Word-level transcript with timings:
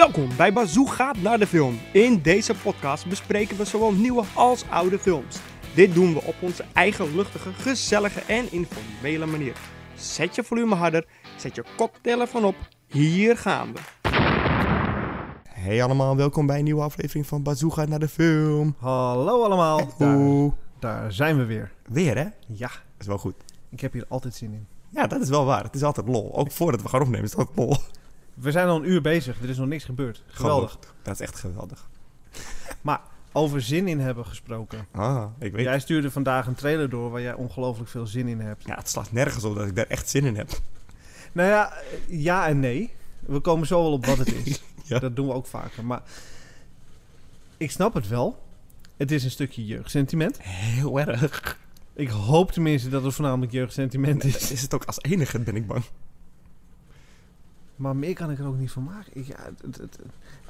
Welkom 0.00 0.28
bij 0.36 0.52
Bazoo 0.52 0.84
gaat 0.84 1.16
naar 1.16 1.38
de 1.38 1.46
film. 1.46 1.78
In 1.92 2.22
deze 2.22 2.54
podcast 2.54 3.06
bespreken 3.06 3.56
we 3.56 3.64
zowel 3.64 3.92
nieuwe 3.92 4.24
als 4.34 4.64
oude 4.68 4.98
films. 4.98 5.38
Dit 5.74 5.94
doen 5.94 6.12
we 6.14 6.22
op 6.22 6.34
onze 6.40 6.64
eigen 6.72 7.16
luchtige, 7.16 7.52
gezellige 7.52 8.20
en 8.20 8.52
informele 8.52 9.26
manier. 9.26 9.52
Zet 9.94 10.34
je 10.34 10.44
volume 10.44 10.74
harder, 10.74 11.06
zet 11.36 11.54
je 11.54 11.64
koptelefoon 11.76 12.44
op. 12.44 12.54
Hier 12.86 13.36
gaan 13.36 13.72
we. 13.72 13.78
Hey 15.48 15.82
allemaal, 15.82 16.16
welkom 16.16 16.46
bij 16.46 16.58
een 16.58 16.64
nieuwe 16.64 16.82
aflevering 16.82 17.26
van 17.26 17.42
Bazoo 17.42 17.70
gaat 17.70 17.88
naar 17.88 17.98
de 17.98 18.08
film. 18.08 18.74
Hallo 18.78 19.42
allemaal. 19.44 19.80
Daar, 19.98 20.16
Oeh, 20.16 20.52
daar 20.78 21.12
zijn 21.12 21.36
we 21.36 21.44
weer. 21.44 21.72
weer 21.88 22.16
hè? 22.16 22.26
Ja, 22.46 22.68
Dat 22.68 23.00
is 23.00 23.06
wel 23.06 23.18
goed. 23.18 23.34
ik 23.70 23.80
heb 23.80 23.92
hier 23.92 24.04
altijd 24.08 24.34
zin 24.34 24.52
in. 24.52 24.66
Ja, 24.88 25.06
dat 25.06 25.20
is 25.20 25.28
wel 25.28 25.44
waar. 25.44 25.62
Het 25.62 25.74
is 25.74 25.82
altijd 25.82 26.08
lol. 26.08 26.36
Ook 26.36 26.50
voordat 26.50 26.82
we 26.82 26.88
gaan 26.88 27.00
opnemen 27.00 27.24
is 27.24 27.30
het 27.30 27.38
altijd 27.38 27.58
lol. 27.58 27.76
We 28.40 28.50
zijn 28.50 28.68
al 28.68 28.76
een 28.76 28.90
uur 28.90 29.00
bezig. 29.00 29.42
Er 29.42 29.48
is 29.48 29.58
nog 29.58 29.66
niks 29.66 29.84
gebeurd. 29.84 30.22
Geweldig. 30.26 30.78
Dat 31.02 31.14
is 31.14 31.20
echt 31.20 31.36
geweldig. 31.36 31.88
Over 33.32 33.62
zin 33.62 33.88
in 33.88 34.00
hebben 34.00 34.26
gesproken. 34.26 34.86
Ah, 34.90 35.24
ik 35.38 35.52
weet. 35.52 35.64
Jij 35.64 35.80
stuurde 35.80 36.10
vandaag 36.10 36.46
een 36.46 36.54
trailer 36.54 36.88
door 36.90 37.10
waar 37.10 37.20
jij 37.20 37.34
ongelooflijk 37.34 37.90
veel 37.90 38.06
zin 38.06 38.28
in 38.28 38.40
hebt. 38.40 38.64
Ja, 38.66 38.74
het 38.74 38.88
slaat 38.88 39.12
nergens 39.12 39.44
op 39.44 39.54
dat 39.54 39.66
ik 39.66 39.76
daar 39.76 39.86
echt 39.86 40.08
zin 40.08 40.24
in 40.24 40.36
heb. 40.36 40.50
Nou 41.32 41.48
ja, 41.48 41.72
ja 42.06 42.48
en 42.48 42.60
nee. 42.60 42.92
We 43.20 43.40
komen 43.40 43.66
zo 43.66 43.82
wel 43.82 43.92
op 43.92 44.06
wat 44.06 44.18
het 44.18 44.46
is. 44.46 44.62
Ja. 44.84 44.98
Dat 44.98 45.16
doen 45.16 45.26
we 45.26 45.32
ook 45.32 45.46
vaker. 45.46 45.84
Maar 45.84 46.02
ik 47.56 47.70
snap 47.70 47.94
het 47.94 48.08
wel. 48.08 48.42
Het 48.96 49.10
is 49.10 49.24
een 49.24 49.30
stukje 49.30 49.66
jeugdsentiment. 49.66 50.42
Heel 50.42 51.00
erg. 51.00 51.58
Ik 51.94 52.08
hoop 52.08 52.52
tenminste 52.52 52.88
dat 52.88 53.02
het 53.02 53.14
voornamelijk 53.14 53.52
jeugdsentiment 53.52 54.24
is. 54.24 54.50
Is 54.50 54.62
het 54.62 54.74
ook 54.74 54.84
als 54.84 54.98
enige, 55.02 55.38
ben 55.38 55.56
ik 55.56 55.66
bang. 55.66 55.84
Maar 57.80 57.96
meer 57.96 58.14
kan 58.14 58.30
ik 58.30 58.38
er 58.38 58.46
ook 58.46 58.58
niet 58.58 58.70
van 58.70 58.82
maken. 58.82 59.12
Ik, 59.14 59.26
ja, 59.26 59.36
het, 59.62 59.76
het, 59.76 59.98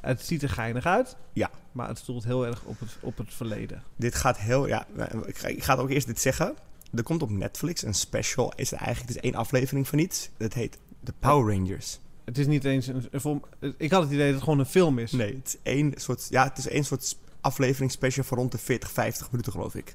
het, 0.01 0.21
ziet 0.21 0.43
er 0.43 0.49
geinig 0.49 0.87
uit. 0.87 1.17
Ja. 1.33 1.51
Maar 1.73 1.89
het 1.89 1.99
stoelt 1.99 2.25
heel 2.25 2.47
erg 2.47 2.63
op 2.65 2.81
het, 2.81 2.97
op 3.01 3.19
het 3.19 3.35
verleden. 3.35 3.83
Dit 3.97 4.15
gaat 4.15 4.39
heel... 4.39 4.67
Ja, 4.67 4.87
ik 5.27 5.39
ga, 5.39 5.49
ik 5.49 5.63
ga 5.63 5.73
het 5.73 5.83
ook 5.83 5.91
eerst 5.91 6.07
dit 6.07 6.21
zeggen. 6.21 6.55
Er 6.95 7.03
komt 7.03 7.23
op 7.23 7.31
Netflix 7.31 7.83
een 7.83 7.95
special. 7.95 8.53
Is 8.57 8.73
er 8.73 8.79
eigenlijk 8.79 9.09
het 9.09 9.17
is 9.17 9.31
één 9.31 9.41
aflevering 9.41 9.89
van 9.89 9.99
iets. 9.99 10.31
Dat 10.37 10.53
heet 10.53 10.79
The 11.05 11.13
Power 11.19 11.55
Rangers. 11.55 12.01
Het 12.25 12.39
is 12.39 12.47
niet 12.47 12.65
eens 12.65 12.87
een, 12.87 13.43
Ik 13.77 13.91
had 13.91 14.03
het 14.03 14.13
idee 14.13 14.27
dat 14.27 14.35
het 14.35 14.43
gewoon 14.43 14.59
een 14.59 14.67
film 14.67 14.99
is. 14.99 15.13
Nee, 15.13 15.35
het 15.35 15.47
is 15.47 15.57
één 15.63 15.93
soort... 15.97 16.27
Ja, 16.31 16.45
het 16.45 16.59
is 16.59 16.69
één 16.69 16.85
soort 16.85 17.17
aflevering 17.41 17.91
special 17.91 18.25
van 18.25 18.39
rond 18.39 18.53
de 18.53 18.59
40, 18.59 18.91
50 18.91 19.31
minuten, 19.31 19.53
geloof 19.53 19.75
ik. 19.75 19.95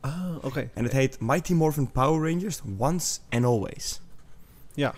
Ah, 0.00 0.34
oké. 0.42 0.70
En 0.74 0.82
het 0.82 0.92
heet 0.92 1.20
Mighty 1.20 1.52
Morphin 1.52 1.90
Power 1.90 2.30
Rangers 2.30 2.60
Once 2.78 3.18
and 3.28 3.44
Always. 3.44 4.00
Ja. 4.74 4.94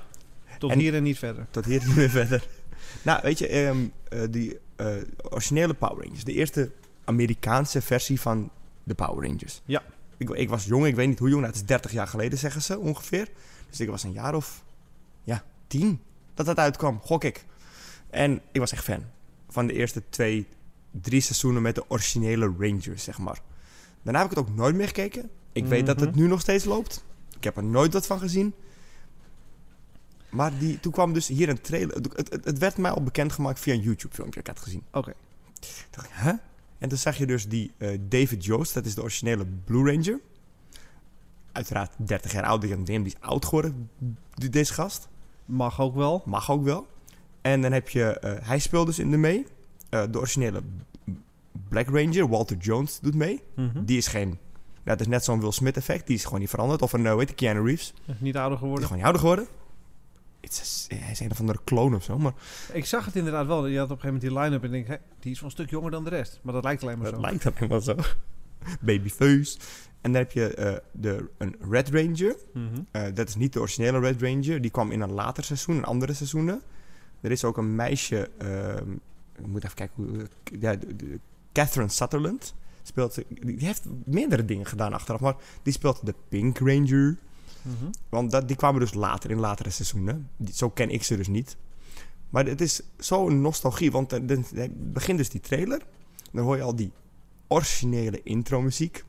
Tot 0.58 0.70
En- 0.70 0.78
hier 0.78 0.94
en 0.94 1.02
niet 1.02 1.18
verder. 1.18 1.46
Tot 1.50 1.64
hier 1.64 1.86
niet 1.86 1.96
meer 1.96 2.10
verder. 2.10 2.48
Nou, 3.02 3.20
weet 3.22 3.38
je, 3.38 3.46
ehm, 3.48 3.78
eh, 4.08 4.20
die 4.30 4.58
eh, 4.76 4.86
originele 5.30 5.74
Power 5.74 6.04
Rangers. 6.04 6.24
De 6.24 6.32
eerste 6.32 6.70
Amerikaanse 7.04 7.82
versie 7.82 8.20
van 8.20 8.50
de 8.84 8.94
Power 8.94 9.28
Rangers. 9.28 9.62
Ja. 9.64 9.82
Ik, 10.16 10.30
ik 10.30 10.48
was 10.48 10.64
jong, 10.64 10.86
ik 10.86 10.94
weet 10.94 11.08
niet 11.08 11.18
hoe 11.18 11.28
jong. 11.28 11.40
Nou, 11.40 11.52
het 11.52 11.62
is 11.62 11.66
30 11.68 11.92
jaar 11.92 12.06
geleden, 12.08 12.38
zeggen 12.38 12.62
ze 12.62 12.78
ongeveer. 12.78 13.28
Dus 13.70 13.80
ik 13.80 13.88
was 13.88 14.02
een 14.02 14.12
jaar 14.12 14.34
of, 14.34 14.64
ja, 15.22 15.44
tien 15.66 16.00
dat 16.34 16.46
dat 16.46 16.58
uitkwam, 16.58 17.00
gok 17.00 17.24
ik. 17.24 17.44
En 18.10 18.40
ik 18.52 18.60
was 18.60 18.72
echt 18.72 18.84
fan 18.84 19.02
van 19.48 19.66
de 19.66 19.72
eerste 19.72 20.02
twee, 20.08 20.46
drie 20.90 21.20
seizoenen 21.20 21.62
met 21.62 21.74
de 21.74 21.84
originele 21.90 22.52
Rangers, 22.58 23.04
zeg 23.04 23.18
maar. 23.18 23.40
Daarna 24.02 24.20
heb 24.22 24.30
ik 24.30 24.36
het 24.36 24.46
ook 24.48 24.54
nooit 24.56 24.74
meer 24.74 24.86
gekeken. 24.86 25.30
Ik 25.52 25.64
weet 25.66 25.86
dat 25.86 26.00
het 26.00 26.10
Mhm. 26.10 26.18
nu 26.18 26.26
nog 26.26 26.40
steeds 26.40 26.64
loopt. 26.64 27.04
Ik 27.36 27.44
heb 27.44 27.56
er 27.56 27.64
nooit 27.64 27.92
wat 27.92 28.06
van 28.06 28.18
gezien. 28.18 28.54
Maar 30.30 30.58
die, 30.58 30.80
toen 30.80 30.92
kwam 30.92 31.12
dus 31.12 31.28
hier 31.28 31.48
een 31.48 31.60
trailer. 31.60 31.94
Het, 31.94 32.30
het, 32.30 32.44
het 32.44 32.58
werd 32.58 32.76
mij 32.76 32.90
al 32.90 33.02
bekendgemaakt 33.02 33.60
via 33.60 33.74
een 33.74 33.80
YouTube-filmpje. 33.80 34.40
Ik 34.40 34.46
had 34.46 34.54
het 34.56 34.64
gezien. 34.64 34.82
Oké. 34.92 35.12
Dacht 35.90 36.06
ik, 36.06 36.12
hè? 36.14 36.32
En 36.78 36.88
toen 36.88 36.98
zag 36.98 37.16
je 37.18 37.26
dus 37.26 37.48
die 37.48 37.72
eh, 37.76 37.98
David 38.08 38.44
Joost, 38.44 38.74
dat 38.74 38.86
is 38.86 38.94
de 38.94 39.02
originele 39.02 39.46
Blue 39.64 39.92
Ranger. 39.92 40.20
Uiteraard 41.52 41.90
30 41.96 42.32
jaar 42.32 42.44
hem, 42.94 43.02
die 43.02 43.14
is 43.14 43.20
oud 43.28 43.44
geworden, 43.44 43.90
die- 44.34 44.48
deze 44.50 44.72
gast. 44.72 45.08
Mag 45.44 45.80
ook 45.80 45.94
wel. 45.94 46.22
Mag 46.24 46.50
ook 46.50 46.64
wel. 46.64 46.86
En 47.40 47.62
dan 47.62 47.72
heb 47.72 47.88
je, 47.88 48.04
eh, 48.18 48.46
hij 48.48 48.58
speelt 48.58 48.86
dus 48.86 48.98
in 48.98 49.10
de 49.10 49.16
mee. 49.16 49.46
Eh, 49.90 50.02
de 50.10 50.18
originele 50.18 50.62
Black 51.68 51.88
Ranger, 51.88 52.28
Walter 52.28 52.56
Jones, 52.56 52.98
doet 53.00 53.14
mee. 53.14 53.42
Mhm. 53.56 53.84
Die 53.84 53.96
is 53.96 54.06
geen, 54.06 54.38
dat 54.84 55.00
is 55.00 55.06
net 55.06 55.24
zo'n 55.24 55.40
Will 55.40 55.50
Smith 55.52 55.76
effect, 55.76 56.06
die 56.06 56.16
is 56.16 56.24
gewoon 56.24 56.40
niet 56.40 56.48
veranderd. 56.50 56.82
Of 56.82 56.92
een, 56.92 57.16
weet 57.16 57.28
je, 57.28 57.34
Keanu 57.34 57.60
Reeves, 57.66 57.94
die 58.06 58.14
Niet 58.20 58.36
ouder 58.36 58.52
is 58.52 58.58
geworden. 58.58 58.82
gewoon 58.86 58.96
niet 59.02 59.04
ouder 59.12 59.20
geworden. 59.20 59.46
Hij 60.88 61.10
is 61.10 61.20
een 61.20 61.30
of 61.30 61.40
andere 61.40 61.58
clone 61.64 61.96
of 61.96 62.02
zo, 62.04 62.18
maar 62.18 62.32
Ik 62.72 62.84
zag 62.84 63.04
het 63.04 63.16
inderdaad 63.16 63.46
wel. 63.46 63.66
Je 63.66 63.78
had 63.78 63.90
op 63.90 63.96
een 63.96 64.00
gegeven 64.00 64.28
moment 64.30 64.50
die 64.50 64.58
line-up 64.58 64.62
en 64.64 64.74
ik 64.74 64.86
denk, 64.86 65.00
hè, 65.00 65.06
die 65.20 65.30
is 65.32 65.36
wel 65.40 65.48
een 65.48 65.54
stuk 65.54 65.70
jonger 65.70 65.90
dan 65.90 66.04
de 66.04 66.10
rest. 66.10 66.40
Maar 66.42 66.54
dat 66.54 66.64
lijkt 66.64 66.82
alleen 66.82 66.98
maar 66.98 67.10
dat 67.10 67.14
zo. 67.14 67.26
lijkt 67.26 67.46
alleen 67.46 67.68
maar 67.68 67.82
zo. 67.82 67.94
Babyface. 68.80 69.58
En 70.00 70.12
dan 70.12 70.20
heb 70.22 70.32
je 70.32 70.54
eh, 70.54 70.76
de, 70.92 71.28
een 71.38 71.56
Red 71.70 71.88
Ranger. 71.88 72.36
Mhm. 72.52 72.66
Eh, 72.90 73.02
dat 73.14 73.28
is 73.28 73.34
niet 73.34 73.52
de 73.52 73.58
originele 73.60 73.98
Red 74.00 74.22
Ranger. 74.22 74.60
Die 74.60 74.70
kwam 74.70 74.90
in 74.90 75.00
een 75.00 75.12
later 75.12 75.44
seizoen, 75.44 75.76
in 75.76 75.84
andere 75.84 76.12
seizoenen. 76.12 76.62
Er 77.20 77.30
is 77.30 77.44
ook 77.44 77.56
een 77.56 77.74
meisje, 77.76 78.30
ehm, 78.38 78.92
ik 79.38 79.46
moet 79.46 79.64
even 79.64 79.76
kijken 79.76 79.94
hoe... 80.04 80.28
Ja, 80.60 80.76
de- 80.76 80.96
de- 80.96 81.18
Catherine 81.52 81.90
Sutherland. 81.90 82.54
Speelt, 82.82 83.14
die 83.40 83.66
heeft 83.66 83.84
meerdere 84.04 84.44
dingen 84.44 84.66
gedaan 84.66 84.92
achteraf, 84.92 85.20
maar 85.20 85.34
die 85.62 85.72
speelt 85.72 86.06
de 86.06 86.14
Pink 86.28 86.58
Ranger. 86.58 87.16
Want 88.08 88.30
dat, 88.30 88.48
die 88.48 88.56
kwamen 88.56 88.80
dus 88.80 88.94
later, 88.94 89.30
in 89.30 89.38
latere 89.38 89.70
seizoenen. 89.70 90.30
Die, 90.36 90.54
zo 90.54 90.70
ken 90.70 90.90
ik 90.90 91.02
ze 91.02 91.16
dus 91.16 91.28
niet. 91.28 91.56
Maar 92.30 92.46
het 92.46 92.60
is 92.60 92.82
zo'n 92.96 93.40
nostalgie, 93.40 93.90
want 93.90 94.10
dan 94.10 94.44
begint 94.92 95.18
dus 95.18 95.28
die 95.28 95.40
trailer. 95.40 95.82
Dan 96.32 96.44
hoor 96.44 96.56
je 96.56 96.62
al 96.62 96.76
die 96.76 96.92
originele 97.48 98.22
intro-muziek. 98.22 99.04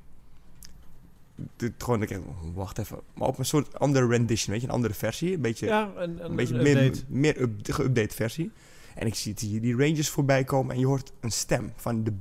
Gewoon, 1.78 2.02
ik 2.02 2.20
wacht 2.53 2.78
even. 2.78 3.00
Maar 3.14 3.28
op 3.28 3.38
een 3.38 3.46
soort 3.46 3.80
andere 3.80 4.08
rendition, 4.08 4.52
weet 4.52 4.62
je, 4.62 4.68
een 4.68 4.74
andere 4.74 4.94
versie. 4.94 5.34
Een 5.34 5.41
beetje, 5.41 5.66
Ja, 5.66 5.91
een, 5.96 6.09
een, 6.09 6.26
een 6.26 6.36
beetje 6.36 6.56
een 6.56 6.64
meer, 6.64 7.03
meer 7.08 7.41
up, 7.41 7.52
geüpdate 7.72 8.16
versie. 8.16 8.52
En 8.96 9.08
ik 9.08 9.16
zie 9.16 9.34
die, 9.34 9.59
die 9.59 9.76
Rangers 9.76 10.09
voorbij 10.09 10.44
komen 10.44 10.74
en 10.74 10.80
je 10.80 10.88
hoort 10.88 11.12
een 11.20 11.31
stem 11.31 11.74
van 11.76 12.03
de 12.03 12.14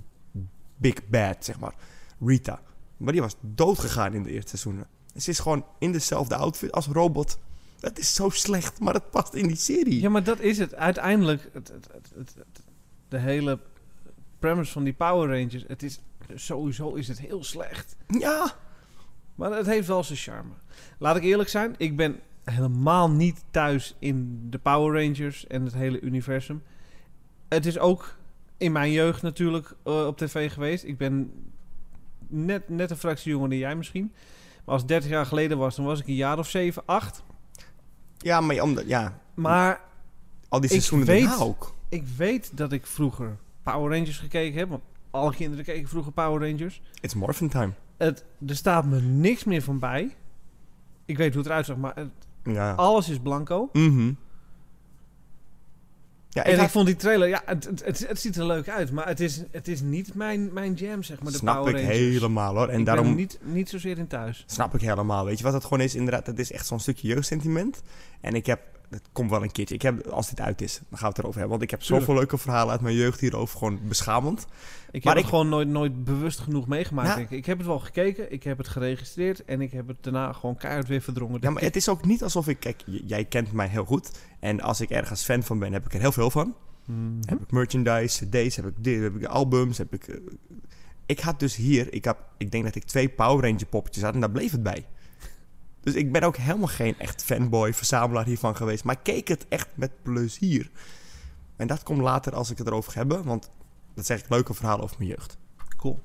Big 0.77 1.09
Bad, 1.09 1.45
zeg 1.45 1.61
maar. 1.61 1.75
Rita. 2.21 2.63
Maar 2.97 3.13
die 3.13 3.23
was 3.23 3.37
doodgegaan 3.41 4.15
in 4.15 4.23
de 4.23 4.31
eerste 4.31 4.57
seizoenen. 4.57 4.87
En 5.19 5.25
ze 5.25 5.31
is 5.31 5.39
gewoon 5.39 5.65
in 5.79 5.93
dezelfde 5.93 6.37
outfit 6.37 6.73
als 6.73 6.87
robot. 6.87 7.39
Dat 7.81 7.99
is 7.99 8.15
zo 8.15 8.29
slecht, 8.29 8.81
maar 8.81 8.95
het 8.95 9.11
past 9.11 9.35
in 9.35 9.47
die 9.47 9.57
serie. 9.57 10.01
Ja, 10.01 10.09
maar 10.09 10.25
dat 10.25 10.41
is 10.41 10.59
het. 10.59 10.75
Uiteindelijk, 10.75 11.49
het, 11.53 11.73
het, 12.15 12.29
de 13.09 13.19
hele 13.19 13.59
premise 14.39 14.73
van 14.73 14.85
die 14.85 14.93
Power 14.93 15.29
Rangers, 15.29 15.65
het 15.67 15.83
is, 15.83 16.01
sowieso 16.35 16.95
is 16.95 17.09
het 17.09 17.21
heel 17.21 17.45
slecht. 17.45 17.97
Ja, 18.09 18.55
Maar 19.35 19.53
het 19.53 19.67
heeft 19.67 19.89
wel 19.89 20.05
zijn 20.05 20.19
charme. 20.19 20.53
Laat 20.99 21.17
ik 21.17 21.23
eerlijk 21.23 21.49
zijn, 21.49 21.75
ik 21.79 21.97
ben 21.97 22.21
helemaal 22.45 23.11
niet 23.11 23.45
thuis 23.51 23.97
in 23.99 24.47
de 24.51 24.59
Power 24.59 25.05
Rangers 25.05 25.47
en 25.47 25.65
het 25.65 25.75
hele 25.75 26.01
universum. 26.01 26.63
Het 27.49 27.67
is 27.67 27.79
ook 27.79 28.17
in 28.57 28.73
mijn 28.73 28.93
jeugd 28.93 29.23
natuurlijk 29.23 29.75
eh, 29.85 30.07
op 30.07 30.17
tv 30.17 30.53
geweest. 30.53 30.85
Ik 30.85 30.99
ben 30.99 31.33
net, 32.29 32.69
net 32.69 32.91
een 32.91 32.97
fractie 32.97 33.31
jonger 33.31 33.49
dan 33.49 33.59
jij 33.59 33.77
misschien. 33.77 34.13
Maar 34.69 34.77
als 34.77 34.87
het 34.87 34.93
30 34.93 35.11
jaar 35.11 35.27
geleden 35.27 35.59
was, 35.59 35.77
dan 35.77 35.85
was 35.85 36.01
ik 36.01 36.07
een 36.07 36.15
jaar 36.15 36.39
of 36.39 36.49
7, 36.49 36.83
8. 36.87 37.23
ja 38.19 38.41
maar 38.41 38.61
om, 38.63 38.79
ja, 38.87 39.19
Maar 39.35 39.81
al 40.49 40.61
die 40.61 40.71
seizoenen 40.71 41.07
weet- 41.07 41.25
daarna 41.29 41.45
ook. 41.45 41.75
ik 41.89 42.07
weet 42.17 42.57
dat 42.57 42.73
ik 42.73 42.87
vroeger 42.87 43.37
Power 43.63 43.93
Rangers 43.97 44.19
gekeken 44.19 44.59
heb. 44.59 44.69
Want 44.69 44.83
alle 45.11 45.35
kinderen 45.35 45.65
keken 45.65 45.89
vroeger 45.89 46.13
Power 46.13 46.51
Rangers. 46.51 46.83
It's 47.01 47.15
morphin 47.15 47.49
time. 47.49 47.73
Het, 47.97 48.25
er 48.47 48.57
staat 48.57 48.85
me 48.85 49.01
niks 49.01 49.45
meer 49.45 49.63
van 49.63 49.79
bij. 49.79 50.17
Ik 51.05 51.17
weet 51.17 51.29
hoe 51.35 51.39
het 51.43 51.47
eruit 51.51 51.67
zag, 51.67 51.77
maar 51.77 51.93
het- 51.95 52.27
Ja. 52.45 52.73
alles 52.75 53.09
is 53.09 53.19
blanco. 53.19 53.69
Mhm. 53.73 54.13
Ja, 56.39 56.45
en 56.45 56.53
ik 56.53 56.59
had- 56.59 56.71
vond 56.71 56.87
die 56.87 56.97
trailer, 56.97 57.29
ja, 57.29 57.43
het, 57.45 57.65
het, 57.85 58.09
het, 58.09 58.21
ziet 58.21 58.37
er 58.37 58.47
leuk 58.47 58.69
uit, 58.69 58.91
maar 58.93 59.07
het 59.07 59.21
is, 59.21 59.43
het 59.51 59.69
is 59.69 59.81
niet 59.81 60.15
mijn, 60.15 60.53
mijn 60.53 60.75
jam, 60.75 61.03
zeg 61.03 61.21
maar, 61.23 61.33
de 61.33 61.39
snap 61.39 61.57
Power 61.57 61.75
ik 61.75 61.81
Rangers. 61.81 61.99
helemaal 61.99 62.55
hoor. 62.57 62.69
En 62.69 62.79
ik 62.79 62.87
daarom 62.87 63.15
niet, 63.15 63.39
niet 63.43 63.69
zozeer 63.69 63.99
in 63.99 64.07
thuis. 64.07 64.45
snap 64.47 64.75
ik 64.75 64.81
helemaal. 64.81 65.25
Weet 65.25 65.39
je 65.39 65.45
wat 65.45 65.53
het 65.53 65.63
gewoon 65.63 65.81
is? 65.81 65.95
Inderdaad, 65.95 66.27
het 66.27 66.39
is 66.39 66.53
echt 66.53 66.67
zo'n 66.67 66.81
stukje 66.81 67.09
jeugdsentiment. 67.09 67.83
En 68.21 68.35
ik 68.35 68.47
heb, 68.47 68.61
het 68.91 69.03
komt 69.13 69.31
wel 69.31 69.43
een 69.43 69.53
keertje. 69.53 69.75
Ik 69.75 69.83
heb, 69.83 70.07
als 70.07 70.29
dit 70.29 70.41
uit 70.41 70.61
is, 70.61 70.75
dan 70.89 70.99
gaan 70.99 71.01
we 71.01 71.07
het 71.07 71.19
erover 71.19 71.39
hebben. 71.41 71.51
Want 71.51 71.63
ik 71.63 71.71
heb 71.71 71.81
Tuurlijk. 71.81 72.01
zoveel 72.01 72.19
leuke 72.21 72.39
verhalen 72.39 72.73
uit 72.73 72.81
mijn 72.81 72.95
jeugd 72.95 73.21
hierover. 73.21 73.59
Gewoon 73.59 73.81
beschamend. 73.89 74.47
Ik 74.91 75.05
Maar 75.05 75.15
heb 75.15 75.25
ik- 75.25 75.31
het 75.31 75.39
gewoon 75.39 75.49
nooit, 75.49 75.69
nooit 75.69 76.05
bewust 76.05 76.39
genoeg 76.39 76.67
meegemaakt. 76.67 77.09
Ja. 77.09 77.15
denk 77.15 77.31
ik. 77.31 77.39
ik 77.39 77.47
heb 77.47 77.59
het 77.59 77.67
wel 77.67 77.79
gekeken, 77.79 78.33
ik 78.33 78.43
heb 78.43 78.59
het 78.59 78.69
geregistreerd 78.69 79.45
en 79.45 79.61
ik 79.61 79.73
heb 79.73 79.89
het 79.89 79.97
daarna 80.01 80.33
gewoon 80.33 80.57
keihard 80.57 80.89
weer 80.89 81.01
verdrongen. 81.01 81.39
Ja, 81.41 81.51
maar 81.51 81.63
het 81.63 81.77
is 81.77 81.89
ook 81.89 82.05
niet 82.05 82.23
alsof 82.23 82.49
ik... 82.49 82.61
Kijk, 82.61 82.83
jij 82.87 83.25
kent 83.25 83.53
mij 83.53 83.69
heel 83.69 83.85
goed. 83.85 84.11
En 84.41 84.61
als 84.61 84.81
ik 84.81 84.91
ergens 84.91 85.23
fan 85.25 85.43
van 85.43 85.59
ben, 85.59 85.73
heb 85.73 85.85
ik 85.87 85.95
er 85.95 86.01
heel 86.01 86.13
veel 86.13 86.31
van. 86.31 86.55
Mhm. 86.85 86.99
Heb 87.27 87.41
ik 87.41 87.51
merchandise, 87.51 88.27
cd's, 88.27 88.57
heb 88.57 88.67
ik 88.67 88.75
dit, 88.77 89.03
heb 89.03 89.17
ik 89.17 89.25
albums, 89.25 89.79
heb 89.79 89.93
ik... 89.95 90.09
eh, 90.09 90.17
ik 91.07 91.21
had 91.21 91.41
dus 91.41 91.57
hier, 91.57 91.93
ik, 91.93 92.05
heb, 92.05 92.17
ik 92.39 92.51
denk 92.51 92.65
dat 92.65 92.75
ik 92.75 92.85
twee 92.85 93.09
Power 93.09 93.45
Ranger 93.45 93.67
poppetjes 93.67 94.03
had 94.05 94.15
en 94.15 94.21
daar 94.21 94.31
bleef 94.31 94.51
het 94.53 94.63
bij. 94.63 94.87
Dus 95.81 95.95
ik 95.95 96.13
ben 96.13 96.23
ook 96.23 96.37
helemaal 96.37 96.67
geen 96.67 96.99
echt 96.99 97.25
fanboy, 97.25 97.75
verzamelaar 97.75 98.25
hiervan 98.25 98.57
geweest. 98.57 98.85
Maar 98.85 98.95
ik 98.95 99.03
keek 99.03 99.29
het 99.29 99.47
echt 99.49 99.69
met 99.75 99.91
plezier. 100.03 100.71
En 101.57 101.67
dat 101.67 101.83
komt 101.83 102.01
later 102.01 102.35
als 102.35 102.51
ik 102.51 102.59
het 102.59 102.67
erover 102.67 102.93
ga 102.93 102.99
hebben, 102.99 103.25
want 103.25 103.51
dat 103.95 104.07
zeg 104.07 104.19
ik 104.19 104.29
leuke 104.29 104.55
verhalen 104.55 104.85
over 104.85 104.97
mijn 104.99 105.11
jeugd. 105.11 105.37
Cool. 105.77 106.01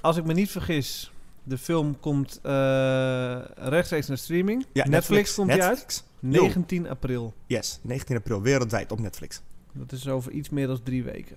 Als 0.00 0.16
ik 0.16 0.24
me 0.24 0.32
niet 0.32 0.50
vergis, 0.50 1.12
de 1.42 1.58
film 1.58 2.00
komt 2.00 2.40
eh, 2.42 3.38
rechtstreeks 3.54 4.06
naar 4.06 4.18
streaming. 4.18 4.66
Ja, 4.72 4.88
Netflix, 4.88 5.34
komt 5.34 5.50
die 5.50 5.62
uit. 5.62 5.70
Netflix. 5.70 6.04
19 6.20 6.88
april. 6.88 7.34
Yes, 7.46 7.78
19 7.82 8.16
april, 8.16 8.42
wereldwijd 8.42 8.92
op 8.92 9.00
Netflix. 9.00 9.42
Dat 9.72 9.92
is 9.92 10.08
over 10.08 10.32
iets 10.32 10.48
meer 10.48 10.66
dan 10.66 10.82
drie 10.82 11.02
weken. 11.02 11.36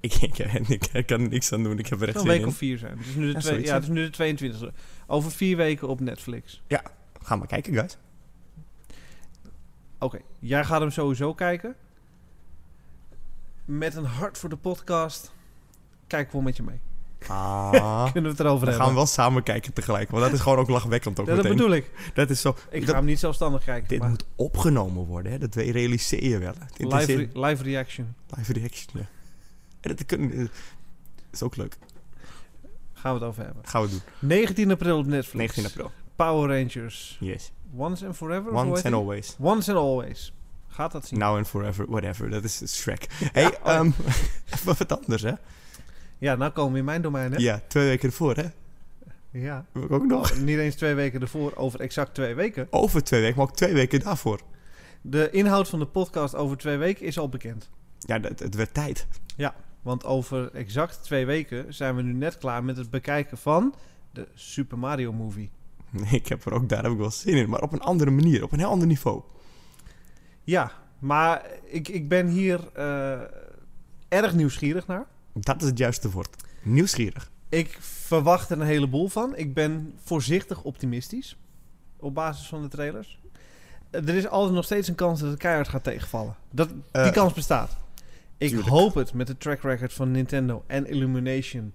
Ik, 0.00 0.14
ik, 0.22 0.38
ik, 0.38 0.86
ik 0.92 1.06
kan 1.06 1.20
er 1.20 1.28
niks 1.28 1.52
aan 1.52 1.62
doen, 1.62 1.78
ik 1.78 1.86
heb 1.86 2.00
er 2.02 2.12
kan 2.12 2.22
een 2.22 2.28
week 2.28 2.40
in. 2.40 2.46
of 2.46 2.56
vier 2.56 2.78
zijn. 2.78 2.98
Het 2.98 3.06
is 3.06 3.14
nu 3.14 3.26
de, 3.26 3.32
Ja, 3.32 3.38
twee, 3.38 3.64
ja, 3.64 3.74
het 3.74 3.82
is 3.82 3.88
nu 3.88 4.10
de 4.10 4.70
22e. 4.70 4.74
Over 5.10 5.30
vier 5.30 5.56
weken 5.56 5.88
op 5.88 6.00
Netflix. 6.00 6.62
Ga 7.22 7.36
maar 7.36 7.46
kijken, 7.46 7.74
guys. 7.74 7.96
Oké, 9.98 10.18
jij 10.38 10.64
gaat 10.64 10.80
hem 10.80 10.90
sowieso 10.90 11.34
kijken. 11.34 11.74
Met 13.64 13.94
een 13.94 14.04
hart 14.04 14.38
voor 14.38 14.48
de 14.48 14.56
podcast. 14.56 15.32
Kijk 16.06 16.32
wel 16.32 16.42
met 16.42 16.56
je 16.56 16.62
mee. 16.62 16.80
Ah, 17.26 18.02
Kunnen 18.12 18.22
we 18.22 18.36
het 18.36 18.40
erover 18.46 18.60
we 18.66 18.70
gaan 18.72 18.76
hebben? 18.80 18.94
wel 18.96 19.06
samen 19.06 19.42
kijken 19.42 19.72
tegelijk, 19.72 20.10
want 20.10 20.22
dat 20.22 20.32
is 20.32 20.40
gewoon 20.40 20.58
ook 20.58 20.68
lachwekkend 20.68 21.20
ook 21.20 21.26
Ja, 21.26 21.34
dat 21.34 21.42
meteen. 21.42 21.56
bedoel 21.58 21.74
ik. 21.74 21.90
Dat 22.14 22.30
is 22.30 22.40
zo... 22.40 22.56
Ik 22.70 22.84
ga 22.84 22.94
hem 22.94 23.04
niet 23.04 23.18
zelfstandig 23.18 23.64
kijken. 23.64 23.88
dit 23.88 23.98
maar 23.98 24.08
moet 24.08 24.26
opgenomen 24.36 25.04
worden, 25.04 25.32
hè? 25.32 25.38
dat 25.38 25.54
we- 25.54 25.70
realiseer 25.70 26.24
je 26.24 26.38
wel. 26.38 26.52
Live, 26.76 27.14
re- 27.14 27.40
live 27.46 27.62
reaction. 27.62 28.14
live 28.36 28.52
reaction, 28.52 29.00
ja. 29.00 29.08
En 29.80 29.96
dat 29.96 30.08
dat 30.08 30.48
is 31.30 31.42
ook 31.42 31.56
leuk. 31.56 31.78
Gaan 33.00 33.14
we 33.14 33.18
het 33.20 33.28
over 33.28 33.44
hebben. 33.44 33.62
gaan 33.66 33.82
we 33.82 33.88
doen. 33.88 34.00
19 34.18 34.70
april 34.70 34.98
op 34.98 35.06
Netflix. 35.06 35.54
19 35.54 35.66
april. 35.66 35.90
Power 36.16 36.58
Rangers. 36.58 37.16
Yes. 37.20 37.52
Once 37.76 38.06
and 38.06 38.16
Forever? 38.16 38.52
Once 38.52 38.84
and 38.84 38.94
always. 38.94 39.36
Once 39.38 39.70
and 39.70 39.78
Always. 39.78 40.32
Gaat 40.68 40.92
dat 40.92 41.06
zien? 41.06 41.18
Now 41.18 41.36
and 41.36 41.48
forever, 41.48 41.86
whatever. 41.88 42.30
Dat 42.30 42.44
is 42.44 42.76
Shrek. 42.76 43.06
Hey, 43.32 43.46
oh. 43.46 43.52
ehm, 43.64 43.86
even 44.54 44.74
wat 44.78 44.98
anders, 44.98 45.22
hè? 45.22 45.32
Ja, 46.18 46.34
nou 46.34 46.50
komen 46.50 46.72
we 46.72 46.78
in 46.78 46.84
mijn 46.84 47.02
domein, 47.02 47.32
hè? 47.32 47.38
Ja, 47.38 47.60
twee 47.68 47.86
weken 47.86 48.08
ervoor, 48.08 48.34
hè? 48.34 48.46
Ja. 49.30 49.64
Ook 49.88 50.06
nog. 50.06 50.32
Oh, 50.32 50.38
niet 50.38 50.58
eens 50.58 50.74
twee 50.74 50.94
weken 50.94 51.20
ervoor, 51.20 51.56
over 51.56 51.80
exact 51.80 52.14
twee 52.14 52.34
weken. 52.34 52.66
Over 52.70 53.04
twee 53.04 53.20
weken, 53.20 53.36
maar 53.36 53.46
ook 53.46 53.56
twee 53.56 53.72
weken 53.72 54.00
daarvoor. 54.00 54.40
De 55.00 55.30
inhoud 55.30 55.68
van 55.68 55.78
de 55.78 55.86
podcast 55.86 56.34
over 56.34 56.56
twee 56.56 56.76
weken 56.76 57.06
is 57.06 57.18
al 57.18 57.28
bekend. 57.28 57.70
Ja, 57.98 58.18
dat, 58.18 58.38
het 58.38 58.54
werd 58.54 58.74
tijd. 58.74 59.06
Want 59.82 60.04
over 60.04 60.50
exact 60.54 61.02
twee 61.02 61.26
weken 61.26 61.74
zijn 61.74 61.96
we 61.96 62.02
nu 62.02 62.12
net 62.12 62.38
klaar 62.38 62.64
met 62.64 62.76
het 62.76 62.90
bekijken 62.90 63.38
van 63.38 63.74
de 64.12 64.28
Super 64.34 64.78
Mario 64.78 65.12
Movie. 65.12 65.50
Ik 66.10 66.26
heb 66.26 66.44
er 66.44 66.52
ook, 66.52 66.68
daar 66.68 66.82
heb 66.82 66.92
ik 66.92 66.98
wel 66.98 67.10
zin 67.10 67.36
in. 67.36 67.48
Maar 67.48 67.62
op 67.62 67.72
een 67.72 67.80
andere 67.80 68.10
manier, 68.10 68.42
op 68.42 68.52
een 68.52 68.58
heel 68.58 68.68
ander 68.70 68.86
niveau. 68.86 69.22
Ja, 70.44 70.72
maar 70.98 71.46
ik, 71.64 71.88
ik 71.88 72.08
ben 72.08 72.26
hier 72.28 72.68
eh, 72.74 73.20
erg 74.08 74.34
nieuwsgierig 74.34 74.86
naar. 74.86 75.06
Dat 75.32 75.62
is 75.62 75.68
het 75.68 75.78
juiste 75.78 76.10
woord. 76.10 76.36
Nieuwsgierig. 76.62 77.30
Ik 77.48 77.78
verwacht 77.80 78.50
er 78.50 78.60
een 78.60 78.66
heleboel 78.66 79.08
van. 79.08 79.36
Ik 79.36 79.54
ben 79.54 79.94
voorzichtig 80.04 80.62
optimistisch 80.62 81.36
op 81.96 82.14
basis 82.14 82.46
van 82.46 82.62
de 82.62 82.68
trailers. 82.68 83.20
Er 83.90 84.08
is 84.08 84.28
altijd 84.28 84.54
nog 84.54 84.64
steeds 84.64 84.88
een 84.88 84.94
kans 84.94 85.20
dat 85.20 85.30
het 85.30 85.38
keihard 85.38 85.68
gaat 85.68 85.84
tegenvallen. 85.84 86.36
Dat, 86.50 86.68
die 86.68 86.82
Eh, 86.92 87.12
kans 87.12 87.32
bestaat. 87.32 87.76
Ik 88.40 88.48
tuurlijk. 88.48 88.68
hoop 88.68 88.94
het 88.94 89.12
met 89.14 89.26
de 89.26 89.36
track 89.36 89.60
record 89.62 89.92
van 89.92 90.10
Nintendo 90.10 90.64
en 90.66 90.86
Illumination 90.86 91.72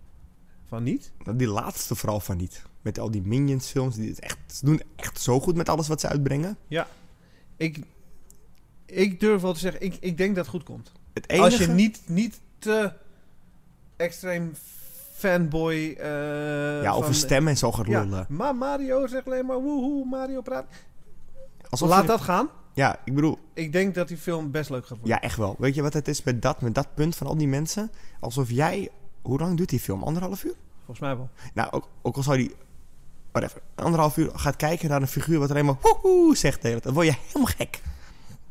van 0.67 0.83
niet. 0.83 1.11
Die 1.35 1.47
laatste 1.47 1.95
vooral 1.95 2.19
van 2.19 2.37
niet. 2.37 2.61
Met 2.81 2.99
al 2.99 3.11
die 3.11 3.21
Minions 3.21 3.67
films. 3.69 3.95
Die 3.95 4.09
het 4.09 4.19
echt, 4.19 4.37
ze 4.47 4.65
doen 4.65 4.81
echt 4.95 5.21
zo 5.21 5.39
goed 5.39 5.55
met 5.55 5.69
alles 5.69 5.87
wat 5.87 5.99
ze 6.01 6.07
uitbrengen. 6.07 6.57
Ik, 7.57 7.79
ik 8.85 9.19
durf 9.19 9.41
wel 9.41 9.53
te 9.53 9.59
zeggen, 9.59 9.81
ik, 9.81 9.97
ik 9.99 10.17
denk 10.17 10.35
dat 10.35 10.45
het 10.45 10.53
goed 10.55 10.63
komt. 10.63 10.91
Het 11.13 11.29
enige... 11.29 11.43
Als 11.45 11.57
je 11.57 11.67
niet, 11.67 12.01
niet 12.05 12.39
te 12.59 12.91
extreem 13.95 14.53
fanboy... 15.13 15.95
eh, 15.99 16.81
ja, 16.81 16.91
over 16.91 17.03
van- 17.05 17.13
stemmen 17.13 17.51
en 17.51 17.57
zo 17.57 17.71
gaat 17.71 17.87
Ja, 17.87 18.03
lullen. 18.03 18.25
maar 18.29 18.55
Mario 18.55 19.07
zegt 19.07 19.25
alleen 19.25 19.45
maar 19.45 19.61
woehoe, 19.61 20.05
Mario 20.05 20.41
praat. 20.41 20.65
Alsof 21.69 21.89
Laat 21.89 22.01
je- 22.01 22.07
dat 22.07 22.21
gaan. 22.21 22.49
Ja, 22.75 22.99
ik 23.05 23.15
bedoel... 23.15 23.39
Ik 23.53 23.71
denk 23.71 23.95
dat 23.95 24.07
die 24.07 24.17
film 24.17 24.51
best 24.51 24.69
leuk 24.69 24.85
gaat 24.85 24.97
worden. 24.97 25.15
Ja, 25.15 25.21
echt 25.21 25.37
wel. 25.37 25.55
Weet 25.59 25.75
je 25.75 25.81
wat 25.81 25.93
het 25.93 26.07
is 26.07 26.23
met 26.23 26.41
dat, 26.41 26.61
met 26.61 26.75
dat 26.75 26.87
punt 26.93 27.15
van 27.15 27.27
al 27.27 27.37
die 27.37 27.47
mensen? 27.47 27.91
Alsof 28.19 28.49
jij... 28.49 28.89
Hoe 29.21 29.39
lang 29.39 29.57
duurt 29.57 29.69
die 29.69 29.79
film? 29.79 30.03
Anderhalf 30.03 30.43
uur? 30.43 30.53
Volgens 30.77 30.99
mij 30.99 31.15
wel. 31.15 31.29
Nou, 31.53 31.71
ook, 31.71 31.89
ook 32.01 32.15
al 32.15 32.23
zou 32.23 32.37
die... 32.37 32.55
Whatever. 33.31 33.61
Anderhalf 33.75 34.17
uur 34.17 34.29
gaat 34.33 34.55
kijken 34.55 34.89
naar 34.89 35.01
een 35.01 35.07
figuur 35.07 35.39
wat 35.39 35.49
alleen 35.49 35.65
maar... 35.65 35.75
Woehoe 35.81 36.35
zegt 36.35 36.61
de 36.61 36.67
hele 36.67 36.81
tijd. 36.81 36.83
Dan 36.83 37.03
word 37.03 37.15
je 37.15 37.21
helemaal 37.25 37.53
gek. 37.57 37.81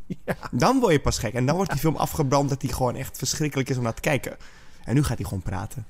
Ja. 0.07 0.37
Dan 0.51 0.81
word 0.81 0.93
je 0.93 1.01
pas 1.01 1.19
gek. 1.19 1.35
En 1.35 1.47
dan 1.47 1.57
wordt 1.57 1.71
die 1.71 1.81
film 1.81 1.97
afgebrand 1.97 2.49
dat 2.49 2.61
die 2.61 2.73
gewoon 2.73 2.97
echt 2.97 3.19
verschrikkelijk 3.19 3.69
is 3.69 3.77
om 3.77 3.83
naar 3.83 3.95
te 3.95 4.01
kijken. 4.01 4.37
En 4.85 4.95
nu 4.95 5.03
gaat 5.03 5.19
hij 5.19 5.27
gewoon 5.27 5.43
praten. 5.43 5.87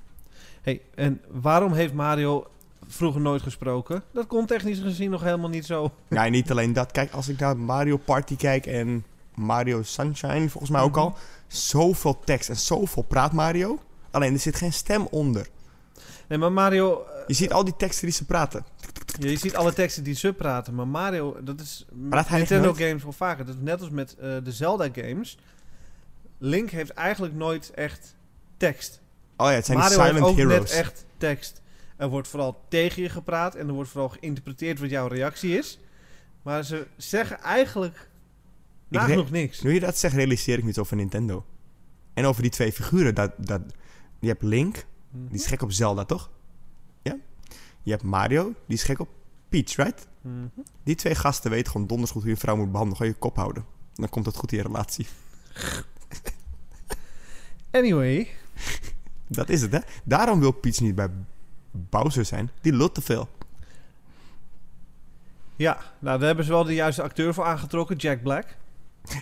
Hey, 0.63 0.83
en 0.95 1.21
waarom 1.29 1.73
heeft 1.73 1.93
Mario 1.93 2.47
vroeger 2.89 3.21
nooit 3.21 3.43
gesproken? 3.43 4.03
Dat 4.13 4.27
kon 4.27 4.47
technisch 4.47 4.79
gezien 4.79 5.11
nog 5.11 5.23
helemaal 5.23 5.49
niet 5.49 5.67
zo. 5.67 5.93
Ja, 6.09 6.25
en 6.27 6.33
niet 6.33 6.51
alleen 6.51 6.73
dat. 6.73 6.91
Kijk, 6.93 7.13
als 7.13 7.29
ik 7.29 7.39
naar 7.39 7.57
Mario 7.57 7.97
Party 7.97 8.37
kijk 8.37 8.67
en 8.67 9.05
Mario 9.35 9.83
Sunshine, 9.83 10.49
volgens 10.49 10.71
mij 10.73 10.81
ook 10.81 10.97
al. 10.97 11.17
Zoveel 11.47 12.21
tekst 12.25 12.49
en 12.49 12.57
zoveel 12.57 13.03
praat 13.03 13.33
Mario. 13.33 13.79
Alleen 14.11 14.33
er 14.33 14.39
zit 14.39 14.57
geen 14.57 14.73
stem 14.73 15.07
onder. 15.11 15.47
Nee, 16.29 16.39
maar 16.39 16.53
Mario... 16.53 17.03
eh, 17.03 17.23
Je 17.27 17.35
ziet 17.35 17.53
al 17.53 17.65
die 17.65 17.77
teksten 17.77 18.07
die 18.07 18.15
ze 18.15 18.25
praten. 18.25 18.65
ja, 19.21 19.29
je 19.29 19.37
ziet 19.37 19.57
alle 19.57 19.73
teksten 19.73 20.03
die 20.05 20.15
ze 20.15 20.33
praten, 20.33 20.75
maar 20.75 20.89
Mario, 20.89 21.37
dat 21.43 21.61
is 21.61 21.87
Praat 22.11 22.29
hij 22.29 22.39
Nintendo 22.39 22.65
nooit? 22.73 22.79
games 22.83 23.03
wel 23.03 23.13
vaker. 23.13 23.45
Dat 23.47 23.55
is 23.55 23.61
net 23.61 23.81
als 23.81 23.91
met 23.91 24.17
eh, 24.17 24.37
de 24.45 24.53
Zelda 24.53 24.89
games. 24.93 25.39
Link 26.39 26.71
heeft 26.71 26.91
eigenlijk 26.91 27.35
nooit 27.35 27.71
echt 27.75 28.15
tekst. 28.57 29.01
Oh 29.37 29.47
ja, 29.47 29.53
het 29.53 29.65
zijn 29.67 29.79
Mario 29.79 29.95
die 29.95 30.03
heeft 30.05 30.15
silent 30.17 30.33
ook 30.33 30.37
heroes. 30.49 30.71
net 30.71 30.79
echt 30.81 31.05
tekst. 31.19 31.63
Er 31.97 32.09
wordt 32.09 32.29
vooral 32.29 32.65
tegen 32.69 33.03
je 33.03 33.09
gepraat 33.09 33.55
en 33.55 33.69
er 33.69 33.75
wordt 33.75 33.91
vooral 33.91 34.09
geïnterpreteerd 34.09 34.79
wat 34.79 34.91
jouw 34.91 35.07
reactie 35.07 35.59
is. 35.59 35.79
Maar 36.43 36.65
ze 36.65 36.87
zeggen 36.97 37.41
eigenlijk 37.41 38.09
nagenoeg 38.89 39.31
niks. 39.31 39.63
Nu 39.63 39.73
je 39.75 39.81
dat 39.81 39.99
zegt, 39.99 40.15
realiseer 40.15 40.57
ik 40.59 40.63
me 40.63 40.69
iets 40.69 40.79
over 40.79 40.97
Nintendo. 40.97 41.45
En 42.15 42.25
over 42.25 42.43
die 42.43 42.51
twee 42.51 42.73
figuren. 42.73 43.15
Dat, 43.15 43.33
dat, 43.37 43.61
je 44.19 44.29
hebt 44.29 44.43
Link, 44.43 44.85
Mhm. 45.11 45.27
die 45.27 45.39
is 45.41 45.47
gek 45.47 45.63
op 45.63 45.73
Zelda, 45.73 46.05
toch? 46.05 46.31
Ja? 47.03 47.17
Je 47.83 47.91
hebt 47.91 48.03
Mario, 48.03 48.53
die 48.67 48.77
is 48.77 48.83
gek 48.83 48.99
op 49.01 49.09
Peach, 49.49 49.77
right? 49.77 50.07
Mhm. 50.21 50.35
Die 50.83 50.95
twee 50.95 51.15
gasten 51.15 51.51
weten 51.51 51.73
gewoon 51.73 51.87
donders 51.87 52.11
goed 52.11 52.21
hoe 52.21 52.31
je 52.31 52.37
een 52.37 52.41
vrouw 52.43 52.57
moet 52.57 52.71
behandelen. 52.71 52.97
Gewoon 52.97 53.13
je 53.13 53.19
kop 53.19 53.37
houden. 53.37 53.65
Dan 53.95 54.09
komt 54.09 54.27
het 54.27 54.37
goed 54.37 54.53
in 54.53 54.59
je 54.59 54.65
relatie. 54.65 55.07
Anyway, 57.71 58.29
Dat 59.29 59.49
is 59.49 59.61
het, 59.61 59.73
hè? 59.73 59.79
Daarom 60.05 60.41
wil 60.41 60.51
Peach 60.53 60.81
niet 60.81 60.95
bij 60.95 61.09
Bowser 61.75 62.25
zijn. 62.25 62.51
Die 62.61 62.73
lult 62.73 62.95
te 62.95 63.01
veel. 63.01 63.29
ja, 65.57 65.79
nou 65.99 66.19
daar 66.19 66.27
hebben 66.27 66.45
ze 66.45 66.51
wel 66.51 66.65
de 66.65 66.75
juiste 66.75 67.03
acteur 67.03 67.35
voor 67.35 67.45
aangetrokken, 67.45 67.97
Jack 67.97 68.23
Black. 68.23 68.57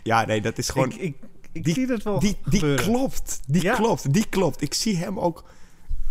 Ja, 0.03 0.25
nee, 0.27 0.41
dat 0.41 0.59
is 0.59 0.69
gewoon... 0.69 0.91
ik 0.93 0.97
ik, 1.01 1.17
ik 1.53 1.65
die- 1.65 1.75
zie 1.75 1.87
dat 1.87 2.03
wel 2.03 2.19
Die, 2.19 2.37
die 2.45 2.75
klopt. 2.75 3.41
Die 3.47 3.63
Ja. 3.63 3.75
klopt. 3.75 4.13
Die 4.13 4.27
klopt. 4.29 4.63
Ik 4.63 4.75
zie 4.75 4.97
hem 4.97 5.19
ook... 5.21 5.45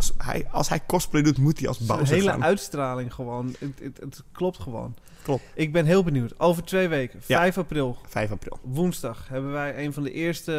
Als 0.01 0.13
hij, 0.17 0.47
als 0.51 0.69
hij 0.69 0.81
cosplay 0.87 1.21
doet, 1.21 1.37
moet 1.37 1.59
hij 1.59 1.67
als 1.67 1.77
Zijn 1.77 1.97
Bowser 1.97 2.15
hele 2.15 2.29
gaan. 2.29 2.43
uitstraling 2.43 3.13
gewoon. 3.13 3.55
Het, 3.59 3.79
het, 3.83 3.97
het 3.99 4.23
klopt 4.31 4.59
gewoon. 4.59 4.95
Klopt. 5.23 5.43
Ik 5.53 5.71
ben 5.71 5.85
heel 5.85 6.03
benieuwd. 6.03 6.39
Over 6.39 6.63
twee 6.63 6.87
weken, 6.87 7.19
Ja. 7.25 7.37
5 7.39 7.57
april, 7.57 7.97
5 8.07 8.31
april. 8.31 8.59
woensdag, 8.61 9.27
hebben 9.27 9.51
wij 9.51 9.85
een 9.85 9.93
van 9.93 10.03
de 10.03 10.11
eerste 10.11 10.51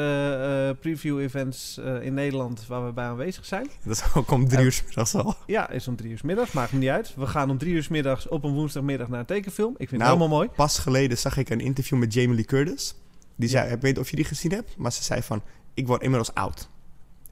eh, 0.75 0.81
preview-events 0.81 1.79
eh, 1.79 2.03
in 2.03 2.15
Nederland 2.15 2.67
waar 2.67 2.87
we 2.87 2.93
bij 2.93 3.05
aanwezig 3.05 3.45
zijn. 3.47 3.71
Dat 3.85 3.97
is 3.97 4.03
ook 4.15 4.31
om 4.31 4.49
drie 4.49 4.65
uur 4.65 4.73
's 4.73 4.83
middags 4.85 5.15
al. 5.15 5.35
Ja, 5.47 5.71
is 5.71 5.89
om 5.89 5.97
drie 5.97 6.11
uur 6.11 6.19
's 6.19 6.23
middags, 6.23 6.53
maakt 6.53 6.73
me 6.73 6.79
niet 6.79 6.89
uit. 6.89 7.15
We 7.17 7.27
gaan 7.27 7.51
om 7.51 7.59
drie 7.59 7.73
uur 7.75 7.83
's 7.83 7.89
middags 7.89 8.29
op 8.29 8.45
een 8.45 8.53
woensdagmiddag 8.53 9.09
naar 9.09 9.21
een 9.21 9.27
tekenfilm. 9.27 9.75
Ik 9.77 9.89
vind 9.89 10.01
Nou, 10.01 10.03
het 10.13 10.19
helemaal 10.21 10.39
mooi. 10.39 10.49
Pas 10.57 10.79
geleden 10.79 11.19
zag 11.19 11.37
ik 11.37 11.51
een 11.51 11.61
interview 11.61 11.99
met 11.99 12.15
Jamie 12.15 12.35
Lee 12.35 12.45
Curtis. 12.45 12.95
Die 13.37 13.49
zei, 13.49 13.65
ik 13.65 13.81
weet 13.81 13.83
niet 13.83 13.99
of 13.99 14.11
je 14.11 14.17
die 14.17 14.25
gezien 14.25 14.53
hebt, 14.53 14.77
maar 14.77 14.93
ze 14.93 15.03
zei 15.03 15.23
van, 15.23 15.43
ik 15.75 15.87
word 15.87 16.03
inmiddels 16.03 16.35
oud. 16.35 16.69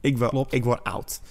Ik, 0.01 0.17
wil, 0.17 0.29
Klopt. 0.29 0.53
ik 0.53 0.63
word 0.63 0.83
oud. 0.83 1.21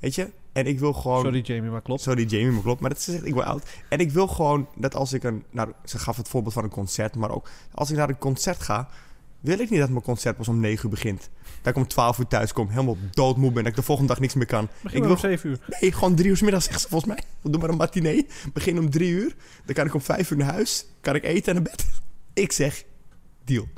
Weet 0.00 0.14
je? 0.14 0.30
En 0.52 0.66
ik 0.66 0.78
wil 0.78 0.92
gewoon... 0.92 1.20
Sorry 1.22 1.40
Jamie, 1.40 1.70
maar 1.70 1.82
klopt. 1.82 2.00
Sorry 2.00 2.24
Jamie, 2.24 2.50
maar 2.50 2.62
klopt. 2.62 2.80
Maar 2.80 2.90
dat 2.90 3.00
ze 3.00 3.10
zegt, 3.10 3.26
ik 3.26 3.34
word 3.34 3.46
oud. 3.46 3.68
En 3.88 3.98
ik 3.98 4.10
wil 4.10 4.26
gewoon 4.26 4.68
dat 4.76 4.94
als 4.94 5.12
ik 5.12 5.22
een... 5.22 5.44
Nou, 5.50 5.72
ze 5.84 5.98
gaf 5.98 6.16
het 6.16 6.28
voorbeeld 6.28 6.54
van 6.54 6.64
een 6.64 6.70
concert, 6.70 7.16
maar 7.16 7.30
ook... 7.30 7.48
Als 7.74 7.90
ik 7.90 7.96
naar 7.96 8.08
een 8.08 8.18
concert 8.18 8.62
ga, 8.62 8.88
wil 9.40 9.58
ik 9.58 9.70
niet 9.70 9.80
dat 9.80 9.88
mijn 9.88 10.02
concert 10.02 10.36
pas 10.36 10.48
om 10.48 10.60
9 10.60 10.84
uur 10.84 10.90
begint. 10.90 11.30
Dat 11.62 11.72
ik 11.72 11.76
om 11.76 11.88
12 11.88 12.18
uur 12.18 12.26
thuis 12.26 12.52
kom, 12.52 12.68
helemaal 12.68 12.96
doodmoe 13.10 13.52
ben, 13.52 13.62
dat 13.62 13.72
ik 13.72 13.78
de 13.78 13.84
volgende 13.84 14.12
dag 14.12 14.20
niks 14.20 14.34
meer 14.34 14.46
kan. 14.46 14.68
Begin 14.82 14.98
ik 14.98 15.04
wil 15.04 15.12
om 15.12 15.18
7 15.18 15.50
uur. 15.50 15.58
Nee, 15.80 15.92
gewoon 15.92 16.14
drie 16.14 16.28
uur 16.28 16.36
's 16.36 16.40
middags, 16.40 16.64
zegt 16.64 16.80
ze 16.80 16.88
volgens 16.88 17.14
mij. 17.14 17.22
We 17.40 17.50
doen 17.50 17.60
maar 17.60 17.70
een 17.70 17.76
matinee. 17.76 18.26
Begin 18.52 18.78
om 18.78 18.90
drie 18.90 19.10
uur. 19.10 19.36
Dan 19.64 19.74
kan 19.74 19.86
ik 19.86 19.94
om 19.94 20.00
vijf 20.00 20.30
uur 20.30 20.38
naar 20.38 20.52
huis. 20.52 20.86
Kan 21.00 21.14
ik 21.14 21.24
eten 21.24 21.56
en 21.56 21.62
naar 21.62 21.70
bed. 21.70 21.86
Ik 22.44 22.52
zeg, 22.52 22.84
deal. 23.44 23.68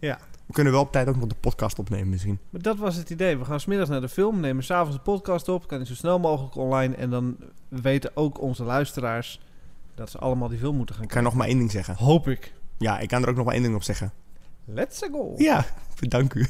Ja. 0.00 0.18
We 0.50 0.56
kunnen 0.56 0.72
wel 0.74 0.82
op 0.82 0.92
tijd 0.92 1.08
ook 1.08 1.16
nog 1.16 1.26
de 1.28 1.34
podcast 1.40 1.78
opnemen 1.78 2.08
misschien. 2.08 2.38
Maar 2.50 2.62
dat 2.62 2.76
was 2.78 2.96
het 2.96 3.10
idee. 3.10 3.36
We 3.38 3.44
gaan 3.44 3.60
smiddags 3.60 3.90
naar 3.90 4.00
de 4.00 4.08
film, 4.08 4.40
nemen 4.40 4.64
s'avonds 4.64 4.96
de 4.96 5.02
podcast 5.02 5.48
op. 5.48 5.68
Kan 5.68 5.78
die 5.78 5.86
zo 5.86 5.94
snel 5.94 6.18
mogelijk 6.18 6.54
online. 6.54 6.94
En 6.94 7.10
dan 7.10 7.36
weten 7.68 8.10
ook 8.14 8.40
onze 8.40 8.64
luisteraars 8.64 9.40
dat 9.94 10.10
ze 10.10 10.18
allemaal 10.18 10.48
die 10.48 10.58
film 10.58 10.76
moeten 10.76 10.94
gaan 10.94 11.04
Ik 11.04 11.10
kan 11.10 11.22
nog 11.22 11.34
maar 11.34 11.46
één 11.46 11.58
ding 11.58 11.70
zeggen. 11.70 11.94
kijken. 11.94 12.12
Hoop 12.12 12.28
ik. 12.28 12.52
Ja, 12.78 12.98
ik 12.98 13.08
kan 13.08 13.22
er 13.22 13.28
ook 13.28 13.36
nog 13.36 13.44
maar 13.44 13.54
één 13.54 13.62
ding 13.62 13.74
op 13.74 13.82
zeggen. 13.82 14.12
Let's 14.64 15.00
go. 15.12 15.34
Ja, 15.36 15.64
bedank 16.00 16.34
u. 16.34 16.46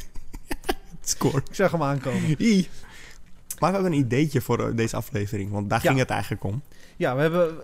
Score. 1.01 1.43
Ik 1.49 1.55
zag 1.55 1.71
hem 1.71 1.83
aankomen. 1.83 2.37
Maar 3.59 3.71
we 3.71 3.77
hebben 3.77 3.93
een 3.93 4.05
ideetje 4.05 4.41
voor 4.41 4.69
eh, 4.69 4.77
deze 4.77 4.97
aflevering, 4.97 5.51
want 5.51 5.71
daar 5.71 5.81
Ja. 5.83 5.89
ging 5.89 5.99
het 6.01 6.11
eigenlijk 6.11 6.45
om. 6.45 6.63
Ja, 6.97 7.15
we 7.15 7.21
hebben 7.21 7.55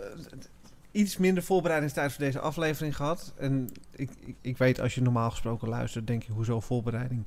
iets 0.97 1.17
minder 1.17 1.43
voorbereidingstijd 1.43 2.13
voor 2.13 2.25
deze 2.25 2.41
aflevering 2.41 2.97
gehad. 2.97 3.33
En 3.37 3.71
ik, 3.95 4.11
ik, 4.25 4.35
ik 4.41 4.59
weet, 4.59 4.81
als 4.81 4.95
je 4.95 5.03
normaal 5.03 5.31
gesproken 5.31 5.69
luistert, 5.69 6.07
denk 6.07 6.23
je, 6.23 6.33
hoezo 6.33 6.61
voorbereiding? 6.61 7.27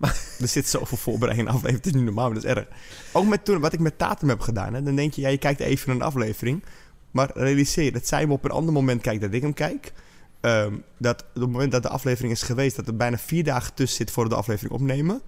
Er 0.40 0.48
zit 0.48 0.68
zoveel 0.68 0.96
voorbereiding 0.96 1.48
in 1.48 1.54
een 1.54 1.60
aflevering, 1.60 1.84
het 1.84 1.94
is 1.94 2.00
niet 2.00 2.04
normaal, 2.04 2.24
maar 2.24 2.34
dat 2.34 2.44
is 2.44 2.50
erg. 2.50 2.66
Ook 3.12 3.26
met 3.26 3.44
toen, 3.44 3.60
wat 3.60 3.72
ik 3.72 3.80
met 3.80 3.98
Tatum 3.98 4.28
heb 4.28 4.40
gedaan, 4.40 4.74
hè, 4.74 4.82
dan 4.82 4.96
denk 4.96 5.14
je, 5.14 5.20
ja, 5.20 5.28
je 5.28 5.38
kijkt 5.38 5.60
even 5.60 5.88
naar 5.88 5.96
een 5.96 6.02
aflevering. 6.02 6.64
Maar 7.10 7.30
realiseer 7.34 7.92
dat 7.92 8.06
zij 8.06 8.20
hem 8.20 8.32
op 8.32 8.44
een 8.44 8.50
ander 8.50 8.72
moment 8.72 9.00
kijkt 9.02 9.20
dat 9.20 9.32
ik 9.32 9.42
hem 9.42 9.54
kijk. 9.54 9.92
Ehm, 10.40 10.74
dat 10.98 11.22
op 11.22 11.40
het 11.40 11.50
moment 11.50 11.72
dat 11.72 11.82
de 11.82 11.88
aflevering 11.88 12.32
is 12.32 12.42
geweest, 12.42 12.76
dat 12.76 12.86
er 12.86 12.96
bijna 12.96 13.18
vier 13.18 13.44
dagen 13.44 13.74
tussen 13.74 13.96
zit 13.96 14.10
voor 14.10 14.28
de 14.28 14.34
aflevering 14.34 14.74
opnemen. 14.74 15.20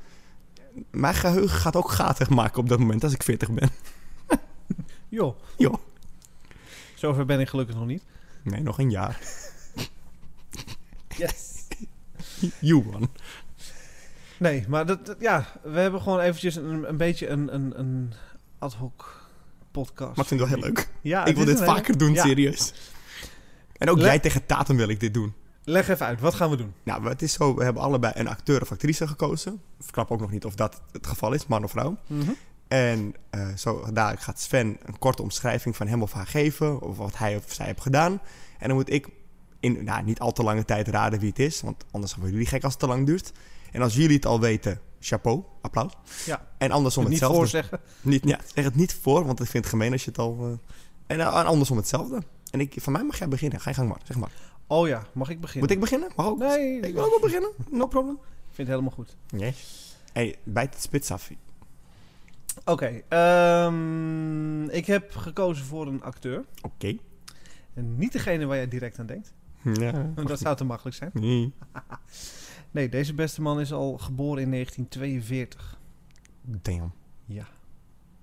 Mijn 0.91 1.15
geheugen 1.15 1.59
gaat 1.59 1.77
ook 1.77 1.91
gaten 1.91 2.35
maken 2.35 2.61
op 2.61 2.69
dat 2.69 2.79
moment 2.79 3.05
als 3.05 3.13
ik 3.13 3.23
40 3.23 3.51
ben. 3.51 3.71
Joh. 5.09 5.37
Joh. 5.57 5.75
Zover 6.99 7.25
ben 7.25 7.41
ik 7.41 7.49
gelukkig 7.49 7.75
nog 7.77 7.87
niet. 7.87 8.03
Nee, 8.43 8.63
nog 8.63 8.79
een 8.79 8.91
jaar. 8.91 9.21
Yes. 11.17 11.67
You 12.61 12.83
won. 12.83 13.09
Nee, 14.39 14.65
maar 14.69 14.87
dat, 14.87 15.07
dat- 15.07 15.17
ja, 15.21 15.47
we 15.63 15.79
hebben 15.79 16.01
gewoon 16.03 16.21
eventjes 16.21 16.57
een, 16.57 16.89
een 16.89 16.97
beetje 16.97 17.29
een, 17.29 17.55
een, 17.55 17.79
een 17.79 18.13
ad 18.59 18.75
hoc 18.75 19.27
podcast. 19.71 20.17
Maar 20.17 20.25
ik 20.25 20.27
vind 20.29 20.41
het 20.41 20.51
wel 20.51 20.59
heel 20.59 20.69
leuk. 20.69 20.89
Ja, 21.01 21.25
ik 21.25 21.37
wil 21.37 21.45
dit 21.45 21.59
hele- 21.61 21.73
vaker 21.73 21.99
doen, 21.99 22.13
Ja. 22.13 22.25
serieus. 22.25 22.73
En 23.77 23.91
ook 23.91 23.99
jij 23.99 24.19
tegen 24.19 24.47
Tatum 24.47 24.77
wil 24.77 24.89
ik 24.89 25.01
dit 25.01 25.15
doen. 25.15 25.35
Leg 25.65 25.89
even 25.89 26.07
uit, 26.07 26.21
wat 26.21 26.35
gaan 26.35 26.51
we 26.51 26.57
doen? 26.57 26.73
Nou, 26.83 27.09
het 27.09 27.23
is 27.23 27.33
zo, 27.33 27.55
we 27.55 27.65
hebben 27.65 27.83
allebei 27.83 28.13
een 28.17 28.29
acteur 28.29 28.63
of 28.63 28.73
actrice 28.73 29.07
gekozen. 29.09 29.53
Ik 29.53 29.85
verklap 29.85 30.11
ook 30.11 30.21
nog 30.21 30.31
niet 30.31 30.45
of 30.45 30.55
dat 30.55 30.81
het 30.93 31.07
geval 31.07 31.33
is, 31.33 31.47
man 31.47 31.65
of 31.65 31.71
vrouw. 31.71 31.97
En 32.69 33.15
eh, 33.31 33.49
zo 33.57 33.85
dadelijk 33.93 34.23
gaat 34.23 34.41
Sven 34.41 34.77
een 34.85 34.99
korte 34.99 35.23
omschrijving 35.23 35.77
van 35.77 35.87
hem 35.87 36.03
of 36.03 36.13
haar 36.13 36.27
geven, 36.27 36.81
of 36.81 36.97
wat 36.97 37.19
hij 37.19 37.37
of 37.37 37.45
zij 37.53 37.67
heeft 37.67 37.81
gedaan. 37.81 38.21
En 38.59 38.69
dan 38.69 38.77
moet 38.77 38.93
ik 38.93 39.09
in 39.61 39.85
nou, 39.85 40.05
niet 40.05 40.21
al 40.21 40.33
te 40.33 40.43
lange 40.43 40.65
tijd 40.65 40.89
raden 40.89 41.19
wie 41.19 41.29
het 41.29 41.39
is, 41.39 41.61
want 41.61 41.85
anders 41.91 42.15
worden 42.15 42.33
jullie 42.33 42.47
gek 42.47 42.63
als 42.65 42.73
het 42.73 42.83
te 42.83 42.89
lang 42.89 43.07
duurt. 43.07 43.33
En 43.73 43.83
als 43.83 43.95
jullie 43.95 44.17
het 44.17 44.27
al 44.27 44.41
weten, 44.41 44.81
chapeau, 45.01 45.43
applaus. 45.61 45.93
Ja. 46.27 46.47
En 46.59 46.71
andersom 46.71 47.03
niet 47.03 47.13
hetzelfde. 47.13 47.39
voorzeggen. 47.39 47.81
Niet, 48.01 48.25
ja, 48.25 48.41
zeg 48.55 48.65
het 48.65 48.75
niet 48.75 48.95
voor, 48.95 49.25
want 49.27 49.41
ik 49.41 49.47
vind 49.47 49.65
het 49.65 49.73
gemeen 49.73 49.93
als 49.93 50.05
je 50.05 50.11
het 50.11 50.19
al... 50.19 50.39
eh, 50.41 50.47
en, 51.07 51.21
eh, 51.21 51.39
en 51.39 51.47
andersom 51.47 51.77
hetzelfde. 51.77 52.23
En 52.51 52.61
ik, 52.61 52.75
van 52.77 52.93
mij 52.93 53.03
mag 53.05 53.19
jij 53.19 53.29
beginnen. 53.29 53.61
Ga 53.61 53.71
je 53.71 53.77
gang 53.77 53.89
maar, 53.89 54.01
zeg 54.05 54.17
maar. 54.17 54.31
Oh 54.67 54.89
ja, 54.89 55.07
mag 55.13 55.29
ik 55.31 55.41
beginnen? 55.41 55.69
Moet 55.69 55.77
ik 55.77 55.81
beginnen? 55.81 56.09
Mag 56.17 56.27
ook. 56.27 56.39
Nee, 56.39 56.81
Ik 56.81 56.95
wil 56.95 57.05
ook 57.05 57.11
wel 57.11 57.21
beginnen. 57.21 57.51
No 57.71 57.87
problem. 57.87 58.15
Ik 58.15 58.55
vind 58.55 58.69
het 58.69 58.79
helemaal 58.79 58.91
goed. 58.91 59.17
Yes. 59.27 59.97
Hey, 60.13 60.37
bijt 60.45 60.75
het 60.75 60.83
spits 60.83 61.11
af. 61.11 61.31
Oké, 62.65 63.03
ehm, 63.09 64.65
ik 64.69 64.87
heb 64.87 65.17
gekozen 65.17 65.65
voor 65.65 65.87
een 65.87 66.03
acteur. 66.03 66.45
Oké. 66.63 66.97
En 67.75 67.99
niet 67.99 68.13
degene 68.13 68.47
waar 68.47 68.57
jij 68.57 68.69
direct 68.69 68.99
aan 68.99 69.07
denkt. 69.07 69.33
Ja. 69.73 70.13
Want 70.15 70.29
dat 70.35 70.39
zou 70.39 70.57
te 70.57 70.65
makkelijk 70.65 70.97
zijn. 70.97 71.11
Nee. 71.21 71.53
Nee, 72.71 72.89
deze 72.89 73.15
beste 73.15 73.43
man 73.43 73.61
is 73.61 73.73
al 73.73 73.99
geboren 73.99 74.43
in 74.43 74.51
1942. 74.51 75.79
Damn. 76.43 76.93
Ja, 77.25 77.47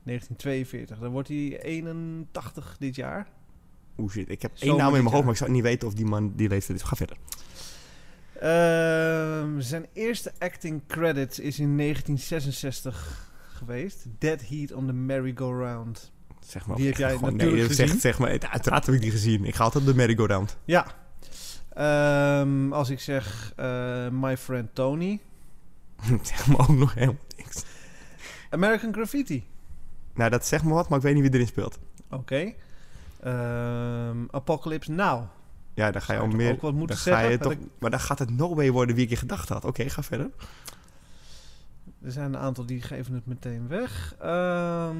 1942. 0.03 0.99
Dan 0.99 1.11
wordt 1.11 1.27
hij 1.27 1.61
81 1.61 2.75
dit 2.79 2.95
jaar. 2.95 3.27
Oeh 3.97 4.11
shit, 4.11 4.29
ik 4.29 4.41
heb 4.41 4.51
Zomer 4.53 4.75
één 4.75 4.83
naam 4.83 4.95
in 4.95 5.03
mijn 5.03 5.15
hoofd, 5.15 5.15
jaar. 5.15 5.23
maar 5.23 5.33
ik 5.33 5.39
zou 5.39 5.51
niet 5.51 5.63
weten 5.63 5.87
of 5.87 5.93
die 5.93 6.05
man 6.05 6.33
die 6.35 6.49
leeftijd 6.49 6.79
is. 6.79 6.85
Ga 6.85 6.95
verder. 6.95 7.17
Ehm, 8.39 9.59
zijn 9.59 9.85
eerste 9.93 10.31
acting 10.39 10.81
credit 10.87 11.39
is 11.39 11.59
in 11.59 11.75
1966 11.75 13.33
geweest. 13.55 14.05
Dead 14.19 14.47
Heat 14.47 14.71
on 14.71 14.85
the 14.85 14.93
Merry-Go-Round. 14.93 16.13
Zeg 16.47 16.65
maar. 16.65 16.75
Die 16.75 16.85
heb 16.85 16.97
jij 16.97 17.11
gewoon, 17.11 17.35
natuurlijk 17.35 17.67
nee, 17.67 17.73
zeg, 17.73 17.85
gezien. 17.85 18.01
zeg 18.01 18.19
maar, 18.19 18.29
uiteraard 18.29 18.85
heb 18.85 18.95
ik 18.95 19.01
die 19.01 19.11
gezien. 19.11 19.45
Ik 19.45 19.55
ga 19.55 19.63
altijd 19.63 19.83
op 19.83 19.89
de 19.89 19.95
merry-go-round. 19.95 20.57
Ja. 20.65 20.85
Ehm, 21.73 22.73
als 22.73 22.89
ik 22.89 22.99
zeg 22.99 23.53
eh, 23.55 24.07
My 24.09 24.37
Friend 24.37 24.75
Tony. 24.75 25.19
zeg 26.21 26.47
maar 26.47 26.59
ook 26.59 26.77
nog 26.77 26.93
helemaal 26.93 27.15
niks. 27.37 27.63
American 28.49 28.93
Graffiti. 28.93 29.43
Nou, 30.13 30.29
dat 30.29 30.45
zegt 30.45 30.63
me 30.63 30.73
wat, 30.73 30.89
maar 30.89 30.97
ik 30.97 31.03
weet 31.03 31.13
niet 31.13 31.23
wie 31.23 31.33
erin 31.33 31.47
speelt. 31.47 31.79
Oké. 32.09 32.53
Ehm, 33.19 34.17
Apocalypse 34.31 34.91
Now. 34.91 35.23
Ja, 35.73 35.91
dan 35.91 36.01
ga 36.01 36.13
je 36.13 36.19
al 36.19 36.27
meer... 36.27 36.51
ook 36.51 36.61
wat 36.61 36.73
moeten 36.73 36.95
dan 36.95 37.13
ga 37.13 37.19
je 37.19 37.27
zeggen? 37.27 37.41
toch, 37.41 37.67
Maar 37.79 37.89
dan 37.89 37.99
gaat 37.99 38.19
het 38.19 38.29
no 38.29 38.55
way 38.55 38.71
worden 38.71 38.95
wie 38.95 39.03
ik 39.03 39.09
je 39.09 39.15
gedacht 39.15 39.49
had. 39.49 39.65
Oké, 39.65 39.89
ga 39.89 40.03
verder. 40.03 40.29
Er 42.01 42.11
zijn 42.11 42.33
een 42.33 42.39
aantal 42.39 42.65
die 42.65 42.81
geven 42.81 43.13
het 43.13 43.25
meteen 43.25 43.67
weg. 43.67 44.15
Ehm, 44.19 44.95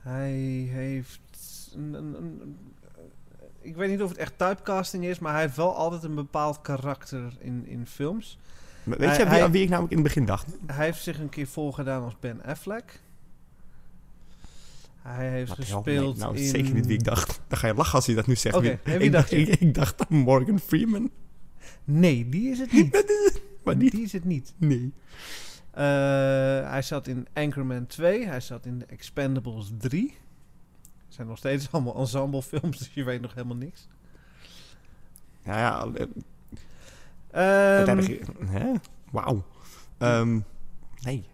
hij 0.00 0.32
heeft... 0.70 1.20
Een, 1.74 1.94
een, 1.94 2.14
een- 2.16 2.56
ik 3.60 3.76
weet 3.76 3.90
niet 3.90 4.02
of 4.02 4.08
het 4.08 4.18
echt 4.18 4.32
typecasting 4.38 5.04
is, 5.04 5.18
maar 5.18 5.32
hij 5.32 5.42
heeft 5.42 5.56
wel 5.56 5.76
altijd 5.76 6.02
een 6.02 6.14
bepaald 6.14 6.60
karakter 6.60 7.32
in, 7.38 7.66
in 7.66 7.86
films. 7.86 8.38
Maar 8.84 8.98
Weet 8.98 9.08
Hij- 9.08 9.18
je 9.18 9.24
wie, 9.24 9.32
hij- 9.32 9.42
aan 9.44 9.50
wie 9.52 9.62
ik 9.62 9.68
namelijk 9.68 9.92
in 9.92 9.98
het 9.98 10.06
begin 10.06 10.24
dacht? 10.26 10.46
Hij 10.66 10.84
heeft 10.84 11.02
zich 11.02 11.18
een 11.18 11.28
keer 11.28 11.46
voorgedaan 11.46 12.02
als 12.02 12.14
Ben 12.20 12.42
Affleck. 12.44 13.00
Hij 15.02 15.30
heeft 15.30 15.48
Wat 15.48 15.58
gespeeld 15.58 16.16
Nee, 16.16 16.24
nou, 16.24 16.36
in... 16.36 16.48
zeker 16.48 16.74
niet 16.74 16.86
wie 16.86 16.98
ik 16.98 17.04
dacht. 17.04 17.40
Dan 17.48 17.58
ga 17.58 17.66
je 17.66 17.74
lachen 17.74 17.94
als 17.94 18.06
je 18.06 18.14
dat 18.14 18.26
nu 18.26 18.36
zegt. 18.36 18.56
Oké, 18.56 18.78
wie 18.84 18.98
ik, 18.98 19.12
dacht 19.12 19.32
ik 19.32 19.74
dacht 19.74 20.00
aan 20.08 20.16
Morgan 20.16 20.58
Freeman. 20.60 21.10
Nee, 21.84 22.28
die 22.28 22.50
is 22.50 22.58
het 22.58 22.72
niet. 22.72 23.04
maar 23.64 23.76
niet. 23.76 23.92
Die 23.92 24.02
is 24.02 24.12
het 24.12 24.24
niet. 24.24 24.54
Nee. 24.56 24.92
Eh, 25.70 25.84
hij 26.70 26.82
zat 26.82 27.06
in 27.06 27.26
Anchorman 27.32 27.86
2. 27.86 28.26
Hij 28.26 28.40
zat 28.40 28.66
in 28.66 28.78
The 28.78 28.86
Expendables 28.86 29.70
3. 29.78 30.14
Het 31.06 31.14
zijn 31.14 31.26
nog 31.26 31.38
steeds 31.38 31.72
allemaal 31.72 31.96
ensemblefilms, 31.96 32.78
dus 32.78 32.90
je 32.94 33.04
weet 33.04 33.20
nog 33.20 33.34
helemaal 33.34 33.56
niks. 33.56 33.88
Nou 35.42 35.58
ja, 35.58 35.86
eh, 35.94 36.06
Ehm. 37.30 38.18
Hè? 38.46 38.72
Wauw. 39.10 39.44
Ehm, 39.98 40.40
nee. 41.02 41.24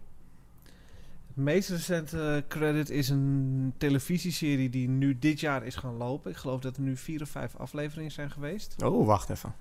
het 1.27 1.35
meest 1.35 1.69
recente 1.69 2.43
credit 2.47 2.89
is 2.89 3.09
een 3.09 3.73
televisieserie 3.77 4.69
die 4.69 4.87
nu 4.87 5.19
dit 5.19 5.39
jaar 5.39 5.65
is 5.65 5.75
gaan 5.75 5.97
lopen. 5.97 6.31
Ik 6.31 6.37
geloof 6.37 6.61
dat 6.61 6.75
er 6.77 6.81
nu 6.81 6.97
vier 6.97 7.21
of 7.21 7.29
vijf 7.29 7.55
afleveringen 7.55 8.11
zijn 8.11 8.31
geweest. 8.31 8.83
Oh, 8.83 9.05
wacht 9.05 9.29
even. 9.29 9.53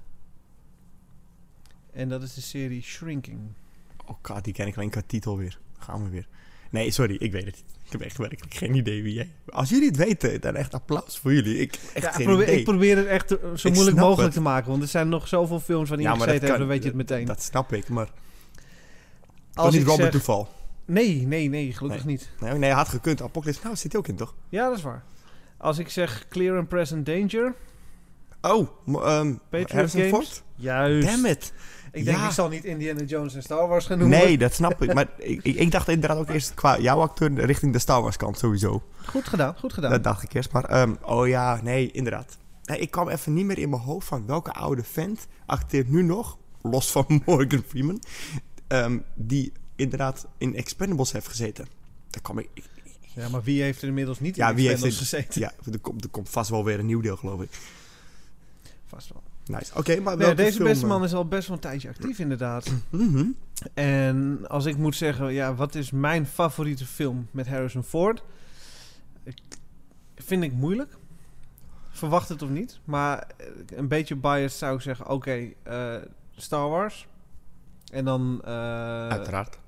En 1.94 2.08
dat 2.08 2.22
is 2.22 2.34
de 2.34 2.40
serie 2.40 2.82
Shrinking. 2.82 3.40
Oh 4.06 4.16
god, 4.22 4.44
die 4.44 4.52
ken 4.52 4.66
ik 4.66 4.76
alleen 4.76 4.90
qua 4.90 5.02
titel 5.06 5.36
weer. 5.38 5.58
Gaan 5.78 6.02
we 6.04 6.08
weer. 6.10 6.26
Nee, 6.70 6.90
sorry, 6.90 7.14
ik 7.18 7.32
weet 7.32 7.44
het 7.44 7.54
niet. 7.54 7.64
Ik 7.84 7.92
heb 7.92 8.00
echt 8.00 8.16
werkelijk 8.18 8.54
geen 8.54 8.74
idee 8.74 9.02
wie 9.02 9.14
jij... 9.14 9.30
Als 9.48 9.68
jullie 9.68 9.86
het 9.86 9.96
weten, 9.96 10.40
dan 10.40 10.54
echt 10.56 10.74
applaus 10.74 11.18
voor 11.18 11.32
jullie. 11.32 11.58
Ik 11.58 11.78
echt 11.94 12.04
Ja, 12.04 12.12
geen 12.12 12.26
probeer, 12.26 12.42
idee. 12.46 12.58
ik 12.58 12.64
probeer 12.64 12.96
het 12.96 13.06
echt 13.06 13.30
eh, 13.38 13.54
zo 13.54 13.68
Ik 13.68 13.74
moeilijk 13.74 13.96
mogelijk 13.96 14.22
het. 14.24 14.32
te 14.32 14.40
maken. 14.40 14.70
Want 14.70 14.82
er 14.82 14.88
zijn 14.88 15.08
nog 15.08 15.28
zoveel 15.28 15.60
films 15.60 15.88
Ja, 15.88 15.96
je 15.96 16.02
maar 16.02 16.16
dat 16.18 16.28
gezeten 16.28 16.58
dan 16.58 16.66
weet 16.68 16.82
je 16.82 16.88
het 16.88 16.96
meteen. 16.96 17.24
Dat 17.24 17.42
snap 17.42 17.72
ik, 17.72 17.88
maar... 17.88 18.08
Als 19.54 19.66
Als 19.66 19.74
niet 19.74 19.82
Robert 19.84 20.02
zeg- 20.02 20.10
Toeval. 20.10 20.48
Nee, 20.84 21.26
nee, 21.26 21.48
nee, 21.48 21.72
gelukkig 21.72 22.04
niet. 22.04 22.30
Nee, 22.40 22.52
nee, 22.52 22.70
had 22.70 22.88
gekund. 22.88 23.22
Apocalypse 23.22 23.60
nou 23.64 23.76
zit 23.76 23.92
hij 23.92 24.00
ook 24.00 24.08
in, 24.08 24.16
toch? 24.16 24.34
Ja, 24.48 24.68
dat 24.68 24.76
is 24.78 24.82
waar. 24.84 25.04
Als 25.56 25.78
ik 25.78 25.88
zeg 25.88 26.28
Clear 26.28 26.58
and 26.58 26.68
Present 26.68 27.06
Danger, 27.06 27.54
Oh, 28.52 28.68
m- 28.84 29.38
Patriot 29.50 29.72
Harrison 29.72 30.00
Games? 30.00 30.10
Ford? 30.14 30.42
juist. 30.56 31.06
Damn 31.08 31.26
it. 31.26 31.52
Ik 31.92 32.04
denk, 32.04 32.16
Ja. 32.16 32.26
ik 32.26 32.32
zal 32.32 32.48
niet 32.48 32.64
Indiana 32.64 33.02
Jones 33.02 33.34
en 33.34 33.42
Star 33.42 33.68
Wars 33.68 33.86
gaan 33.86 33.98
noemen. 33.98 34.18
Nee, 34.18 34.38
dat 34.38 34.52
snap 34.54 34.82
ik. 34.82 34.94
Maar 34.94 35.06
ik, 35.18 35.42
ik, 35.44 35.70
dacht 35.70 35.88
inderdaad 35.88 36.18
ook 36.18 36.28
eerst 36.28 36.54
qua 36.54 36.78
jouw 36.80 37.00
acteur 37.00 37.44
richting 37.44 37.72
de 37.72 37.78
Star 37.78 38.02
Wars 38.02 38.16
kant 38.16 38.38
sowieso. 38.38 38.82
Goed 39.06 39.28
gedaan, 39.28 39.54
goed 39.58 39.72
gedaan. 39.72 39.90
Dat 39.90 40.04
dacht 40.04 40.22
ik 40.22 40.34
eerst. 40.34 40.52
Maar, 40.52 40.64
ehm, 40.64 40.94
oh 41.02 41.28
ja, 41.28 41.60
nee, 41.62 41.90
inderdaad. 41.90 42.36
Nee, 42.64 42.78
ik 42.78 42.90
kwam 42.90 43.08
even 43.08 43.34
niet 43.34 43.44
meer 43.44 43.58
in 43.58 43.70
mijn 43.70 43.82
hoofd 43.82 44.06
van 44.06 44.26
welke 44.26 44.52
oude 44.52 44.82
vent 44.84 45.26
acteert 45.46 45.88
nu 45.90 46.02
nog, 46.02 46.38
los 46.62 46.90
van 46.90 47.06
Morgan 47.26 47.62
Freeman, 47.68 48.02
ehm, 48.66 48.98
die 49.14 49.52
inderdaad 49.76 50.26
in 50.38 50.56
Expendables 50.56 51.12
heeft 51.12 51.28
gezeten. 51.28 51.66
Daar 52.10 52.22
kwam 52.22 52.38
ik... 52.38 52.48
ik- 52.54 52.64
Ja, 53.14 53.28
maar 53.28 53.42
wie 53.42 53.62
heeft 53.62 53.82
er 53.82 53.88
inmiddels 53.88 54.20
niet 54.20 54.36
Ja, 54.36 54.48
in 54.48 54.54
wie 54.54 54.68
heeft 54.68 54.82
gezeten? 54.96 55.40
ja, 55.40 55.52
er 55.72 55.78
komt, 55.78 56.04
er 56.04 56.10
komt 56.10 56.28
vast 56.28 56.50
wel 56.50 56.64
weer 56.64 56.78
een 56.78 56.86
nieuw 56.86 57.00
deel, 57.00 57.16
geloof 57.16 57.40
ik. 57.42 57.50
Vast 58.94 59.12
wel. 59.12 59.22
Nice. 59.46 59.78
Oké, 59.78 60.00
maar 60.00 60.16
Nee, 60.16 60.34
deze 60.34 60.52
film, 60.52 60.68
beste 60.68 60.84
eh, 60.84 60.90
man 60.90 61.04
is 61.04 61.14
al 61.14 61.28
best 61.28 61.46
wel 61.48 61.56
een 61.56 61.62
tijdje 61.62 61.88
actief, 61.88 62.18
inderdaad. 62.18 62.72
mhm. 62.90 63.26
En 63.74 64.38
als 64.48 64.64
ik 64.64 64.76
moet 64.76 64.94
zeggen, 64.96 65.32
ja, 65.32 65.54
wat 65.54 65.74
is 65.74 65.90
mijn 65.90 66.26
favoriete 66.26 66.86
film 66.86 67.28
met 67.30 67.48
Harrison 67.48 67.82
Ford? 67.82 68.22
Ik, 69.22 69.38
vind 70.16 70.42
ik 70.42 70.52
moeilijk. 70.52 70.96
Verwacht 71.90 72.28
het 72.28 72.42
of 72.42 72.48
niet. 72.48 72.80
Maar 72.84 73.26
eh, 73.36 73.46
een 73.78 73.88
beetje 73.88 74.16
biased 74.16 74.52
zou 74.58 74.74
ik 74.74 74.80
zeggen, 74.80 75.08
oké, 75.08 75.48
eh, 75.62 75.94
Star 76.36 76.68
Wars. 76.68 77.06
En 77.92 78.04
dan 78.04 78.40
eh, 78.44 79.08
Uiteraard. 79.08 79.58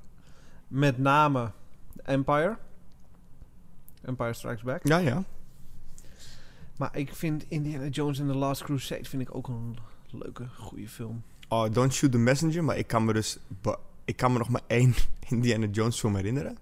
met 0.68 0.98
name 0.98 1.50
Empire. 2.02 2.56
Empire 4.02 4.32
Strikes 4.32 4.62
Back. 4.62 4.80
Ja, 4.86 4.98
ja. 4.98 5.22
Maar 6.78 6.96
ik 6.96 7.14
vind 7.14 7.44
Indiana 7.48 7.86
Jones 7.86 8.20
and 8.20 8.28
the 8.30 8.36
Last 8.36 8.62
Crusade 8.62 9.04
vind 9.04 9.22
ik 9.22 9.34
ook 9.34 9.48
een 9.48 9.76
leuke, 10.10 10.46
goede 10.56 10.88
film. 10.88 11.22
Oh, 11.48 11.72
Don't 11.72 11.92
Shoot 11.94 12.12
the 12.12 12.18
Messenger, 12.18 12.64
maar 12.64 12.76
ik 12.76 12.86
kan 12.86 13.04
me 13.04 13.12
dus... 13.12 13.38
Ik 14.04 14.16
kan 14.16 14.32
me 14.32 14.38
nog 14.38 14.48
maar 14.48 14.60
één 14.66 14.94
Indiana 15.28 15.66
Jones 15.66 15.98
film 15.98 16.16
herinneren. 16.16 16.56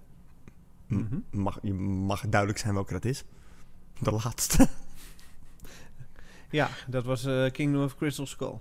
M- 0.87 0.95
Mhm. 0.95 1.15
mag, 1.29 1.59
je 1.61 1.73
mag 1.73 2.29
duidelijk 2.29 2.59
zijn 2.59 2.73
welke 2.73 2.93
dat 2.93 3.05
is. 3.05 3.23
De 3.99 4.11
laatste. 4.11 4.67
Ja, 6.49 6.69
dat 6.87 7.03
was 7.05 7.25
eh, 7.25 7.51
Kingdom 7.51 7.83
of 7.83 7.95
Crystal 7.95 8.25
Skull. 8.25 8.53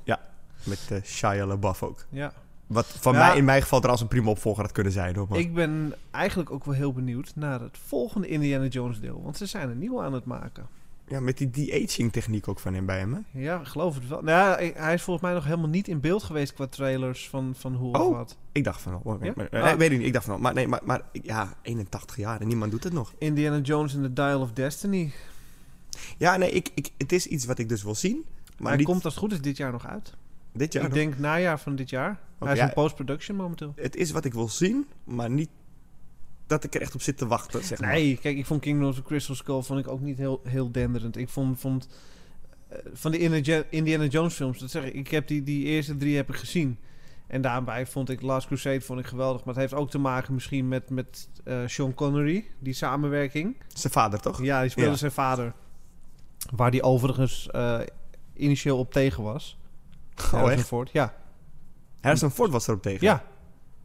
Met 0.65 0.89
uh, 0.93 1.03
Shia 1.03 1.47
LaBeouf 1.47 1.83
ook. 1.83 2.05
Ja. 2.09 2.33
Wat 2.67 2.87
van 2.87 3.13
Ja. 3.13 3.27
mij 3.27 3.37
in 3.37 3.45
mijn 3.45 3.63
geval 3.63 3.79
trouwens 3.79 4.03
een 4.03 4.15
prima 4.17 4.31
opvolger 4.31 4.63
had 4.63 4.73
kunnen 4.73 4.93
zijn. 4.93 5.17
Hoor, 5.17 5.27
maar- 5.29 5.39
Ik 5.39 5.55
ben 5.55 5.95
eigenlijk 6.11 6.51
ook 6.51 6.65
wel 6.65 6.75
heel 6.75 6.93
benieuwd 6.93 7.33
naar 7.35 7.61
het 7.61 7.79
volgende 7.79 8.29
Indiana 8.29 8.67
Jones 8.67 9.01
deel. 9.01 9.23
Want 9.23 9.37
ze 9.37 9.47
zijn 9.47 9.71
een 9.71 9.79
nieuwe 9.79 10.03
aan 10.03 10.13
het 10.13 10.25
maken. 10.25 10.67
Ja, 11.09 11.21
met 11.21 11.39
die 11.39 11.51
de-aging 11.51 12.13
techniek 12.13 12.49
ook 12.49 12.59
van 12.59 12.75
hem 12.75 12.87
bij 12.87 12.99
hem, 12.99 13.13
hè? 13.13 13.41
Ja, 13.41 13.65
geloof 13.65 13.95
het 13.95 14.09
wel. 14.09 14.23
Nou, 14.23 14.63
ja, 14.63 14.73
hij 14.75 14.95
is 14.95 15.03
volgens 15.03 15.27
mij 15.27 15.35
nog 15.35 15.45
helemaal 15.45 15.69
niet 15.69 15.89
in 15.89 16.01
beeld 16.01 16.23
geweest 16.23 16.53
qua 16.55 16.67
trailers 16.67 17.29
van, 17.29 17.55
van 17.57 17.75
hoe 17.75 17.93
of 17.95 18.01
Oh. 18.01 18.17
wat. 18.17 18.37
Ik 18.53 18.65
dacht 18.65 18.81
van 18.81 19.01
wel. 19.05 19.19
Ja? 19.25 19.33
maar- 19.37 19.49
eh, 19.49 19.61
Ah. 19.61 19.67
nee, 19.67 19.77
weet 19.77 19.91
ik 19.91 19.99
niet. 19.99 20.07
Ik 20.07 20.13
dacht 20.13 20.25
van 20.25 20.35
wel. 20.35 20.43
Maar 20.43 20.55
nee, 20.55 20.69
maar, 20.69 20.81
maar 20.85 21.03
ja, 21.13 21.55
81 21.63 22.17
jaar 22.17 22.41
en 22.41 22.47
niemand 22.47 22.71
doet 22.71 22.85
het 22.85 22.93
nog. 22.93 23.15
Indiana 23.19 23.59
Jones 23.59 23.95
and 23.95 24.03
the 24.03 24.13
Dial 24.13 24.41
of 24.41 24.53
Destiny. 24.53 25.13
Ja, 26.19 26.37
nee, 26.37 26.51
ik, 26.51 26.71
ik, 26.75 26.91
het 26.99 27.13
is 27.13 27.27
iets 27.27 27.45
wat 27.45 27.59
ik 27.59 27.69
dus 27.69 27.83
wil 27.83 27.95
zien. 27.95 28.25
Maar 28.59 28.69
hij 28.69 28.77
niet 28.77 28.87
komt 28.87 29.05
als 29.05 29.15
het 29.15 29.23
goed 29.23 29.33
is 29.33 29.41
dit 29.41 29.57
jaar 29.57 29.73
nog 29.73 29.87
uit. 29.87 30.15
dit 30.53 30.73
jaar. 30.73 30.83
ik 30.83 30.89
nog. 30.89 30.99
denk 30.99 31.19
najaar 31.19 31.61
van 31.61 31.77
dit 31.77 31.91
jaar. 31.91 32.19
hij 32.39 32.53
is 32.53 32.59
ja. 32.59 32.67
in 32.67 32.73
post-production 32.73 33.37
momenteel. 33.37 33.73
Het 33.77 33.97
is 33.97 34.11
wat 34.11 34.25
ik 34.25 34.33
wil 34.35 34.49
zien, 34.49 34.87
maar 35.05 35.31
niet 35.31 35.49
dat 36.47 36.65
ik 36.65 36.75
er 36.75 36.81
echt 36.81 36.95
op 36.95 37.03
zit 37.03 37.17
te 37.19 37.27
wachten, 37.27 37.65
zeg 37.65 37.81
maar. 37.81 37.91
Nee, 37.93 38.17
kijk, 38.17 38.37
ik 38.37 38.47
vond 38.47 38.61
Kingdom 38.61 38.89
of 38.89 38.95
the 38.95 39.03
Crystal 39.03 39.35
Skull 39.35 39.63
vond 39.63 39.81
ik 39.81 39.89
ook 39.89 40.01
niet 40.01 40.19
heel, 40.19 40.41
heel 40.45 40.73
denderend. 40.73 41.17
Ik 41.17 41.29
vond, 41.29 41.61
vond 41.61 41.89
eh, 42.69 42.79
van 42.93 43.11
de 43.11 43.19
Indiana, 43.71 44.05
Jones 44.05 44.35
films, 44.35 44.59
dat 44.59 44.71
zeg 44.71 44.85
ik, 44.85 44.95
ik 44.95 45.09
heb 45.09 45.27
die, 45.29 45.43
die 45.43 45.65
eerste 45.65 45.97
drie 45.97 46.17
heb 46.17 46.29
ik 46.29 46.37
gezien. 46.37 46.79
En 47.27 47.41
daarbij 47.43 47.87
vond 47.87 48.11
ik 48.11 48.23
Last 48.23 48.47
Crusade 48.47 48.81
vond 48.81 49.01
ik 49.01 49.07
geweldig. 49.07 49.45
Maar 49.45 49.55
het 49.55 49.63
heeft 49.63 49.75
ook 49.75 49.91
te 49.91 49.99
maken 49.99 50.35
misschien 50.35 50.69
met, 50.69 50.91
met 50.91 51.29
eh, 51.45 51.59
Sean 51.67 51.95
Connery, 51.95 52.45
die 52.59 52.73
samenwerking. 52.73 53.57
Zijn 53.69 53.93
vader, 53.93 54.21
toch? 54.21 54.43
Ja, 54.43 54.61
die 54.61 54.71
speelde 54.71 54.91
Ja. 54.91 54.97
zijn 54.97 55.13
vader. 55.13 55.53
Waar 56.57 56.71
die 56.71 56.83
overigens 56.83 57.49
eh, 57.51 57.81
initieel 58.35 58.79
op 58.79 58.93
tegen 58.93 59.23
was. 59.23 59.59
Oh, 60.17 60.25
Harrison 60.25 60.51
echt? 60.59 60.67
Ford. 60.67 60.91
Ja, 60.93 61.15
Harrison 62.01 62.31
Ford 62.31 62.51
was 62.51 62.67
erop 62.69 62.83
tegen. 62.83 63.07
ja. 63.07 63.25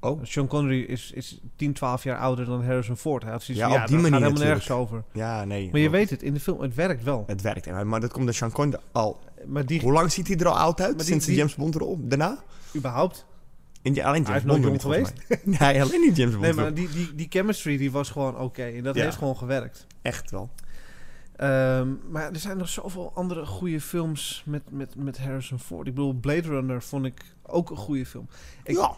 Oh, 0.01 0.23
Sean 0.23 0.47
Connery 0.47 0.81
is, 0.81 1.11
is 1.11 1.39
10, 1.55 1.73
12 1.73 2.03
jaar 2.03 2.17
ouder 2.17 2.45
dan 2.45 2.65
Harrison 2.65 2.97
Ford. 2.97 3.23
Hij 3.23 3.31
had 3.31 3.43
zoiets 3.43 3.63
Ja, 3.63 3.69
van, 3.71 3.81
op 3.81 3.87
die 3.87 3.95
dat 3.95 4.05
gaat 4.05 4.11
manier 4.11 4.27
helemaal 4.27 4.47
nergens 4.53 4.71
over. 4.71 5.03
ja, 5.13 5.45
nee. 5.45 5.69
Maar 5.71 5.79
je 5.79 5.89
weet 5.89 6.09
het, 6.09 6.23
in 6.23 6.33
de 6.33 6.39
film, 6.39 6.61
het 6.61 6.75
werkt 6.75 7.03
wel. 7.03 7.23
Het 7.27 7.41
werkt, 7.41 7.83
maar 7.83 7.99
dat 7.99 8.11
komt 8.11 8.25
de 8.27 8.33
Sean 8.33 8.51
Connery 8.51 8.81
al... 8.91 9.19
Maar 9.45 9.65
die, 9.65 9.81
Hoe 9.81 9.91
lang 9.91 10.11
ziet 10.11 10.27
hij 10.27 10.37
er 10.37 10.47
al 10.47 10.57
oud 10.57 10.81
uit? 10.81 10.97
Die- 10.97 11.07
Sinds 11.07 11.25
de 11.25 11.35
James 11.35 11.55
Bond 11.55 11.75
rol? 11.75 11.97
Daarna? 12.01 12.37
überhaupt. 12.75 13.25
In 13.81 13.93
die, 13.93 14.05
alleen 14.05 14.23
James 14.23 14.43
Bond 14.43 14.71
niet, 14.71 14.85
mij. 14.85 15.05
nee, 15.59 15.81
alleen 15.81 16.01
niet 16.01 16.15
James 16.17 16.31
Bond. 16.33 16.45
Nee, 16.45 16.53
maar 16.53 16.73
die, 16.73 16.89
die, 16.89 17.15
die 17.15 17.27
chemistry 17.29 17.77
die 17.77 17.91
was 17.91 18.09
gewoon 18.09 18.37
oké. 18.37 18.63
en 18.63 18.83
dat 18.83 18.95
Ja. 18.95 19.03
heeft 19.03 19.17
gewoon 19.17 19.37
gewerkt. 19.37 19.85
Echt 20.01 20.31
wel. 20.31 20.49
Ehm, 21.35 21.87
maar 22.11 22.29
er 22.31 22.39
zijn 22.39 22.57
nog 22.57 22.69
zoveel 22.69 23.11
andere 23.15 23.45
goede 23.45 23.81
films 23.81 24.43
met, 24.45 24.61
met, 24.71 24.95
met 24.95 25.17
Harrison 25.19 25.59
Ford. 25.59 25.87
Ik 25.87 25.93
bedoel, 25.95 26.13
Blade 26.13 26.47
Runner 26.47 26.81
vond 26.81 27.05
ik 27.05 27.21
ook 27.43 27.69
een 27.69 27.77
goede 27.77 28.05
film. 28.05 28.27
Ik, 28.63 28.75
ja. 28.75 28.95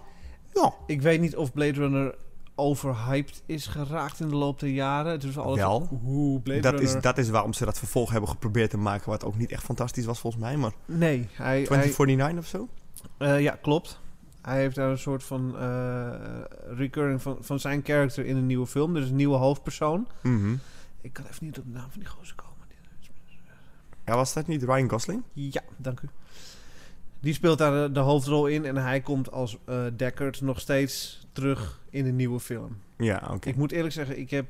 Ja. 0.53 0.74
ik 0.88 1.01
weet 1.01 1.22
niet 1.22 1.36
of 1.36 1.53
Blade 1.53 1.72
Runner 1.79 2.15
overhyped 2.55 3.43
is 3.46 3.67
geraakt 3.67 4.20
in 4.20 4.29
de 4.29 4.36
loop 4.36 4.60
der 4.60 4.70
jaren. 4.70 5.12
Het 5.12 5.24
is 5.24 5.36
wel 5.36 5.43
altijd 5.43 5.65
Wel. 5.65 6.00
hoe 6.03 6.39
Blade 6.41 6.62
Dat 6.62 6.74
Runner... 6.74 6.96
is, 6.96 7.01
dat 7.01 7.17
is 7.17 7.29
waarom 7.29 7.53
ze 7.53 7.65
dat 7.65 7.77
vervolg 7.77 8.12
hebben 8.12 8.29
geprobeerd 8.29 8.70
te 8.70 8.77
maken, 8.77 9.10
wat 9.10 9.24
ook 9.24 9.38
niet 9.38 9.51
echt 9.51 9.63
fantastisch 9.63 10.05
was 10.05 10.20
volgens 10.20 10.43
mij, 10.43 10.58
maar 10.58 10.72
Nee, 10.86 11.27
hij, 11.31 11.55
hij, 11.55 11.63
2049 11.63 12.39
of 12.39 12.48
zo? 12.48 12.67
Eh, 13.17 13.41
ja, 13.41 13.58
klopt. 13.62 14.00
Hij 14.41 14.60
heeft 14.60 14.75
daar 14.75 14.89
een 14.89 14.98
soort 14.98 15.24
van 15.24 15.58
eh, 15.58 16.10
recurring 16.67 17.22
van, 17.22 17.38
van 17.39 17.60
zijn 17.60 17.81
karakter 17.81 18.25
in 18.25 18.36
een 18.36 18.46
nieuwe 18.46 18.67
film. 18.67 18.93
Dus 18.93 19.10
een 19.10 19.15
nieuwe 19.15 19.38
hoofdpersoon. 19.38 20.08
Mhm. 20.21 20.56
Ik 21.02 21.13
kan 21.13 21.26
even 21.26 21.45
niet 21.45 21.58
op 21.58 21.63
de 21.65 21.71
naam 21.71 21.89
van 21.91 21.99
die 21.99 22.10
gozer 22.10 22.36
komen. 22.36 22.52
Ja, 24.06 24.15
was 24.15 24.34
dat 24.34 24.47
niet 24.47 24.63
Ryan 24.63 24.89
Gosling? 24.89 25.23
Ja, 25.34 25.62
dank 25.78 25.99
u. 25.99 26.08
Die 27.21 27.34
speelt 27.34 27.57
daar 27.57 27.88
de, 27.88 27.93
de 27.93 27.99
hoofdrol 27.99 28.47
in 28.47 28.65
en 28.65 28.75
hij 28.77 29.01
komt 29.01 29.31
als 29.31 29.57
eh 29.65 29.84
Deckard 29.95 30.41
nog 30.41 30.60
steeds 30.60 31.25
terug 31.31 31.81
in 31.89 32.05
een 32.05 32.15
nieuwe 32.15 32.39
film. 32.39 32.77
Ja, 32.97 33.27
oké. 33.34 33.49
Ik 33.49 33.55
moet 33.55 33.71
eerlijk 33.71 33.93
zeggen, 33.93 34.19
ik 34.19 34.29
heb... 34.29 34.45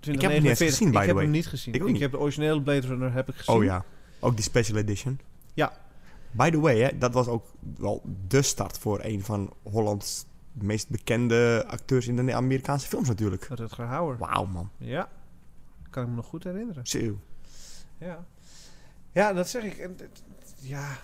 Ik 0.00 0.20
heb 0.20 0.30
hem 0.30 0.42
niet 0.42 0.60
eens 0.60 0.76
2049 0.76 0.78
gezien, 0.78 0.90
by 0.90 0.96
Ik 0.96 1.00
the 1.00 1.06
heb 1.06 1.14
way. 1.14 1.22
hem 1.24 1.32
niet 1.32 1.46
gezien. 1.46 1.74
Ik 1.74 1.84
Ik, 1.84 1.98
heb 2.00 2.10
de 2.10 2.18
originele 2.18 2.62
Blade 2.62 2.86
Runner 2.86 3.12
heb 3.12 3.28
ik 3.28 3.34
gezien. 3.34 3.54
Oh 3.54 3.64
ja, 3.64 3.84
ook 4.20 4.34
die 4.34 4.44
special 4.44 4.78
edition. 4.78 5.20
Ja. 5.54 5.72
By 6.30 6.50
the 6.50 6.60
way, 6.60 6.78
hè, 6.80 6.98
dat 6.98 7.12
was 7.12 7.26
ook 7.26 7.46
wel 7.76 8.02
de 8.28 8.42
start 8.42 8.78
voor 8.78 8.98
een 9.02 9.22
van 9.22 9.52
Hollands 9.62 10.24
meest 10.52 10.88
bekende 10.88 11.64
acteurs 11.66 12.06
in 12.08 12.26
de 12.26 12.34
Amerikaanse 12.34 12.88
films 12.88 13.08
natuurlijk. 13.08 13.44
Rutger 13.44 13.84
Hauer. 13.84 14.16
Wauw 14.18 14.44
man, 14.44 14.70
Ja. 14.76 15.08
Kan 15.90 16.02
ik 16.02 16.08
me 16.08 16.14
nog 16.14 16.26
goed 16.26 16.44
herinneren. 16.44 16.86
zo. 16.86 17.18
Ja, 17.98 18.24
ja 19.12 19.32
dat 19.32 19.48
zeg 19.48 19.62
ik. 19.64 19.88
Ja, 20.60 20.98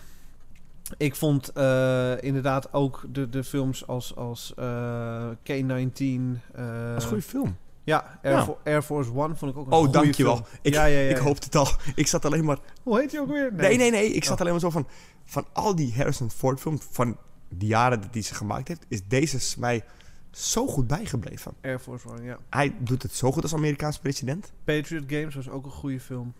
ik 0.96 1.14
vond 1.16 1.53
eh, 1.53 2.22
inderdaad 2.22 2.72
ook 2.72 3.05
de, 3.12 3.29
de 3.29 3.44
films 3.44 3.87
als, 3.87 4.16
als 4.16 4.53
eh, 4.57 5.29
K-19. 5.42 5.49
eh, 5.49 5.77
Dat 5.77 6.96
is 6.96 7.03
een 7.03 7.09
goede 7.09 7.22
film. 7.22 7.57
Ja, 7.85 8.18
Air, 8.22 8.35
Ja. 8.35 8.44
Fo- 8.44 8.59
Air 8.64 8.83
Force 8.83 9.11
One 9.14 9.35
vond 9.37 9.51
ik 9.53 9.59
ook 9.59 9.66
een 9.66 9.72
Oh, 9.72 9.79
goede 9.79 9.92
dankjewel. 9.92 10.35
film. 10.37 10.46
Ik, 10.62 10.75
ja, 10.75 10.85
ja, 10.85 10.99
ja, 10.99 11.11
ik 11.11 11.16
ja. 11.16 11.22
hoopte 11.22 11.44
het 11.44 11.55
al. 11.55 11.68
Ik 11.94 12.07
zat 12.07 12.25
alleen 12.25 12.44
maar... 12.44 12.59
Hoe 12.83 12.99
heet 13.01 13.11
die 13.11 13.20
ook 13.20 13.29
weer? 13.29 13.53
Nee, 13.55 13.77
nee, 13.77 13.90
nee. 13.90 14.12
Ik 14.12 14.25
zat 14.25 14.33
Oh. 14.35 14.40
alleen 14.40 14.53
maar 14.53 14.61
zo 14.61 14.70
van... 14.70 14.87
Van 15.25 15.46
al 15.53 15.75
die 15.77 15.94
Harrison 15.96 16.31
Ford 16.31 16.61
films, 16.61 16.87
van 16.90 17.16
de 17.49 17.66
jaren 17.66 18.01
dat 18.01 18.09
hij 18.12 18.22
ze 18.22 18.35
gemaakt 18.35 18.68
heeft... 18.68 18.85
is 18.88 19.07
deze 19.09 19.61
mij 19.61 19.85
zo 20.31 20.66
goed 20.66 20.87
bijgebleven. 20.87 21.53
Air 21.62 21.79
Force 21.79 22.09
One, 22.09 22.22
ja. 22.22 22.38
Hij 22.51 22.75
doet 22.79 23.03
het 23.03 23.12
zo 23.14 23.33
goed 23.33 23.42
als 23.42 23.55
Amerikaans 23.55 23.99
president. 23.99 24.53
Patriot 24.64 25.05
Games 25.07 25.35
was 25.35 25.49
ook 25.49 25.64
een 25.64 25.70
goede 25.70 26.01
film. 26.01 26.35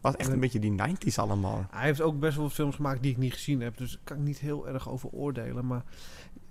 Was 0.00 0.16
echt 0.16 0.28
een 0.32 0.40
beetje 0.40 0.58
die 0.58 0.74
90s 0.78 1.14
allemaal. 1.14 1.66
Hij 1.70 1.84
heeft 1.84 2.00
ook 2.00 2.18
best 2.20 2.36
wel 2.36 2.50
films 2.50 2.74
gemaakt 2.74 3.02
die 3.02 3.10
ik 3.10 3.16
niet 3.18 3.32
gezien 3.32 3.60
heb. 3.60 3.76
Dus 3.76 3.90
daar 3.90 4.00
kan 4.04 4.16
ik 4.16 4.22
niet 4.22 4.38
heel 4.38 4.68
erg 4.68 4.88
over 4.90 5.08
oordelen. 5.08 5.66
Maar 5.66 5.82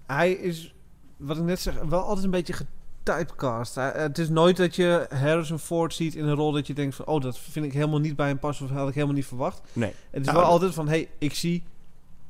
hij 0.06 0.32
is, 0.32 0.76
wat 1.18 1.38
ik 1.38 1.44
net 1.44 1.60
zeg, 1.60 1.82
wel 1.82 2.04
altijd 2.04 2.26
een 2.26 2.32
beetje 2.32 2.54
getypecast. 2.54 3.76
Hij- 3.76 3.92
het 3.96 4.18
is 4.18 4.30
nooit 4.30 4.58
dat 4.58 4.76
je 4.76 5.06
Harrison 5.10 5.60
Ford 5.60 5.94
ziet 5.94 6.16
in 6.16 6.26
een 6.26 6.36
rol 6.36 6.52
dat 6.52 6.68
je 6.68 6.74
denkt 6.74 6.96
van... 6.96 7.06
Oh, 7.06 7.22
dat 7.22 7.40
vind 7.40 7.66
ik 7.66 7.74
helemaal 7.74 8.00
niet 8.00 8.16
bij 8.16 8.28
hem 8.28 8.40
passen 8.40 8.66
of 8.66 8.72
had 8.72 8.88
ik 8.88 8.94
helemaal 8.94 9.16
niet 9.16 9.26
verwacht. 9.26 9.62
Nee. 9.74 9.94
Het 10.10 10.20
is 10.22 10.26
Nou, 10.28 10.38
wel 10.40 10.48
altijd 10.48 10.74
van, 10.74 10.88
hey, 10.88 11.10
ik 11.18 11.34
zie 11.34 11.64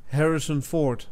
Harrison 0.06 0.62
Ford. 0.62 1.10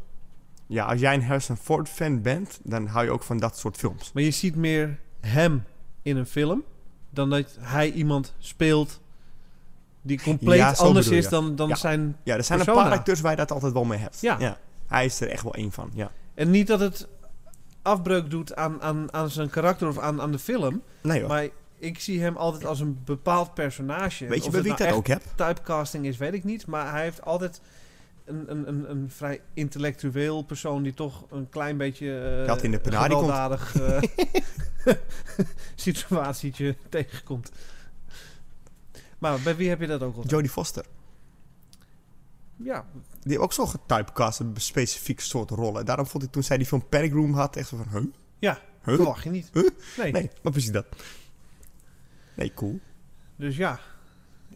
Ja, 0.68 0.86
als 0.86 1.00
jij 1.00 1.14
een 1.14 1.24
Harrison 1.24 1.58
Ford 1.58 1.90
fan 1.90 2.22
bent, 2.22 2.60
dan 2.64 2.86
hou 2.88 3.06
je 3.06 3.12
ook 3.12 3.24
van 3.24 3.38
dat 3.38 3.58
soort 3.58 3.78
films. 3.78 4.12
Maar 4.14 4.24
je 4.24 4.32
ziet 4.32 4.56
meer 4.56 5.00
hem 5.20 5.64
in 6.02 6.18
een 6.18 6.26
film... 6.26 6.64
dan 7.10 7.30
dat 7.30 7.58
hij 7.60 7.92
iemand 7.92 8.34
speelt 8.40 9.02
die 10.08 10.22
compleet 10.22 10.58
Ja, 10.58 10.72
anders 10.72 11.08
is 11.08 11.30
dan, 11.30 11.56
dan 11.56 11.68
Ja. 11.68 11.76
zijn 11.76 12.18
Ja, 12.24 12.36
er 12.36 12.44
zijn 12.44 12.60
een 12.60 12.66
paar 12.66 12.92
acteurs 12.92 13.22
waar 13.22 13.32
je 13.32 13.38
dat 13.38 13.52
altijd 13.52 13.74
wel 13.74 13.84
mee 13.84 14.00
hebt. 14.00 14.22
Ja. 14.22 14.58
Hij 14.88 15.06
is 15.06 15.22
er 15.22 15.28
echt 15.30 15.44
wel 15.44 15.54
één 15.54 15.72
van, 15.72 15.90
ja. 15.94 16.12
En 16.34 16.50
niet 16.50 16.68
dat 16.68 16.80
het 16.80 17.08
afbreuk 17.82 18.30
doet 18.30 18.56
aan, 18.56 18.82
aan, 18.82 19.14
aan 19.14 19.30
zijn 19.30 19.50
karakter 19.50 19.88
of 19.88 19.98
aan, 19.98 20.22
aan 20.22 20.32
de 20.32 20.40
film. 20.40 20.82
Nee 21.02 21.20
hoor. 21.20 21.30
Maar 21.30 21.48
ik 21.80 22.00
zie 22.00 22.22
hem 22.22 22.38
altijd 22.38 22.66
als 22.66 22.80
een 22.80 23.02
bepaald 23.06 23.54
personage. 23.54 24.26
Weet 24.26 24.46
je 24.46 24.52
bij 24.52 24.62
wie 24.62 24.72
ik 24.72 24.78
dat 24.78 24.88
nou 24.88 25.00
ook 25.00 25.08
heb? 25.08 25.22
typecasting 25.36 26.06
is, 26.06 26.18
weet 26.18 26.34
ik 26.34 26.44
niet. 26.44 26.66
Maar 26.66 26.92
hij 26.92 27.04
heeft 27.04 27.22
altijd 27.26 27.62
een, 28.26 28.44
een, 28.48 28.68
een, 28.68 28.90
een 28.90 29.12
vrij 29.16 29.42
intellectueel 29.54 30.42
persoon... 30.42 30.84
die 30.84 30.94
toch 30.94 31.26
een 31.30 31.50
klein 31.50 31.78
beetje 31.78 32.44
Dat 32.48 32.64
in 32.64 32.72
de 32.72 32.80
gewelddadig 32.84 33.76
eh, 33.76 34.02
situatietje 35.76 36.76
tegenkomt. 36.90 37.52
Maar 39.18 39.40
bij 39.40 39.56
wie 39.56 39.70
heb 39.70 39.80
je 39.80 39.88
dat 39.88 40.02
ook 40.02 40.16
al? 40.16 40.26
Jodie 40.26 40.50
Foster. 40.50 40.86
Ja, 42.56 42.86
Die 42.94 43.32
heeft 43.32 43.40
ook 43.40 43.54
zo 43.54 43.66
getypecast 43.66 44.40
een 44.40 44.54
specifiek 44.56 45.20
soort 45.20 45.50
rollen. 45.50 45.86
Daarom 45.86 46.08
vond 46.08 46.24
ik 46.24 46.32
toen 46.32 46.44
zij 46.44 46.58
die 46.58 46.66
film 46.66 46.88
Panic 46.90 47.12
Room 47.12 47.34
had, 47.34 47.56
echt 47.56 47.68
zo 47.68 47.78
van... 47.78 47.88
Huh? 47.92 48.12
Ja. 48.40 48.62
Huh? 48.84 48.96
verwacht 48.96 49.24
je 49.24 49.30
niet. 49.30 49.50
Huh? 49.54 49.70
Nee. 49.98 50.12
Nee, 50.12 50.30
maar 50.42 50.52
precies 50.52 50.72
dat. 50.72 50.86
Nee, 52.36 52.54
cool. 52.54 52.80
Dus 53.36 53.58
ja. 53.58 53.80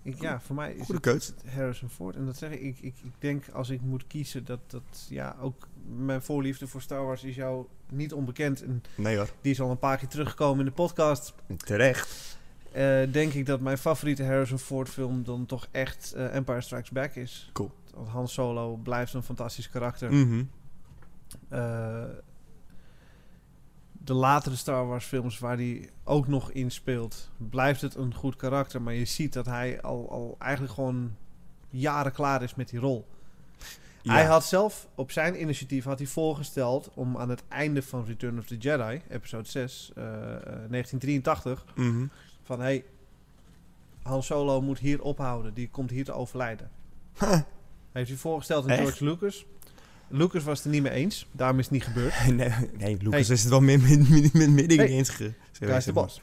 Ik, 0.04 0.22
ja, 0.22 0.40
voor 0.42 0.56
mij 0.56 0.74
is 0.74 0.86
Goede 0.86 1.02
keuze. 1.02 1.34
Harrison 1.46 1.90
Ford. 1.90 2.16
En 2.16 2.26
dat 2.26 2.38
zeg 2.38 2.52
ik, 2.52 2.62
ik, 2.62 2.80
ik, 2.80 2.96
ik 3.04 3.14
denk 3.20 3.50
als 3.50 3.70
ik 3.70 3.82
moet 3.82 4.08
kiezen 4.08 4.46
dat, 4.46 4.60
dat 4.68 5.06
ja, 5.10 5.36
ook 5.42 5.68
mijn 5.96 6.22
voorliefde 6.22 6.68
voor 6.68 6.82
Star 6.82 7.06
Wars 7.06 7.24
is 7.24 7.36
jou 7.36 7.66
niet 7.90 8.14
onbekend. 8.14 8.64
En 8.64 8.84
Nee 8.96 9.18
hoor. 9.18 9.30
die 9.42 9.52
is 9.52 9.62
al 9.62 9.70
een 9.70 9.80
paar 9.80 9.98
keer 9.98 10.08
teruggekomen 10.08 10.60
in 10.60 10.66
de 10.66 10.72
podcast. 10.72 11.34
Terecht. 11.58 12.40
Eh, 12.72 13.12
denk 13.12 13.34
ik 13.34 13.46
dat 13.46 13.60
mijn 13.60 13.78
favoriete 13.78 14.24
Harrison 14.24 14.60
Ford 14.60 14.90
film 14.90 15.24
dan 15.24 15.46
toch 15.46 15.68
echt 15.72 16.14
eh, 16.14 16.36
Empire 16.36 16.62
Strikes 16.62 16.90
Back 16.90 17.16
is. 17.16 17.50
Cool. 17.54 17.72
Want 17.96 18.08
Han 18.08 18.28
Solo 18.28 18.76
blijft 18.76 19.14
een 19.14 19.24
fantastisch 19.24 19.70
karakter. 19.70 20.14
Mhm. 20.14 20.44
Eh, 21.50 22.04
de 23.92 24.14
latere 24.14 24.56
Star 24.56 24.88
Wars 24.88 25.06
films 25.06 25.40
waar 25.40 25.58
hij 25.58 25.90
ook 26.04 26.28
nog 26.28 26.52
in 26.52 26.72
speelt, 26.72 27.30
blijft 27.38 27.82
het 27.82 27.96
een 27.96 28.14
goed 28.14 28.36
karakter. 28.36 28.82
Maar 28.82 28.94
je 28.94 29.06
ziet 29.06 29.34
dat 29.34 29.46
hij 29.46 29.82
al, 29.82 30.12
al 30.12 30.36
eigenlijk 30.40 30.74
gewoon 30.74 31.16
jaren 31.70 32.12
klaar 32.12 32.44
is 32.44 32.56
met 32.56 32.70
die 32.70 32.80
rol. 32.80 33.08
Ja. 34.02 34.14
Hij 34.14 34.26
had 34.26 34.46
zelf 34.46 34.88
op 34.96 35.12
zijn 35.12 35.42
initiatief 35.42 35.84
had 35.84 35.98
hij 35.98 36.08
voorgesteld 36.08 36.92
om 36.94 37.18
aan 37.18 37.30
het 37.30 37.44
einde 37.48 37.82
van 37.82 38.06
Return 38.06 38.38
of 38.38 38.46
the 38.46 38.58
Jedi, 38.58 39.02
episode 39.10 39.48
6, 39.48 39.92
eh, 39.96 40.04
eh, 40.04 40.42
1983, 40.70 41.66
Van 42.44 42.62
hey, 42.62 42.84
Han 44.04 44.24
Solo 44.24 44.62
moet 44.62 44.80
hier 44.80 45.02
ophouden, 45.02 45.54
die 45.54 45.70
komt 45.70 45.90
hier 45.90 46.06
te 46.06 46.12
overlijden. 46.12 46.70
Heeft 47.92 48.10
hij 48.10 48.18
voorgesteld 48.18 48.64
aan 48.64 48.70
Echt? 48.70 48.82
George 48.82 49.04
Lucas. 49.04 49.46
Lucas 50.08 50.44
was 50.44 50.58
het 50.58 50.66
er 50.66 50.72
niet 50.72 50.82
mee 50.82 50.92
eens, 50.92 51.28
daarom 51.32 51.60
is 51.60 51.66
het 51.66 51.74
niet 51.74 51.84
gebeurd. 51.84 52.14
nee, 52.36 52.52
nee, 52.78 52.98
Lucas 52.98 53.12
Hey. 53.28 53.36
is 53.36 53.42
het 53.42 53.50
wel 53.50 53.62
met, 53.62 53.82
met, 53.82 54.10
met, 54.10 54.34
met 54.34 54.50
midden 54.50 54.78
Hey. 54.78 54.88
eens 54.88 55.86
de 55.86 55.94
bos. 55.94 56.22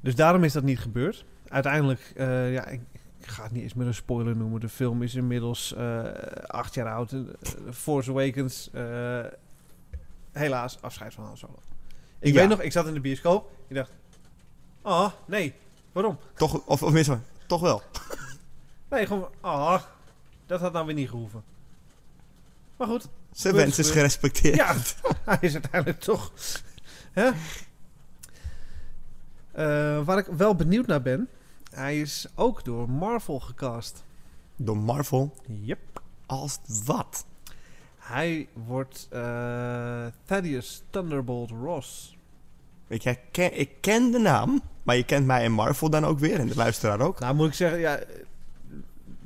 Dus 0.00 0.14
daarom 0.14 0.44
is 0.44 0.52
dat 0.52 0.62
niet 0.62 0.78
gebeurd. 0.78 1.24
Uiteindelijk, 1.48 2.12
eh, 2.16 2.52
ja, 2.52 2.66
ik, 2.66 2.80
ik 3.18 3.26
ga 3.26 3.42
het 3.42 3.52
niet 3.52 3.62
eens 3.62 3.74
meer 3.74 3.86
een 3.86 3.94
spoiler 3.94 4.36
noemen. 4.36 4.60
De 4.60 4.68
film 4.68 5.02
is 5.02 5.14
inmiddels 5.14 5.74
eh, 5.74 6.04
acht 6.46 6.74
jaar 6.74 6.92
oud. 6.92 7.12
Eh, 7.12 7.20
Force 7.72 8.10
Awakens, 8.10 8.70
helaas, 10.32 10.82
afscheid 10.82 11.14
van 11.14 11.24
Han 11.24 11.36
Solo. 11.36 11.58
Ik 12.18 12.32
Ja. 12.32 12.40
weet 12.40 12.48
nog, 12.48 12.60
ik 12.60 12.72
zat 12.72 12.86
in 12.86 12.94
de 12.94 13.00
bioscoop. 13.00 13.50
Ik 13.68 13.74
dacht, 13.76 13.92
oh, 14.88 15.12
nee, 15.26 15.54
waarom? 15.92 16.18
Toch, 16.34 16.64
of, 16.64 16.82
of 16.82 16.92
minstens, 16.92 17.20
toch 17.46 17.60
wel. 17.60 17.82
Nee, 18.90 19.06
gewoon, 19.06 19.28
oh, 19.40 19.82
dat 20.46 20.60
had 20.60 20.72
nou 20.72 20.86
weer 20.86 20.94
niet 20.94 21.08
gehoeven. 21.08 21.42
Maar 22.76 22.86
goed, 22.88 23.08
Zijn 23.32 23.54
wens 23.54 23.78
is 23.78 23.90
gerespecteerd. 23.90 24.56
Ja, 24.56 24.74
hij 25.24 25.38
is 25.40 25.52
uiteindelijk 25.52 26.00
toch. 26.00 26.32
Hè? 27.12 27.30
Eh, 29.52 30.04
waar 30.04 30.18
ik 30.18 30.26
wel 30.26 30.54
benieuwd 30.54 30.86
naar 30.86 31.02
ben, 31.02 31.28
hij 31.70 32.00
is 32.00 32.26
ook 32.34 32.64
door 32.64 32.90
Marvel 32.90 33.40
gecast. 33.40 34.04
Door 34.56 34.76
Marvel. 34.76 35.34
Yep. 35.46 36.02
Als 36.26 36.58
wat? 36.84 37.26
Hij 37.96 38.48
wordt 38.52 39.06
eh, 39.10 40.06
Thaddeus 40.24 40.82
Thunderbolt 40.90 41.50
Ross. 41.50 42.17
Ik, 42.88 43.02
herken, 43.02 43.58
ik 43.58 43.70
ken 43.80 44.10
de 44.10 44.18
naam, 44.18 44.60
maar 44.82 44.96
je 44.96 45.04
kent 45.04 45.26
mij 45.26 45.44
en 45.44 45.52
Marvel 45.52 45.90
dan 45.90 46.04
ook 46.04 46.18
weer 46.18 46.38
en 46.38 46.46
de 46.46 46.54
luisteraar 46.56 47.00
ook. 47.00 47.18
Nou, 47.20 47.34
moet 47.34 47.46
ik 47.48 47.54
zeggen, 47.54 47.78
ja, 47.80 47.98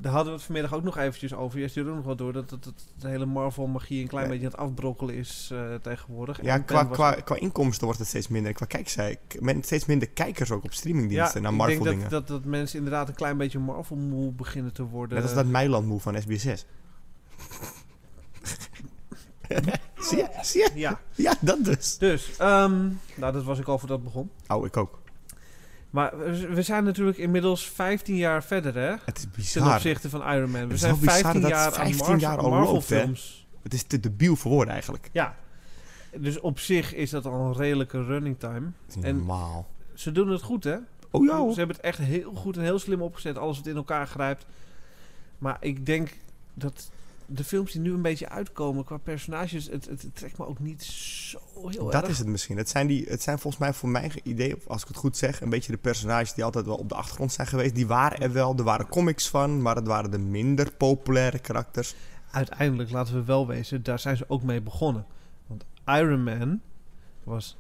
daar 0.02 0.12
hadden 0.12 0.32
we 0.32 0.38
het 0.38 0.46
vanmiddag 0.46 0.74
ook 0.74 0.82
nog 0.82 0.98
eventjes 0.98 1.34
over. 1.34 1.58
Je 1.58 1.68
stuurde 1.68 1.90
nog 1.90 2.04
wel 2.04 2.16
door 2.16 2.32
dat, 2.32 2.50
dat, 2.50 2.64
dat 2.64 2.74
de 2.98 3.08
hele 3.08 3.26
Marvel-magie 3.26 4.02
een 4.02 4.08
klein 4.08 4.28
beetje 4.28 4.44
aan 4.44 4.50
het 4.50 4.60
afbrokkelen 4.60 5.14
is 5.14 5.48
eh, 5.52 5.74
tegenwoordig. 5.82 6.42
Ja, 6.42 6.54
En 6.54 6.64
qua, 6.64 6.88
was- 6.88 7.38
inkomsten 7.38 7.84
wordt 7.84 7.98
het 7.98 8.08
steeds 8.08 8.28
minder. 8.28 8.50
En 8.50 8.56
Qua 8.56 8.66
kijkzij, 8.66 9.18
men, 9.40 9.62
steeds 9.62 9.86
minder 9.86 10.08
kijkers 10.08 10.50
ook 10.50 10.64
op 10.64 10.72
streamingdiensten 10.72 11.42
naar 11.42 11.54
Marvel 11.54 11.76
ik 11.76 11.82
denk 11.82 12.00
dat, 12.00 12.10
dat, 12.10 12.28
dat 12.28 12.44
mensen 12.44 12.78
inderdaad 12.78 13.08
een 13.08 13.14
klein 13.14 13.36
beetje 13.36 13.58
Marvel-moe 13.58 14.32
beginnen 14.32 14.72
te 14.72 14.82
worden. 14.82 15.14
Net 15.14 15.26
als 15.26 15.34
dat 15.34 15.46
Meiland 15.46 15.86
move 15.86 16.02
van 16.02 16.22
SBS6. 16.22 16.66
zie 20.18 20.22
je? 20.22 20.28
Zie 20.42 20.60
je? 20.62 20.70
Ja, 20.74 21.00
Ja, 21.14 21.34
dat 21.40 21.64
dus. 21.64 21.98
dus, 21.98 22.36
ehm, 22.38 22.88
nou 23.14 23.32
dat 23.32 23.44
was 23.44 23.58
ik 23.58 23.66
al 23.68 23.78
voordat 23.78 23.96
het 23.96 24.06
begon. 24.06 24.30
Oh, 24.48 24.66
ik 24.66 24.76
ook. 24.76 25.00
Maar 25.90 26.18
we 26.54 26.62
zijn 26.62 26.84
natuurlijk 26.84 27.18
inmiddels 27.18 27.68
15 27.70 28.16
jaar 28.16 28.44
verder, 28.44 28.74
hè? 28.74 28.94
Het 29.04 29.28
is 29.36 29.52
Ten 29.52 29.66
opzichte 29.66 30.08
van 30.10 30.20
Iron 30.32 30.50
Man. 30.50 30.68
We 30.68 30.76
zijn 30.76 30.90
wel 30.92 31.00
bizar 31.00 31.18
15 31.18 31.40
dat 31.40 31.50
jaar 31.50 31.72
15 31.72 31.92
aan 31.92 31.96
Marvel, 31.98 32.18
jaar 32.28 32.38
al 32.38 32.50
Marvel 32.50 32.72
loopt, 32.72 32.88
hè? 32.88 32.98
films. 33.00 33.46
Het 33.62 33.74
is 33.74 33.82
te 33.82 34.00
debiel 34.00 34.36
voor 34.36 34.50
woorden 34.50 34.72
eigenlijk. 34.72 35.08
Ja. 35.12 35.36
Dus 36.16 36.40
op 36.40 36.58
zich 36.58 36.94
is 36.94 37.10
dat 37.10 37.26
al 37.26 37.46
een 37.46 37.52
redelijke 37.56 38.04
running 38.04 38.38
time. 38.38 38.70
En- 39.02 39.16
normaal. 39.16 39.66
Ze 39.94 40.12
doen 40.12 40.28
het 40.28 40.42
goed, 40.42 40.64
hè? 40.64 40.76
Oh 41.10 41.24
ja, 41.26 41.36
hoor. 41.38 41.52
Ze 41.52 41.58
hebben 41.58 41.76
het 41.76 41.84
echt 41.84 41.98
heel 41.98 42.32
goed 42.34 42.56
en 42.56 42.62
heel 42.62 42.78
slim 42.78 43.02
opgezet. 43.02 43.38
Alles 43.38 43.56
wat 43.56 43.66
in 43.66 43.76
elkaar 43.76 44.06
grijpt. 44.06 44.46
Maar 45.38 45.56
ik 45.60 45.86
denk 45.86 46.08
dat 46.54 46.90
de 47.34 47.44
films 47.44 47.72
die 47.72 47.80
nu 47.80 47.92
een 47.92 48.02
beetje 48.02 48.28
uitkomen 48.28 48.84
qua 48.84 48.96
personages... 48.96 49.66
Het, 49.66 49.88
het, 49.88 50.02
het 50.02 50.16
trekt 50.16 50.38
me 50.38 50.46
ook 50.46 50.58
niet 50.58 50.82
zo 50.82 51.38
heel 51.68 51.84
Dat 51.84 52.02
erg. 52.02 52.08
is 52.08 52.18
het 52.18 52.26
misschien. 52.26 52.56
Het 52.56 52.68
zijn, 52.68 52.86
die, 52.86 53.04
het 53.08 53.22
zijn 53.22 53.38
volgens 53.38 53.62
mij 53.62 53.72
voor 53.72 53.88
mijn 53.88 54.12
idee, 54.22 54.56
als 54.66 54.82
ik 54.82 54.88
het 54.88 54.96
goed 54.96 55.16
zeg, 55.16 55.40
een 55.40 55.48
beetje 55.50 55.72
de 55.72 55.78
personages 55.78 56.34
die 56.34 56.44
altijd 56.44 56.66
wel 56.66 56.76
op 56.76 56.88
de 56.88 56.94
achtergrond 56.94 57.32
zijn 57.32 57.46
geweest. 57.46 57.74
Die 57.74 57.86
waren 57.86 58.18
er 58.18 58.32
wel. 58.32 58.56
Er 58.56 58.64
waren 58.64 58.88
comics 58.88 59.28
van, 59.28 59.62
maar 59.62 59.76
het 59.76 59.86
waren 59.86 60.10
de 60.10 60.18
minder 60.18 60.72
populaire 60.72 61.38
karakters. 61.38 61.94
Uiteindelijk, 62.30 62.90
laten 62.90 63.14
we 63.14 63.24
wel 63.24 63.46
wezen, 63.46 63.82
daar 63.82 63.98
zijn 63.98 64.16
ze 64.16 64.24
ook 64.28 64.42
mee 64.42 64.60
begonnen. 64.60 65.06
Want 65.46 65.64
Iron 65.86 66.22
Man 66.22 66.60
was 67.24 67.56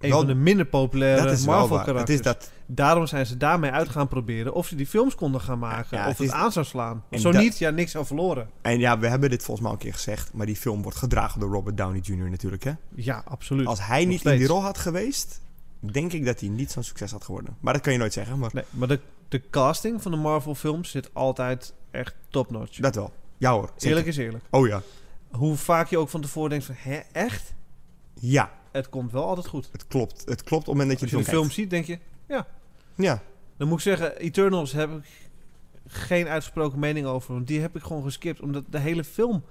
een 0.00 0.08
Wel- 0.08 0.18
van 0.18 0.26
de 0.26 0.34
minder 0.34 0.66
populaire 0.66 1.22
dat 1.22 1.32
is 1.32 1.44
wel 1.44 1.54
Marvel 1.54 1.68
waar. 1.76 1.78
Het 1.78 1.86
karakters. 1.94 2.18
is 2.18 2.24
dat, 2.24 2.50
Daarom 2.68 3.06
zijn 3.06 3.26
ze 3.26 3.36
daarmee 3.36 3.70
uit 3.70 3.88
gaan 3.88 4.08
proberen 4.08 4.54
of 4.54 4.66
ze 4.66 4.74
die 4.76 4.86
films 4.86 5.14
konden 5.14 5.40
gaan 5.40 5.58
maken. 5.58 5.98
Ja, 5.98 6.08
of 6.08 6.18
het 6.18 6.30
aan 6.30 6.52
zou 6.52 6.66
slaan. 6.66 7.04
En 7.10 7.20
Zo 7.20 7.32
dat- 7.32 7.42
niet, 7.42 7.58
ja, 7.58 7.70
niks 7.70 7.96
aan 7.96 8.06
verloren. 8.06 8.48
en 8.62 8.78
ja, 8.78 8.98
we 8.98 9.08
hebben 9.08 9.30
dit 9.30 9.42
volgens 9.42 9.60
mij 9.60 9.68
al 9.70 9.76
een 9.76 9.82
keer 9.84 9.94
gezegd, 9.94 10.32
maar 10.32 10.46
die 10.46 10.56
film 10.56 10.82
wordt 10.82 10.98
gedragen 10.98 11.40
door 11.40 11.50
Robert 11.50 11.76
Downey 11.76 12.00
Jr. 12.00 12.30
natuurlijk. 12.30 12.64
Hè? 12.64 12.72
Ja, 12.94 13.22
absoluut. 13.28 13.66
Als 13.66 13.86
hij 13.86 14.00
Nog 14.00 14.08
niet 14.08 14.24
in 14.24 14.38
die 14.38 14.46
rol 14.46 14.62
had 14.62 14.78
geweest, 14.78 15.40
denk 15.80 16.12
ik 16.12 16.24
dat 16.24 16.40
hij 16.40 16.48
niet 16.48 16.70
zo'n 16.70 16.82
succes 16.82 17.10
had 17.10 17.24
geworden. 17.24 17.56
Maar 17.60 17.72
dat 17.72 17.82
kan 17.82 17.92
je 17.92 17.98
nooit 17.98 18.12
zeggen, 18.12 18.38
maar 18.38 18.50
Nee, 18.52 18.64
maar 18.70 18.88
de, 18.88 19.00
de 19.28 19.42
casting 19.50 20.02
van 20.02 20.10
de 20.10 20.16
Marvel 20.16 20.54
films 20.54 20.90
zit 20.90 21.10
altijd 21.12 21.72
echt 21.90 22.14
top-notch. 22.28 22.78
dat 22.78 22.94
wel. 22.94 23.12
Ja 23.38 23.52
hoor. 23.52 23.66
zeker. 23.72 23.88
Eerlijk 23.88 24.06
is 24.06 24.16
eerlijk. 24.16 24.44
Oh 24.50 24.66
ja. 24.66 24.82
Hoe 25.30 25.56
vaak 25.56 25.88
je 25.88 25.98
ook 25.98 26.08
van 26.08 26.20
tevoren 26.20 26.50
denkt 26.50 26.64
van, 26.64 26.74
hè, 26.78 27.00
echt? 27.12 27.54
Ja, 28.20 28.50
Het 28.76 28.88
komt 28.88 29.12
wel 29.12 29.24
altijd 29.24 29.46
goed. 29.46 29.68
het 29.72 29.86
klopt. 29.86 30.22
Het 30.24 30.42
klopt 30.42 30.68
op 30.68 30.74
het 30.74 30.82
moment 30.82 30.88
dat 31.00 31.10
je 31.10 31.16
Als 31.16 31.24
je 31.24 31.30
de 31.30 31.36
film 31.36 31.50
ziet, 31.50 31.70
denk 31.70 31.84
je... 31.84 31.98
kijkt. 32.26 32.48
Ja, 32.94 33.22
Dan 33.56 33.68
moet 33.68 33.76
ik 33.76 33.82
zeggen, 33.82 34.16
Eternals 34.18 34.72
heb 34.72 34.90
ik 34.90 35.04
geen 35.86 36.26
uitgesproken 36.28 36.78
mening 36.78 37.06
over. 37.06 37.34
Want 37.34 37.46
die 37.46 37.60
heb 37.60 37.76
ik 37.76 37.82
gewoon 37.82 38.02
geskipt. 38.02 38.40
Omdat 38.40 38.64
de 38.70 38.78
hele 38.78 39.04
film... 39.04 39.44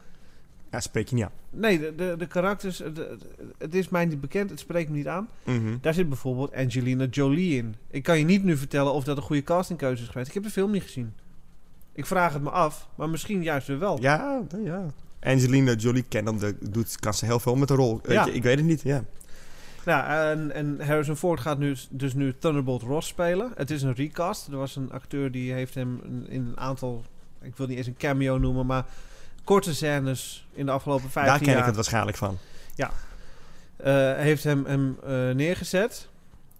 ja, 0.71 0.79
spreek 0.79 1.07
je 1.09 1.15
niet 1.15 1.23
aan. 1.23 1.31
Nee, 1.49 1.79
de, 1.79 1.95
de, 1.95 2.15
de 2.17 2.27
karakters... 2.27 2.77
de- 2.77 3.17
het 3.57 3.75
is 3.75 3.89
mij 3.89 4.05
niet 4.05 4.21
bekend. 4.21 4.49
Het 4.49 4.59
spreekt 4.59 4.89
me 4.89 4.95
niet 4.95 5.07
aan. 5.07 5.29
Mhm. 5.43 5.77
Daar 5.81 5.93
zit 5.93 6.09
bijvoorbeeld 6.09 6.53
Angelina 6.53 7.05
Jolie 7.05 7.57
in. 7.57 7.75
Ik 7.89 8.03
kan 8.03 8.17
je 8.19 8.25
niet 8.25 8.43
nu 8.43 8.57
vertellen 8.57 8.93
of 8.93 9.03
dat 9.03 9.17
een 9.17 9.23
goede 9.23 9.43
castingkeuze 9.43 10.01
is 10.03 10.09
geweest. 10.09 10.27
Ik 10.27 10.33
heb 10.33 10.43
de 10.43 10.49
film 10.49 10.71
niet 10.71 10.83
gezien. 10.83 11.13
Ik 11.93 12.05
vraag 12.05 12.33
het 12.33 12.41
me 12.41 12.49
af. 12.49 12.87
Maar 12.95 13.09
misschien 13.09 13.43
juist 13.43 13.67
weer 13.67 13.79
wel. 13.79 14.01
Ja, 14.01 14.41
ja. 14.63 14.85
Angelina 15.25 15.73
Jolie 15.73 16.03
kennende 16.03 16.55
doet, 16.69 16.99
kan 16.99 17.13
ze 17.13 17.25
heel 17.25 17.39
veel 17.39 17.55
met 17.55 17.67
de 17.67 17.73
rol. 17.75 17.99
Ja. 18.07 18.25
ik 18.25 18.43
weet 18.43 18.57
het 18.57 18.65
niet, 18.65 18.81
ja. 18.81 19.03
Nou, 19.85 20.29
en, 20.31 20.51
en 20.51 20.85
Harrison 20.87 21.15
Ford 21.15 21.39
gaat 21.39 21.57
nu, 21.57 21.75
dus 21.89 22.13
nu 22.13 22.33
Thunderbolt 22.39 22.81
Ross 22.81 23.07
spelen. 23.07 23.51
Het 23.55 23.71
is 23.71 23.81
een 23.81 23.93
recast. 23.93 24.47
Er 24.47 24.57
was 24.57 24.75
een 24.75 24.91
acteur 24.91 25.31
die 25.31 25.51
heeft 25.53 25.73
hem 25.75 26.01
in- 26.05 26.25
een 26.47 26.57
aantal... 26.59 27.03
Ik 27.41 27.55
wil 27.57 27.67
niet 27.67 27.77
eens 27.77 27.87
een 27.87 27.97
cameo 27.97 28.37
noemen, 28.37 28.65
maar... 28.65 28.85
Korte 29.43 29.75
scènes 29.75 30.47
in 30.53 30.65
de 30.65 30.71
afgelopen 30.71 31.09
15 31.09 31.31
Daar 31.33 31.37
ken 31.41 31.49
jaar. 31.49 31.59
ik 31.59 31.65
het 31.65 31.75
waarschijnlijk 31.75 32.17
van. 32.17 32.37
eh, 33.77 34.13
heeft 34.15 34.43
hem, 34.43 34.65
hem 34.65 34.97
eh, 35.03 35.29
neergezet. 35.35 36.07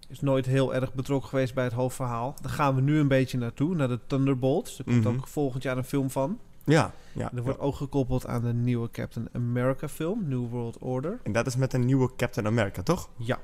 Is 0.08 0.20
nooit 0.20 0.46
heel 0.46 0.74
erg 0.74 0.94
betrokken 0.94 1.28
geweest 1.28 1.54
bij 1.54 1.64
het 1.64 1.72
hoofdverhaal. 1.72 2.34
Daar 2.42 2.52
gaan 2.52 2.74
we 2.74 2.80
nu 2.80 2.98
een 2.98 3.08
beetje 3.08 3.38
naartoe, 3.38 3.74
naar 3.74 3.88
de 3.88 3.98
Thunderbolts. 4.06 4.78
Er 4.78 4.84
komt 4.84 5.04
Mhm. 5.04 5.08
ook 5.16 5.26
volgend 5.28 5.62
jaar 5.62 5.76
een 5.76 5.84
film 5.84 6.10
van. 6.10 6.38
Ja, 6.66 6.92
ja. 7.12 7.30
Er 7.34 7.42
wordt 7.42 7.58
ook 7.58 7.74
gekoppeld 7.76 8.26
aan 8.26 8.42
de 8.42 8.52
nieuwe 8.52 8.90
Captain 8.90 9.28
America 9.32 9.88
film, 9.88 10.28
New 10.28 10.48
World 10.50 10.78
Order. 10.78 11.18
En 11.22 11.32
dat 11.32 11.46
is 11.46 11.56
met 11.56 11.72
een 11.72 11.84
nieuwe 11.84 12.10
Captain 12.16 12.46
America, 12.46 12.82
toch? 12.82 13.08
Ja. 13.16 13.38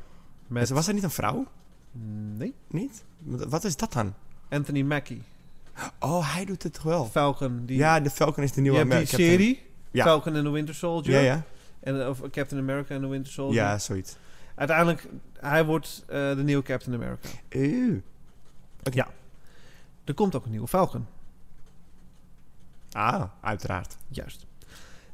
Met... 0.47 0.69
Was 0.69 0.89
er 0.89 0.95
niet 0.95 1.03
een 1.03 1.11
vrouw? 1.11 1.47
nee, 2.37 2.55
Niet? 2.69 3.05
Wat 3.25 3.65
is 3.65 3.77
dat 3.77 3.93
dan? 3.93 4.15
Anthony 4.49 4.83
Mackie. 4.83 5.23
Oh, 5.99 6.35
hij 6.35 6.45
doet 6.45 6.63
het 6.63 6.75
toch 6.75 6.83
wel? 6.83 7.05
Falcon. 7.07 7.63
Die, 7.67 7.77
ja, 7.77 8.01
de 8.01 8.11
Falcon 8.11 8.45
is 8.45 8.53
de 8.53 8.61
nieuwe 8.61 8.77
hebt 8.77 8.91
die 8.91 8.99
America. 8.99 9.17
serie, 9.17 9.63
Ja. 9.91 10.05
Falcon 10.05 10.35
and 10.35 10.45
the 10.45 10.51
Winter 10.51 10.75
Soldier. 10.75 11.15
Ja, 11.15 11.21
ja. 11.21 11.43
En, 11.81 12.09
of 12.09 12.21
Captain 12.31 12.61
America 12.61 12.95
and 12.95 13.03
the 13.03 13.09
Winter 13.09 13.33
Soldier. 13.33 13.63
Ja, 13.63 13.79
zoiets. 13.79 14.17
Uiteindelijk, 14.55 15.09
hij 15.41 15.65
wordt 15.65 16.05
eh, 16.09 16.37
de 16.37 16.43
nieuwe 16.43 16.63
Captain 16.63 16.95
America. 16.95 17.29
Eeuw. 17.49 18.01
Er 20.05 20.15
komt 20.15 20.35
ook 20.35 20.45
een 20.45 20.51
nieuwe 20.51 20.69
Falcon. 20.69 21.07
Ah, 22.93 23.23
uiteraard. 23.41 23.97
Juist. 24.09 24.47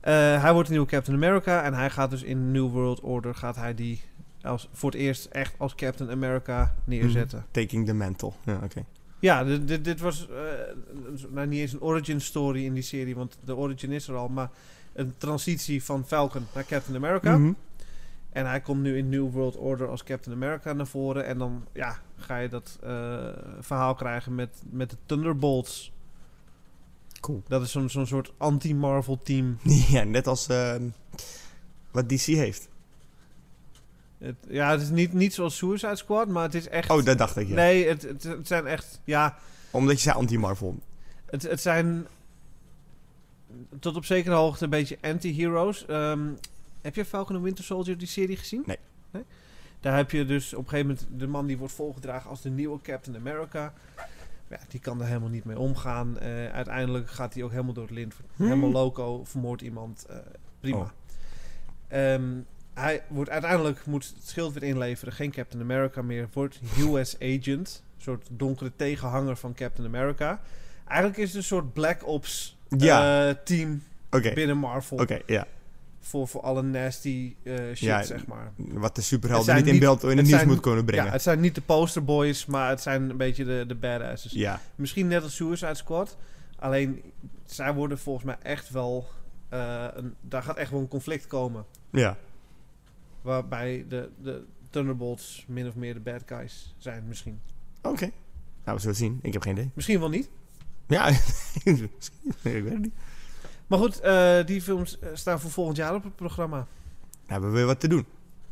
Eh, 0.00 0.42
hij 0.42 0.52
wordt 0.52 0.68
de 0.68 0.74
nieuwe 0.74 0.88
Captain 0.88 1.16
America 1.16 1.62
en 1.62 1.74
hij 1.74 1.90
gaat 1.90 2.10
dus 2.10 2.22
in 2.22 2.50
New 2.52 2.70
World 2.70 3.00
Order 3.00 3.34
gaat 3.34 3.56
hij 3.56 3.74
die 3.74 4.00
als, 4.42 4.68
voor 4.72 4.90
het 4.90 5.00
eerst 5.00 5.24
echt 5.24 5.54
als 5.58 5.74
Captain 5.74 6.10
America 6.10 6.74
neerzetten. 6.84 7.46
Taking 7.50 7.86
the 7.86 7.94
mantle. 7.94 8.32
Ja, 8.44 8.60
oké. 8.64 8.84
Ja, 9.20 9.44
dit, 9.44 9.68
dit, 9.68 9.84
dit 9.84 10.00
was 10.00 10.28
eh, 10.28 10.36
nou, 11.28 11.46
niet 11.46 11.60
eens 11.60 11.72
een 11.72 11.80
origin 11.80 12.20
story 12.20 12.64
in 12.64 12.74
die 12.74 12.82
serie, 12.82 13.14
want 13.14 13.38
de 13.44 13.56
origin 13.56 13.92
is 13.92 14.08
er 14.08 14.14
al, 14.14 14.28
maar 14.28 14.50
een 14.92 15.14
transitie 15.16 15.84
van 15.84 16.06
Falcon 16.06 16.46
naar 16.54 16.64
Captain 16.64 16.96
America. 16.96 17.38
Mhm. 17.38 17.52
En 18.30 18.46
hij 18.46 18.60
komt 18.60 18.82
nu 18.82 18.96
in 18.96 19.08
New 19.08 19.30
World 19.30 19.56
Order 19.56 19.88
als 19.88 20.04
Captain 20.04 20.36
America 20.36 20.72
naar 20.72 20.86
voren. 20.86 21.26
En 21.26 21.38
dan 21.38 21.66
ja, 21.72 21.98
ga 22.16 22.38
je 22.38 22.48
dat 22.48 22.78
eh, 22.82 23.26
verhaal 23.60 23.94
krijgen 23.94 24.34
met, 24.34 24.62
met 24.70 24.90
de 24.90 24.96
Thunderbolts. 25.06 25.92
Cool. 27.20 27.42
Dat 27.48 27.62
is 27.62 27.70
zo'n 27.70 27.88
zo'n 27.88 28.06
soort 28.06 28.32
anti-Marvel 28.36 29.18
team. 29.22 29.58
Ja, 29.88 30.04
net 30.04 30.26
als 30.26 30.48
ehm, 30.48 30.82
wat 31.90 32.08
DC 32.08 32.20
heeft. 32.20 32.68
Het, 34.18 34.36
ja, 34.48 34.70
het 34.70 34.80
is 34.80 34.90
niet, 34.90 35.12
niet 35.12 35.34
zoals 35.34 35.56
Suicide 35.56 35.96
Squad, 35.96 36.28
maar 36.28 36.42
het 36.42 36.54
is 36.54 36.68
echt... 36.68 36.90
Oh, 36.90 37.04
dat 37.04 37.18
dacht 37.18 37.36
ik, 37.36 37.48
ja. 37.48 37.54
Nee, 37.54 37.88
het, 37.88 38.02
het, 38.02 38.22
het 38.22 38.46
zijn 38.46 38.66
echt... 38.66 39.00
Ja, 39.04 39.38
Omdat 39.70 39.96
je 39.96 40.02
zei 40.02 40.16
anti-Marvel. 40.16 40.78
het, 41.26 41.42
het 41.42 41.60
zijn 41.60 42.06
tot 43.80 43.96
op 43.96 44.04
zekere 44.04 44.34
hoogte 44.34 44.64
een 44.64 44.70
beetje 44.70 44.98
anti-heroes. 45.00 45.86
Ehm, 45.86 46.28
heb 46.80 46.94
je 46.94 47.04
Falcon 47.04 47.34
and 47.34 47.44
Winter 47.44 47.64
Soldier, 47.64 47.98
die 47.98 48.08
serie, 48.08 48.36
gezien? 48.36 48.62
Nee. 48.66 48.78
Daar 49.80 49.96
heb 49.96 50.10
je 50.10 50.24
dus 50.24 50.54
op 50.54 50.62
een 50.62 50.68
gegeven 50.68 50.86
moment 50.86 51.20
de 51.20 51.26
man 51.26 51.46
die 51.46 51.58
wordt 51.58 51.72
volgedragen 51.74 52.30
als 52.30 52.42
de 52.42 52.50
nieuwe 52.50 52.80
Captain 52.82 53.16
America. 53.16 53.72
Ja, 54.50 54.58
die 54.68 54.80
kan 54.80 55.00
er 55.00 55.06
helemaal 55.06 55.28
niet 55.28 55.44
mee 55.44 55.58
omgaan. 55.58 56.18
Eh, 56.18 56.46
uiteindelijk 56.48 57.10
gaat 57.10 57.34
hij 57.34 57.42
ook 57.42 57.50
helemaal 57.50 57.72
door 57.72 57.84
het 57.84 57.92
lint. 57.94 58.14
Hmm. 58.36 58.46
Helemaal 58.46 58.70
loco, 58.70 59.24
vermoordt 59.24 59.62
iemand. 59.62 60.06
eh, 60.08 60.16
prima. 60.60 60.78
Oh. 60.78 60.88
Ehm, 61.88 62.22
hij 62.74 63.02
wordt 63.08 63.30
uiteindelijk 63.30 63.86
moet 63.86 64.12
het 64.16 64.28
schild 64.28 64.52
weer 64.52 64.62
inleveren. 64.62 65.12
Geen 65.12 65.30
Captain 65.30 65.62
America 65.62 66.02
meer. 66.02 66.28
Wordt 66.32 66.60
US 66.78 67.16
Agent. 67.20 67.82
Een 67.96 68.02
soort 68.02 68.28
donkere 68.30 68.72
tegenhanger 68.76 69.36
van 69.36 69.54
Captain 69.54 69.86
America. 69.88 70.40
Eigenlijk 70.86 71.18
is 71.20 71.28
het 71.28 71.36
een 71.36 71.42
soort 71.42 71.72
Black 71.72 72.06
Ops 72.06 72.56
Ja. 72.68 73.28
eh, 73.28 73.34
team 73.44 73.82
binnen 74.34 74.56
Marvel. 74.56 74.98
oké, 74.98 75.18
ja. 75.26 75.46
Voor, 76.00 76.28
voor 76.28 76.40
alle 76.40 76.62
nasty 76.62 77.34
eh, 77.42 77.54
shit, 77.54 77.78
Ja, 77.78 78.02
zeg 78.02 78.26
maar. 78.26 78.52
Wat 78.56 78.94
de 78.94 79.02
superhelden 79.02 79.56
niet 79.56 79.66
in 79.66 79.78
beeld 79.78 80.02
in 80.02 80.08
het 80.08 80.18
het 80.18 80.26
nieuws 80.26 80.44
moet 80.44 80.60
kunnen 80.60 80.84
brengen. 80.84 81.04
Ja, 81.04 81.10
het 81.12 81.22
zijn 81.22 81.40
niet 81.40 81.54
de 81.54 81.60
posterboys, 81.60 82.46
maar 82.46 82.68
het 82.68 82.80
zijn 82.80 83.10
een 83.10 83.16
beetje 83.16 83.44
de, 83.44 83.64
de 83.68 83.74
badasses. 83.74 84.32
ja. 84.32 84.60
Misschien 84.74 85.06
net 85.08 85.22
als 85.22 85.36
Suicide 85.36 85.74
Squad. 85.74 86.16
Alleen, 86.58 87.02
zij 87.44 87.74
worden 87.74 87.98
volgens 87.98 88.24
mij 88.24 88.36
echt 88.42 88.70
wel... 88.70 89.06
een, 89.48 90.14
daar 90.20 90.42
gaat 90.42 90.56
echt 90.56 90.70
wel 90.70 90.80
een 90.80 90.88
conflict 90.88 91.26
komen. 91.26 91.64
ja. 91.90 92.16
Waarbij 93.22 93.84
de, 93.88 94.08
de 94.22 94.44
Thunderbolts 94.70 95.44
min 95.48 95.66
of 95.68 95.74
meer 95.74 95.94
de 95.94 96.00
bad 96.00 96.22
guys 96.26 96.74
zijn, 96.78 97.04
misschien. 97.08 97.40
Oké. 97.82 98.10
Nou, 98.64 98.76
we 98.76 98.78
zullen 98.78 98.96
zien. 98.96 99.18
Ik 99.22 99.32
heb 99.32 99.42
geen 99.42 99.52
idee. 99.52 99.70
Misschien 99.74 100.00
wel 100.00 100.08
niet. 100.08 100.28
Ja, 100.86 101.08
ik 101.64 101.90
weet 102.42 102.64
het 102.64 102.78
niet. 102.80 102.94
Maar 103.68 103.78
goed, 103.78 104.00
eh, 104.00 104.44
die 104.46 104.62
films 104.62 104.98
eh, 104.98 105.08
staan 105.14 105.40
voor 105.40 105.50
volgend 105.50 105.76
jaar 105.76 105.94
op 105.94 106.04
het 106.04 106.16
programma. 106.16 106.66
Hebben 107.26 107.50
we 107.50 107.56
weer 107.56 107.66
wat 107.66 107.80
te 107.80 107.88
doen. 107.88 108.06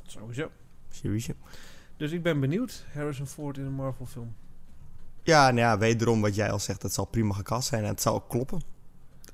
Sowieso. 0.07 0.51
Sowieso. 0.91 1.33
Dus 1.97 2.13
ik 2.13 2.23
ben 2.23 2.41
benieuwd. 2.41 2.85
Harrison 2.95 3.27
Ford 3.27 3.59
in 3.59 3.65
een 3.65 3.73
Marvel 3.73 4.07
film. 4.07 4.35
Ja, 5.23 5.45
nou 5.47 5.59
ja, 5.59 5.79
wederom 5.79 6.21
wat 6.21 6.35
jij 6.35 6.51
al 6.51 6.59
zegt, 6.59 6.83
het 6.83 6.93
zal 6.95 7.05
prima 7.05 7.35
gecast 7.35 7.69
zijn 7.69 7.83
en 7.83 7.89
het 7.89 8.01
zal 8.03 8.15
ook 8.15 8.29
kloppen. 8.29 8.61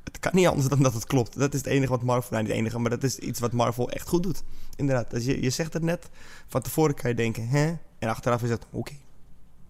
Het 0.05 0.18
kan 0.18 0.33
niet 0.35 0.47
anders 0.47 0.68
dan 0.68 0.83
dat 0.83 0.95
het 0.95 1.05
klopt. 1.07 1.38
Dat 1.38 1.53
is 1.55 1.59
het 1.61 1.68
enige 1.68 1.90
wat 1.90 2.03
Marvel, 2.03 2.31
nou 2.31 2.42
niet 2.42 2.53
het 2.53 2.61
enige, 2.61 2.79
maar 2.79 2.90
dat 2.90 3.03
is 3.03 3.18
iets 3.18 3.40
wat 3.40 3.53
Marvel 3.53 3.90
echt 3.90 4.09
goed 4.09 4.23
doet. 4.23 4.42
Inderdaad, 4.77 5.14
als 5.14 5.25
je, 5.25 5.42
je 5.42 5.51
zegt 5.51 5.73
het 5.73 5.83
net, 5.83 6.09
van 6.47 6.62
tevoren 6.62 6.95
kan 6.95 7.11
je 7.11 7.16
denken, 7.16 7.49
hè? 7.49 7.75
En 7.99 8.09
achteraf 8.09 8.42
is 8.42 8.51
het, 8.51 8.66
oké. 8.71 8.92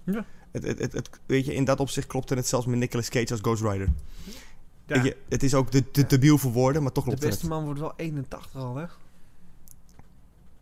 Ja. 0.04 0.24
Het, 0.50 0.62
het, 0.64 0.78
het, 0.78 0.92
het- 0.92 1.10
weet 1.26 1.44
je, 1.44 1.54
in 1.54 1.64
dat 1.64 1.80
opzicht 1.80 2.06
klopte 2.06 2.34
het 2.34 2.46
zelfs 2.48 2.66
met 2.66 2.78
Nicolas 2.78 3.08
Cage 3.08 3.30
als 3.30 3.40
Ghost 3.40 3.62
Rider. 3.62 3.88
Ja, 4.94 5.02
Weet 5.02 5.12
je, 5.12 5.16
het 5.28 5.42
is 5.42 5.54
ook 5.54 5.70
te 5.70 6.06
debiel 6.06 6.38
voor 6.38 6.52
woorden, 6.52 6.82
maar 6.82 6.92
toch 6.92 7.04
de 7.04 7.10
klopt 7.10 7.24
het. 7.24 7.32
beste 7.32 7.48
man 7.48 7.64
wordt 7.64 7.80
wel 7.80 7.92
81 7.96 8.54
al, 8.62 8.76
hè? 8.76 8.84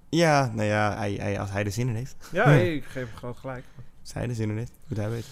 Ja, 0.08 0.50
nou 0.54 0.68
ja, 0.68 0.96
hij, 0.96 1.12
hij, 1.12 1.40
als 1.40 1.50
hij 1.50 1.64
er 1.64 1.72
zin 1.72 1.88
in 1.88 1.94
heeft. 1.94 2.16
Ja, 2.32 2.50
Ja. 2.50 2.60
ik 2.60 2.84
geef 2.84 3.06
hem 3.08 3.16
groot 3.16 3.36
gelijk. 3.36 3.64
Als 4.00 4.12
hij 4.12 4.28
er 4.28 4.34
zin 4.34 4.50
in 4.50 4.56
heeft, 4.56 4.72
moet 4.86 4.98
hij 4.98 5.10
weten. 5.10 5.28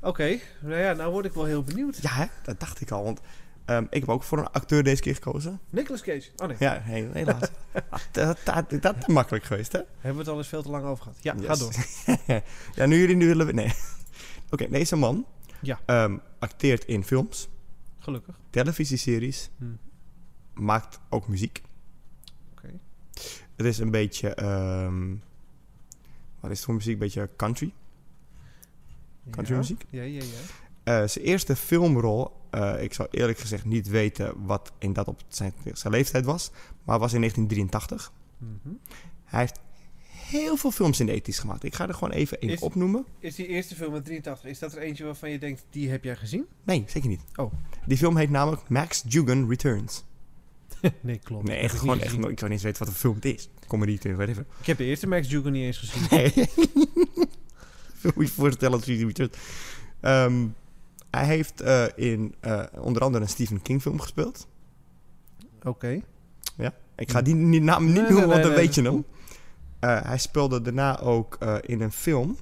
Oké, 0.00 0.38
nou 0.60 0.76
ja, 0.80 0.92
nou 0.92 1.12
word 1.12 1.24
ik 1.24 1.32
wel 1.32 1.44
heel 1.44 1.62
benieuwd. 1.62 1.98
Ja, 2.02 2.10
hè? 2.10 2.24
dat 2.42 2.60
dacht 2.60 2.80
ik 2.80 2.90
al, 2.90 3.04
want 3.04 3.20
ehm, 3.64 3.84
ik 3.90 4.00
heb 4.00 4.08
ook 4.08 4.22
voor 4.22 4.38
een 4.38 4.50
acteur 4.50 4.82
deze 4.82 5.02
keer 5.02 5.14
gekozen. 5.14 5.60
Nicolas 5.70 6.00
Cage. 6.02 6.28
Oh 6.36 6.46
nee, 6.48 6.56
Ja, 6.58 6.80
he- 6.82 7.08
helaas. 7.12 7.48
Ah, 7.90 8.00
dat, 8.10 8.38
dat, 8.44 8.82
dat 8.82 8.96
is 8.98 9.06
makkelijk 9.06 9.44
geweest, 9.44 9.72
hè? 9.72 9.78
hebben 9.78 10.12
we 10.12 10.18
het 10.18 10.28
al 10.28 10.36
eens 10.38 10.48
veel 10.48 10.62
te 10.62 10.70
lang 10.70 10.84
over 10.84 11.02
gehad. 11.04 11.18
Ja, 11.22 11.34
ga 11.40 11.54
door. 11.56 11.74
ja, 12.74 12.86
nu 12.86 12.98
jullie 12.98 13.16
nu 13.16 13.26
willen... 13.26 13.54
Nee. 13.54 13.72
Oké, 14.50 14.68
deze 14.68 14.96
man 14.96 15.26
Ja. 15.60 15.78
ehm, 15.86 16.16
acteert 16.38 16.84
in 16.84 17.04
films, 17.04 17.48
Gelukkig. 18.06 18.38
televisieseries, 18.50 19.50
Hm. 19.58 19.64
maakt 20.54 21.00
ook 21.08 21.28
muziek. 21.28 21.62
Oké. 22.52 22.70
Het 23.56 23.66
is 23.66 23.78
een 23.78 23.90
beetje... 23.90 24.34
ehm, 24.34 25.14
wat 26.40 26.50
is 26.50 26.56
het 26.56 26.66
voor 26.66 26.74
muziek? 26.74 26.92
Een 26.92 26.98
beetje 26.98 27.28
country. 27.36 27.72
Countrymuziek? 29.30 29.84
Ja, 29.90 30.02
ja, 30.02 30.22
ja. 30.22 31.02
Eh, 31.02 31.08
zijn 31.08 31.24
eerste 31.24 31.56
filmrol, 31.56 32.32
eh, 32.50 32.82
ik 32.82 32.92
zou 32.92 33.08
eerlijk 33.10 33.38
gezegd 33.38 33.64
niet 33.64 33.88
weten 33.88 34.44
wat 34.44 34.72
in 34.78 34.92
dat 34.92 35.08
op 35.08 35.20
zijn, 35.28 35.52
zijn 35.72 35.92
leeftijd 35.92 36.24
was, 36.24 36.50
maar 36.84 36.98
was 36.98 37.12
in 37.12 37.20
1983. 37.20 38.12
Mhm. 38.38 38.74
Hij 39.24 39.40
heeft 39.40 39.60
heel 40.28 40.56
veel 40.56 40.70
films 40.70 41.00
in 41.00 41.06
de 41.06 41.12
ethisch 41.12 41.38
gemaakt. 41.38 41.64
Ik 41.64 41.74
ga 41.74 41.88
er 41.88 41.94
gewoon 41.94 42.10
even 42.10 42.40
één 42.40 42.60
opnoemen. 42.60 43.04
Is 43.18 43.34
die 43.34 43.46
eerste 43.46 43.74
film 43.74 43.92
met 43.92 44.04
83, 44.04 44.50
is 44.50 44.58
dat 44.58 44.72
er 44.72 44.78
eentje 44.78 45.04
waarvan 45.04 45.30
je 45.30 45.38
denkt, 45.38 45.64
die 45.70 45.90
heb 45.90 46.04
jij 46.04 46.16
gezien? 46.16 46.46
Nee, 46.64 46.84
zeker 46.86 47.08
niet. 47.08 47.20
Oh. 47.36 47.52
Die 47.86 47.96
film 47.96 48.16
heet 48.16 48.30
namelijk 48.30 48.68
Max 48.68 49.02
Dugan 49.02 49.48
Returns. 49.48 50.04
nee, 51.00 51.18
klopt. 51.18 51.44
Nee, 51.48 51.56
echt 51.56 51.78
gewoon 51.78 51.94
niet 51.94 52.04
echt. 52.04 52.14
gezien. 52.14 52.30
Ik 52.30 52.38
zou 52.38 52.50
niet 52.50 52.58
eens 52.58 52.62
weten 52.62 52.78
wat 52.78 52.88
een 52.88 53.00
film 53.00 53.14
het 53.14 53.24
is. 53.24 53.48
Comedy, 53.66 53.98
whatever. 54.02 54.44
Ik 54.60 54.66
heb 54.66 54.78
de 54.78 54.84
eerste 54.84 55.06
Max 55.06 55.28
Dugan 55.28 55.52
niet 55.52 55.64
eens 55.64 55.78
gezien. 55.78 56.06
Nee. 56.10 56.32
Moet 58.14 58.26
je 58.26 58.32
voorstellen 58.32 58.76
als 58.76 58.86
je 58.86 59.06
Returns. 59.06 59.36
Hij 61.10 61.26
heeft 61.26 61.60
eh, 61.60 61.84
in 61.94 62.34
eh, 62.40 62.64
onder 62.78 63.02
andere 63.02 63.24
een 63.24 63.30
Stephen 63.30 63.62
King 63.62 63.82
film 63.82 64.00
gespeeld. 64.00 64.46
Oké. 65.62 66.02
Ik 66.96 67.10
ga 67.10 67.22
die, 67.22 67.34
naam 67.34 67.84
niet 67.84 67.94
Nee, 67.94 68.02
noemen, 68.02 68.18
nee, 68.18 68.26
want 68.26 68.42
dan 68.42 68.54
weet 68.54 68.74
je 68.74 68.82
dat 68.82 68.92
hem. 68.92 69.04
Eh, 69.86 70.02
hij 70.02 70.18
speelde 70.18 70.62
daarna 70.62 71.00
ook 71.00 71.36
eh, 71.40 71.56
in 71.60 71.80
een 71.80 71.92
film. 71.92 72.36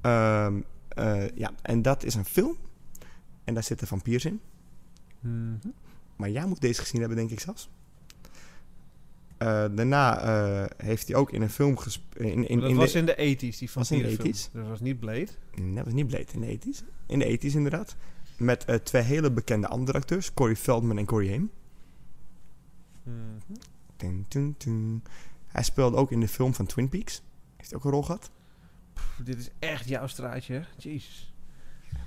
Ehm, 0.00 0.60
eh, 0.88 1.28
ja, 1.34 1.50
en 1.62 1.82
dat 1.82 2.04
is 2.04 2.14
een 2.14 2.24
film. 2.24 2.56
En 3.44 3.54
daar 3.54 3.62
zitten 3.62 3.86
vampiers 3.86 4.24
in. 4.24 4.40
Mhm. 5.20 5.68
Maar 6.16 6.30
jij 6.30 6.46
moet 6.46 6.60
deze 6.60 6.80
gezien 6.80 7.00
hebben, 7.00 7.18
denk 7.18 7.30
ik 7.30 7.40
zelfs. 7.40 7.70
Daarna 9.74 10.68
heeft 10.76 11.08
hij 11.08 11.16
ook 11.16 11.32
in 11.32 11.42
een 11.42 11.50
film 11.50 11.76
gespeeld. 11.76 12.24
In, 12.24 12.48
in, 12.48 12.60
dat 12.60 12.70
in 12.70 12.76
was 12.76 12.92
de, 12.92 12.98
in 12.98 13.06
de 13.06 13.36
80s, 13.36 13.58
die 13.58 13.70
van 13.70 13.82
Was 13.82 13.90
in 13.90 14.02
de 14.02 14.16
80s? 14.16 14.52
Dat 14.52 14.66
was 14.66 14.80
niet 14.80 15.00
Blade. 15.00 15.28
Nee, 15.54 15.74
dat 15.74 15.84
was 15.84 15.92
niet 15.92 16.06
Blade, 16.06 16.26
in 16.32 16.40
de 16.40 16.58
80s. 16.58 16.84
In 17.06 17.18
de 17.18 17.38
80s 17.38 17.54
inderdaad. 17.54 17.96
Met 18.36 18.80
twee 18.82 19.02
hele 19.02 19.30
bekende 19.30 19.68
andere 19.68 19.98
acteurs. 19.98 20.34
Corey 20.34 20.56
Feldman 20.56 20.98
en 20.98 21.04
Corey 21.04 21.28
Haim. 21.28 21.50
Dun, 23.96 24.54
dun. 24.58 25.02
Hij 25.52 25.62
speelde 25.62 25.96
ook 25.96 26.10
in 26.12 26.20
de 26.20 26.28
film 26.28 26.54
van 26.54 26.66
Twin 26.66 26.88
Peaks. 26.88 27.22
Heeft 27.56 27.70
hij 27.70 27.78
ook 27.78 27.84
een 27.84 27.90
rol 27.90 28.02
gehad. 28.02 28.30
Pff, 28.94 29.20
dit 29.24 29.38
is 29.38 29.48
echt 29.58 29.88
jouw 29.88 30.06
straatje? 30.06 30.64
Jezus. 30.76 31.32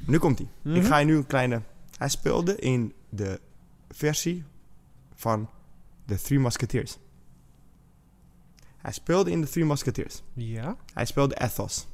Nu 0.06 0.18
komt 0.18 0.38
hij. 0.38 0.48
Mhm. 0.62 0.76
Ik 0.76 0.86
ga 0.86 0.98
je 0.98 1.06
nu 1.06 1.16
een 1.16 1.28
kleine... 1.28 1.62
Hij 1.98 2.10
speelde 2.10 2.56
in 2.56 2.94
de 3.10 3.40
versie 3.90 4.44
van 5.16 5.50
The 6.06 6.16
Three 6.22 6.40
Musketeers. 6.40 6.98
Hij 8.78 8.92
speelde 8.92 9.32
in 9.32 9.42
The 9.46 9.50
Three 9.52 9.66
Musketeers. 9.66 10.22
Ja? 10.34 10.78
Hij 10.94 11.06
speelde 11.06 11.38
Athos. 11.38 11.88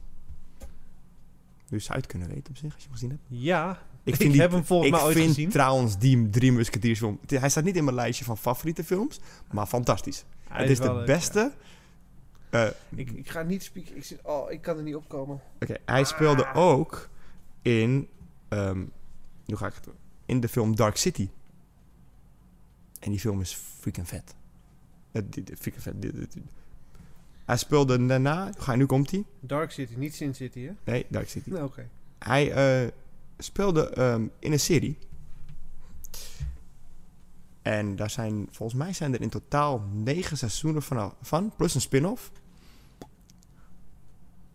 Dus 1.70 1.84
zou 1.86 1.98
je 1.98 2.04
het 2.04 2.12
kunnen 2.12 2.28
weten 2.28 2.50
op 2.50 2.58
zich, 2.58 2.74
als 2.74 2.82
je 2.84 2.88
hem 2.90 2.92
gezien 2.98 3.10
hebt. 3.10 3.22
Ja. 3.28 3.82
Ik, 4.04 4.16
vind 4.16 4.32
die- 4.32 4.42
heb 4.42 4.52
hem 4.52 4.66
volgens 4.66 4.90
ik 4.90 4.96
mij 4.96 5.04
ooit 5.06 5.16
vind 5.18 5.28
gezien. 5.28 5.50
trouwens 5.50 5.98
die 5.98 6.30
Drie 6.30 6.52
Musketeers 6.52 7.00
film... 7.00 7.20
Hij 7.28 7.50
staat 7.50 7.64
niet 7.64 7.76
in 7.76 7.84
mijn 7.84 7.96
lijstje 7.96 8.26
van 8.26 8.38
favoriete 8.38 8.84
films, 8.84 9.20
maar 9.52 9.66
fantastisch. 9.66 10.26
Hij 10.52 10.62
het 10.62 10.70
is 10.72 10.80
de 10.80 11.04
beste... 11.06 11.52
eh. 12.50 12.68
Ik, 12.90 13.12
ik 13.12 13.30
ga 13.30 13.42
niet 13.42 13.64
spieken. 13.64 13.96
Ik, 13.96 14.04
zit, 14.04 14.20
oh, 14.24 14.52
ik 14.52 14.62
kan 14.62 14.78
er 14.78 14.84
niet 14.84 14.96
opkomen. 14.96 15.40
Oké, 15.62 15.76
hij 15.86 16.04
speelde 16.04 16.54
ook 16.54 17.10
in... 17.62 18.08
ehm, 18.48 18.84
hoe 19.46 19.56
ga 19.58 19.68
ik 19.68 19.74
het 19.74 19.84
doen? 19.84 19.94
In 20.26 20.40
de 20.40 20.48
film 20.48 20.76
Dark 20.76 20.96
City. 20.98 21.30
En 23.00 23.10
die 23.12 23.20
film 23.20 23.42
is 23.42 23.54
freaking 23.80 24.08
vet. 24.08 24.36
Eh, 25.12 25.22
die- 25.30 25.44
die- 25.44 25.56
freaking 25.58 25.84
vet. 25.84 26.02
Die- 26.02 26.12
die- 26.14 26.28
die- 26.34 26.44
Hij 27.46 27.58
speelde 27.58 28.06
daarna... 28.06 28.52
Ga, 28.58 28.76
nu 28.76 28.86
komt 28.86 29.12
hij. 29.12 29.24
Dark 29.40 29.72
City, 29.72 29.94
niet 29.98 30.16
Sin 30.16 30.36
City, 30.36 30.60
hè? 30.66 30.72
Nee, 30.84 31.06
Dark 31.10 31.30
City. 31.30 31.50
Nee, 31.50 31.64
oké. 31.64 31.88
Hij 32.20 32.52
eh, 32.84 32.88
speelde 33.38 33.90
ehm, 33.90 34.26
in 34.40 34.52
een 34.52 34.60
serie. 34.60 34.98
En 37.62 37.96
daar 37.96 38.10
zijn, 38.10 38.48
volgens 38.52 38.80
mij 38.80 38.94
zijn 38.94 39.14
er 39.14 39.22
in 39.22 39.30
totaal 39.30 39.80
negen 39.92 40.38
seizoenen 40.38 40.82
van, 40.82 41.14
van 41.22 41.54
plus 41.56 41.76
een 41.76 41.82
spin-off. 41.82 42.32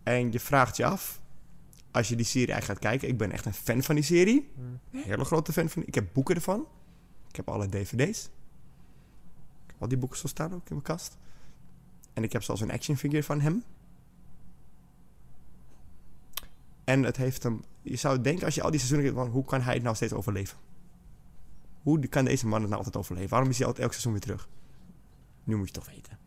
En 0.03 0.31
je 0.31 0.39
vraagt 0.39 0.77
je 0.77 0.85
af, 0.85 1.21
als 1.91 2.07
je 2.07 2.15
die 2.15 2.25
serie 2.25 2.51
eigenlijk 2.51 2.81
gaat 2.81 2.91
kijken, 2.91 3.07
ik 3.07 3.17
ben 3.17 3.31
echt 3.31 3.45
een 3.45 3.53
fan 3.53 3.83
van 3.83 3.95
die 3.95 4.03
serie. 4.03 4.51
Een 4.91 5.01
hele 5.03 5.25
grote 5.25 5.53
fan 5.53 5.69
van. 5.69 5.83
Ik 5.85 5.95
heb 5.95 6.07
boeken 6.13 6.35
ervan. 6.35 6.67
Ik 7.29 7.35
heb 7.35 7.49
alle 7.49 7.69
dvd's. 7.69 8.23
Ik 9.65 9.71
heb 9.73 9.81
al 9.81 9.87
die 9.87 9.97
boeken 9.97 10.17
zo 10.17 10.27
staan 10.27 10.53
ook 10.53 10.69
in 10.69 10.75
mijn 10.75 10.81
kast. 10.81 11.17
En 12.13 12.23
ik 12.23 12.33
heb 12.33 12.43
zelfs 12.43 12.61
een 12.61 12.71
action 12.71 12.97
figure 12.97 13.23
van 13.23 13.41
hem. 13.41 13.63
En 16.83 17.03
het 17.03 17.17
heeft 17.17 17.43
hem... 17.43 17.63
Je 17.81 17.95
zou 17.95 18.21
denken 18.21 18.45
als 18.45 18.55
je 18.55 18.61
al 18.61 18.71
die 18.71 18.79
seizoenen 18.79 19.07
kijkt, 19.07 19.25
van, 19.25 19.35
hoe 19.35 19.45
kan 19.45 19.61
hij 19.61 19.73
het 19.73 19.83
nou 19.83 19.95
steeds 19.95 20.13
overleven? 20.13 20.57
Hoe 21.81 22.07
kan 22.07 22.25
deze 22.25 22.47
man 22.47 22.59
het 22.59 22.69
nou 22.69 22.77
altijd 22.77 22.97
overleven? 22.97 23.29
Waarom 23.29 23.49
is 23.49 23.57
hij 23.57 23.65
altijd 23.65 23.83
elk 23.83 23.93
seizoen 23.93 24.11
weer 24.11 24.21
terug? 24.21 24.49
Nu 25.43 25.55
moet 25.55 25.67
je 25.67 25.73
toch 25.73 25.85
weten. 25.89 26.17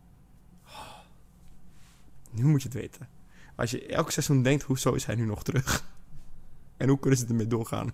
Nu 2.31 2.43
moet 2.43 2.61
je 2.61 2.67
het 2.67 2.77
weten. 2.77 3.09
Als 3.55 3.71
je 3.71 3.85
elk 3.85 4.11
seizoen 4.11 4.43
denkt, 4.43 4.63
hoezo 4.63 4.93
is 4.93 5.05
hij 5.05 5.15
nu 5.15 5.25
nog 5.25 5.43
terug? 5.43 5.89
En 6.77 6.89
hoe 6.89 6.99
kunnen 6.99 7.19
ze 7.19 7.27
ermee 7.27 7.47
doorgaan? 7.47 7.93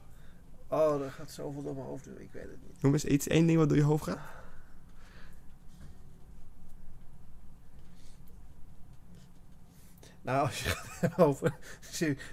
Oh, 0.67 1.02
er 1.02 1.12
gaat 1.12 1.32
zoveel 1.32 1.63
door 1.63 1.74
mijn 1.74 1.86
hoofd. 1.86 2.08
Ik 2.08 2.32
weet 2.32 2.43
het 2.43 2.62
niet. 2.67 2.82
Noem 2.82 2.93
eens 2.93 3.06
iets, 3.06 3.28
één 3.28 3.46
ding 3.46 3.58
wat 3.58 3.70
door 3.70 3.78
je 3.78 3.84
hoofd 3.84 4.04
gaat. 4.04 4.20
Nou, 10.22 10.46
als 10.46 10.63
je 10.63 10.70
het 10.70 11.02
hebt 11.02 11.20
over 11.28 11.56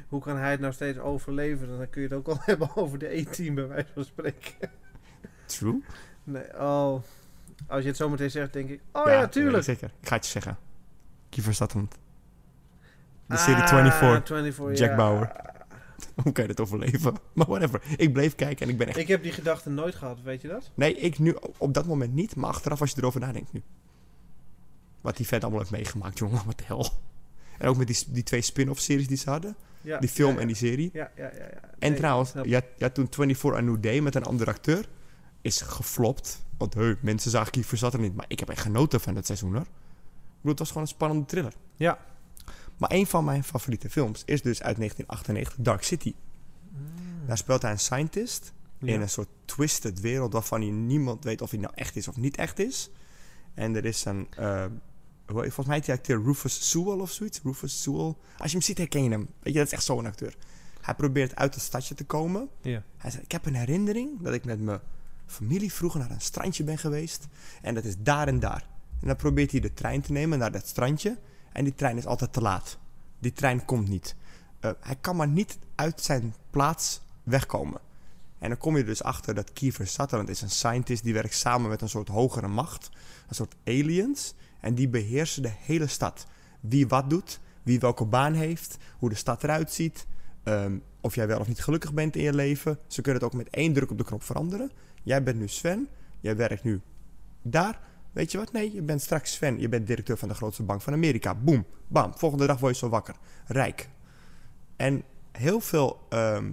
hoe 0.09 0.21
kan 0.21 0.37
hij 0.37 0.51
het 0.51 0.61
nou 0.61 0.73
steeds 0.73 0.99
overleven, 0.99 1.79
dan 1.79 1.91
kun 1.91 2.03
je 2.03 2.09
het 2.09 2.17
ook 2.17 2.29
al 2.29 2.39
hebben 2.51 2.77
over 2.77 2.99
de 2.99 3.17
E-team 3.17 3.55
bij 3.55 3.67
wijze 3.67 3.93
van 3.93 4.05
spreken. 4.05 4.71
True. 5.47 5.83
Nee, 6.25 6.61
oh. 6.61 7.03
Als 7.67 7.83
je 7.83 7.89
het 7.89 7.97
zo 7.97 8.09
meteen 8.09 8.31
zegt, 8.31 8.53
denk 8.53 8.69
ik, 8.71 8.81
oh 8.93 9.07
ja, 9.07 9.21
weet 9.21 9.33
tuurlijk. 9.33 9.65
zeker. 9.65 9.91
Ik 10.01 10.09
ga 10.09 10.15
het 10.15 10.25
je 10.25 10.31
zeggen. 10.31 10.59
Kiefer 11.29 11.55
Sutherland. 11.55 11.95
De 13.27 13.37
serie 13.37 13.63
Ah, 13.63 13.69
24. 13.69 14.27
24 14.27 14.79
Jack 14.79 14.91
ja. 14.91 14.97
Bauer. 14.97 15.33
Hoe 16.23 16.33
kan 16.33 16.43
je 16.45 16.49
dit 16.49 16.61
overleven? 16.61 17.15
Maar 17.33 17.47
whatever. 17.47 17.83
Ik 17.97 18.13
bleef 18.13 18.35
kijken 18.35 18.67
en 18.67 18.73
ik 18.73 18.79
ben 18.79 18.87
echt... 18.89 18.97
Ik 18.97 19.09
heb 19.09 19.23
die 19.23 19.33
gedachte 19.33 19.71
nooit 19.71 19.95
gehad, 19.95 20.19
weet 20.23 20.43
je 20.43 20.49
dat? 20.49 20.71
Nee, 20.75 20.95
ik 20.95 21.19
nu 21.19 21.37
op 21.59 21.75
dat 21.75 21.87
moment 21.87 22.15
niet. 22.15 22.37
Maar 22.37 22.51
achteraf 22.51 22.81
als 22.81 22.91
je 22.91 22.97
erover 22.99 23.21
nadenkt 23.21 23.53
nu. 23.53 23.63
Wat 25.01 25.17
die 25.17 25.27
vet 25.27 25.43
allemaal 25.43 25.61
heeft 25.61 25.73
meegemaakt, 25.73 26.19
jongen. 26.19 26.43
Wat 26.47 26.59
de 26.59 26.65
hel. 26.67 26.89
En 27.59 27.69
ook 27.69 27.77
met 27.77 27.87
die, 27.87 28.05
die 28.09 28.23
twee 28.23 28.41
spin-off 28.41 28.81
series 28.81 29.07
die 29.07 29.17
ze 29.17 29.31
hadden. 29.31 29.57
Ja, 29.81 29.99
Die 29.99 30.09
film 30.09 30.35
ja, 30.35 30.41
en 30.41 30.47
die 30.47 30.57
serie. 30.57 30.91
Ja, 30.93 31.11
ja, 31.17 31.23
ja. 31.25 31.31
ja. 31.39 31.61
En 31.79 31.95
trouwens, 31.95 32.33
je 32.33 32.55
had, 32.55 32.65
je 32.77 32.85
had 32.85 32.95
toen 32.95 33.07
24 33.11 33.61
A 33.61 33.61
New 33.61 33.83
Day 33.83 34.01
met 34.01 34.15
een 34.15 34.25
andere 34.25 34.51
acteur. 34.51 34.85
Is 35.45 35.61
geflopt. 35.61 36.45
Want 36.59 36.75
hey, 36.75 36.97
mensen 37.01 37.31
zagen 37.31 37.53
Kiefer 37.53 37.79
zat 37.79 37.93
er 37.95 38.01
niet. 38.01 38.15
Maar 38.15 38.25
ik 38.29 38.39
heb 38.39 38.49
echt 38.49 38.61
genoten 38.63 39.01
van 39.01 39.17
het 39.17 39.27
seizoen 39.27 39.53
hoor. 39.53 39.61
Ik 39.63 39.67
bedoel, 40.41 40.51
het 40.51 40.59
was 40.59 40.69
gewoon 40.69 40.83
een 40.83 40.89
spannende 40.89 41.25
thriller. 41.27 41.53
Ja. 41.77 41.99
Maar 42.77 42.93
een 42.93 43.07
van 43.07 43.25
mijn 43.25 43.45
favoriete 43.45 43.91
films 43.91 44.23
is 44.25 44.43
dus 44.43 44.63
uit 44.63 44.77
1998 44.77 45.55
Dark 45.65 45.83
City. 45.83 46.15
Daar 47.27 47.39
speelt 47.39 47.63
hij 47.63 47.71
een 47.71 47.79
scientist 47.79 48.53
Ja. 48.79 48.93
in 48.95 49.01
een 49.01 49.09
soort 49.09 49.29
twisted 49.45 50.01
wereld 50.01 50.33
waarvan 50.33 50.61
hij 50.61 50.71
niemand 50.71 51.25
weet 51.25 51.41
of 51.43 51.51
hij 51.51 51.61
nou 51.61 51.73
echt 51.75 51.97
is 51.97 52.09
of 52.09 52.17
niet 52.17 52.37
echt 52.37 52.59
is. 52.59 52.91
En 53.55 53.77
er 53.77 53.85
is 53.85 54.05
een, 54.05 54.27
eh, 54.37 54.65
volgens 55.27 55.67
mij 55.67 55.77
heet 55.77 55.85
die 55.85 55.95
acteur 55.95 56.23
Rufus 56.23 56.71
Sewell 56.71 56.99
of 56.99 57.11
zoiets. 57.11 57.41
Rufus 57.43 57.83
Sewell. 57.83 58.15
Als 58.39 58.51
je 58.51 58.57
hem 58.57 58.61
ziet 58.63 58.79
herken 58.79 59.05
je 59.05 59.11
hem. 59.11 59.29
Weet 59.43 59.53
je, 59.53 59.59
dat 59.59 59.67
is 59.67 59.73
echt 59.73 59.85
zo'n 59.85 60.07
acteur. 60.07 60.37
Hij 60.81 60.95
probeert 60.95 61.37
uit 61.37 61.55
het 61.55 61.63
stadje 61.65 61.95
te 61.95 62.05
komen. 62.05 62.49
Ja. 62.61 62.83
Hij 62.97 63.11
zegt, 63.11 63.25
ik 63.25 63.33
heb 63.33 63.47
een 63.47 63.55
herinnering 63.55 64.21
dat 64.23 64.35
ik 64.35 64.45
met 64.45 64.61
mijn 64.61 64.81
familie 65.27 65.73
vroeger 65.73 66.01
naar 66.01 66.11
een 66.11 66.21
strandje 66.21 66.65
ben 66.65 66.79
geweest. 66.79 67.27
En 67.63 67.75
dat 67.75 67.85
is 67.85 67.95
daar 67.99 68.29
en 68.29 68.41
daar. 68.41 68.67
En 69.01 69.07
dan 69.07 69.17
probeert 69.17 69.51
hij 69.51 69.61
de 69.61 69.75
trein 69.75 70.01
te 70.01 70.13
nemen 70.13 70.39
naar 70.39 70.53
dat 70.53 70.67
strandje. 70.67 71.19
En 71.53 71.65
die 71.65 71.75
trein 71.75 71.97
is 71.97 72.07
altijd 72.07 72.33
te 72.33 72.41
laat. 72.41 72.79
Die 73.19 73.33
trein 73.33 73.65
komt 73.65 73.89
niet. 73.89 74.15
Eh, 74.61 74.71
hij 74.81 74.97
kan 75.01 75.17
maar 75.17 75.29
niet 75.29 75.59
uit 75.75 76.01
zijn 76.01 76.35
plaats 76.51 77.01
wegkomen. 77.23 77.81
En 78.39 78.49
dan 78.49 78.59
kom 78.59 78.77
je 78.77 78.85
dus 78.85 79.03
achter 79.03 79.35
dat 79.35 79.53
Kiefer 79.53 79.87
Sutherland 79.87 80.29
is 80.29 80.41
een 80.41 80.51
scientist 80.51 81.03
die 81.03 81.13
werkt 81.15 81.35
samen 81.35 81.69
met 81.71 81.83
een 81.83 81.89
soort 81.89 82.09
hogere 82.09 82.49
macht. 82.49 82.91
Een 83.29 83.35
soort 83.35 83.55
aliens. 83.65 84.35
En 84.61 84.75
die 84.75 84.89
beheersen 84.89 85.43
de 85.43 85.53
hele 85.59 85.87
stad. 85.87 86.27
Wie 86.61 86.89
wat 86.89 87.11
doet, 87.11 87.41
wie 87.63 87.81
welke 87.81 88.05
baan 88.05 88.33
heeft, 88.33 88.77
hoe 88.99 89.09
de 89.09 89.15
stad 89.15 89.43
eruit 89.45 89.73
ziet. 89.73 90.07
ehm, 90.43 90.79
of 91.01 91.15
jij 91.15 91.27
wel 91.27 91.39
of 91.41 91.49
niet 91.49 91.63
gelukkig 91.63 91.95
bent 91.95 92.17
in 92.17 92.23
je 92.23 92.35
leven. 92.35 92.79
Ze 92.87 93.03
kunnen 93.03 93.23
het 93.23 93.33
ook 93.33 93.39
met 93.39 93.51
één 93.51 93.73
druk 93.73 93.91
op 93.91 93.99
de 93.99 94.05
knop 94.05 94.23
veranderen. 94.23 94.71
Jij 95.05 95.23
bent 95.23 95.39
nu 95.39 95.49
Sven. 95.49 95.89
Jij 96.21 96.37
werkt 96.37 96.65
nu 96.65 96.81
daar. 97.43 97.81
Weet 98.13 98.33
je 98.33 98.39
wat? 98.39 98.53
Nee, 98.53 98.75
je 98.75 98.83
bent 98.83 99.03
straks 99.03 99.33
Sven. 99.33 99.61
Je 99.61 99.69
bent 99.69 99.87
directeur 99.87 100.17
van 100.17 100.29
de 100.29 100.35
grootste 100.35 100.63
bank 100.63 100.83
van 100.83 100.93
Amerika. 100.93 101.35
Boom, 101.35 101.67
bam. 101.89 102.13
Volgende 102.17 102.47
dag 102.47 102.59
word 102.59 102.73
je 102.73 102.79
zo 102.79 102.89
wakker. 102.89 103.15
Rijk. 103.47 103.89
En 104.77 105.03
heel 105.33 105.61
veel 105.61 106.07
ehm, 106.09 106.51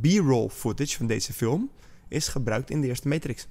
B-roll 0.00 0.48
footage 0.48 0.96
van 0.96 1.06
deze 1.06 1.32
film 1.32 1.70
is 2.08 2.28
gebruikt 2.28 2.70
in 2.70 2.80
de 2.80 2.86
eerste 2.86 3.08
Matrix. 3.08 3.48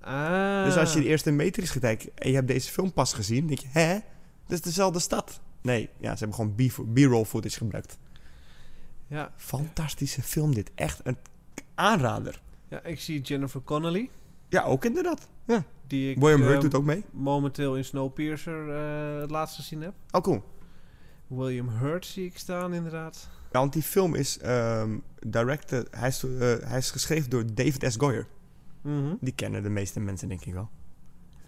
Ah. 0.00 0.64
Dus 0.64 0.76
als 0.76 0.92
je 0.92 1.00
de 1.00 1.06
eerste 1.06 1.30
Matrix 1.30 1.70
gaat 1.70 1.82
kijken 1.82 2.10
en 2.14 2.28
je 2.28 2.34
hebt 2.34 2.48
deze 2.48 2.70
film 2.70 2.92
pas 2.92 3.12
gezien, 3.12 3.46
denk 3.46 3.58
je, 3.58 3.68
hè? 3.70 3.92
Dat 4.46 4.58
is 4.58 4.60
dezelfde 4.60 4.98
stad. 4.98 5.40
Nee, 5.62 5.88
ja, 5.98 6.16
ze 6.16 6.24
hebben 6.24 6.36
gewoon 6.36 6.92
B-roll 6.94 7.24
footage 7.24 7.56
gebruikt. 7.56 7.98
Ja, 9.06 9.32
Fantastische 9.36 10.22
film 10.22 10.54
dit. 10.54 10.70
Echt 10.74 11.00
een 11.02 11.16
aanrader. 11.74 12.40
Ja, 12.68 12.82
ik 12.84 13.00
zie 13.00 13.20
Jennifer 13.20 13.60
Connelly. 13.62 14.10
Ja, 14.48 14.62
ook 14.64 14.84
inderdaad. 14.84 15.28
Ja. 15.46 15.64
Die 15.86 16.10
ik 16.10 16.18
William 16.18 16.40
Hurt 16.40 16.54
eh, 16.54 16.60
doet 16.60 16.74
ook 16.74 16.84
mee. 16.84 17.04
momenteel 17.10 17.76
in 17.76 17.84
Snowpiercer 17.84 18.68
eh 18.76 19.20
het 19.20 19.30
laatst 19.30 19.56
gezien 19.56 19.82
heb. 19.82 19.94
Oh, 20.10 20.20
cool. 20.20 20.42
William 21.26 21.68
Hurt 21.68 22.06
zie 22.06 22.24
ik 22.26 22.38
staan, 22.38 22.74
inderdaad. 22.74 23.28
Ja, 23.52 23.58
want 23.58 23.72
die 23.72 23.82
film 23.82 24.14
is 24.14 24.38
ehm 24.38 24.98
directed, 25.26 25.88
hij 25.90 26.08
is, 26.08 26.22
eh, 26.24 26.30
hij 26.64 26.78
is 26.78 26.90
geschreven 26.90 27.30
door 27.30 27.54
David 27.54 27.84
S. 27.92 27.96
Goyer. 27.96 28.26
Mhm. 28.82 29.14
Die 29.20 29.32
kennen 29.32 29.62
de 29.62 29.68
meeste 29.68 30.00
mensen 30.00 30.28
denk 30.28 30.44
ik 30.44 30.52
wel. 30.52 30.68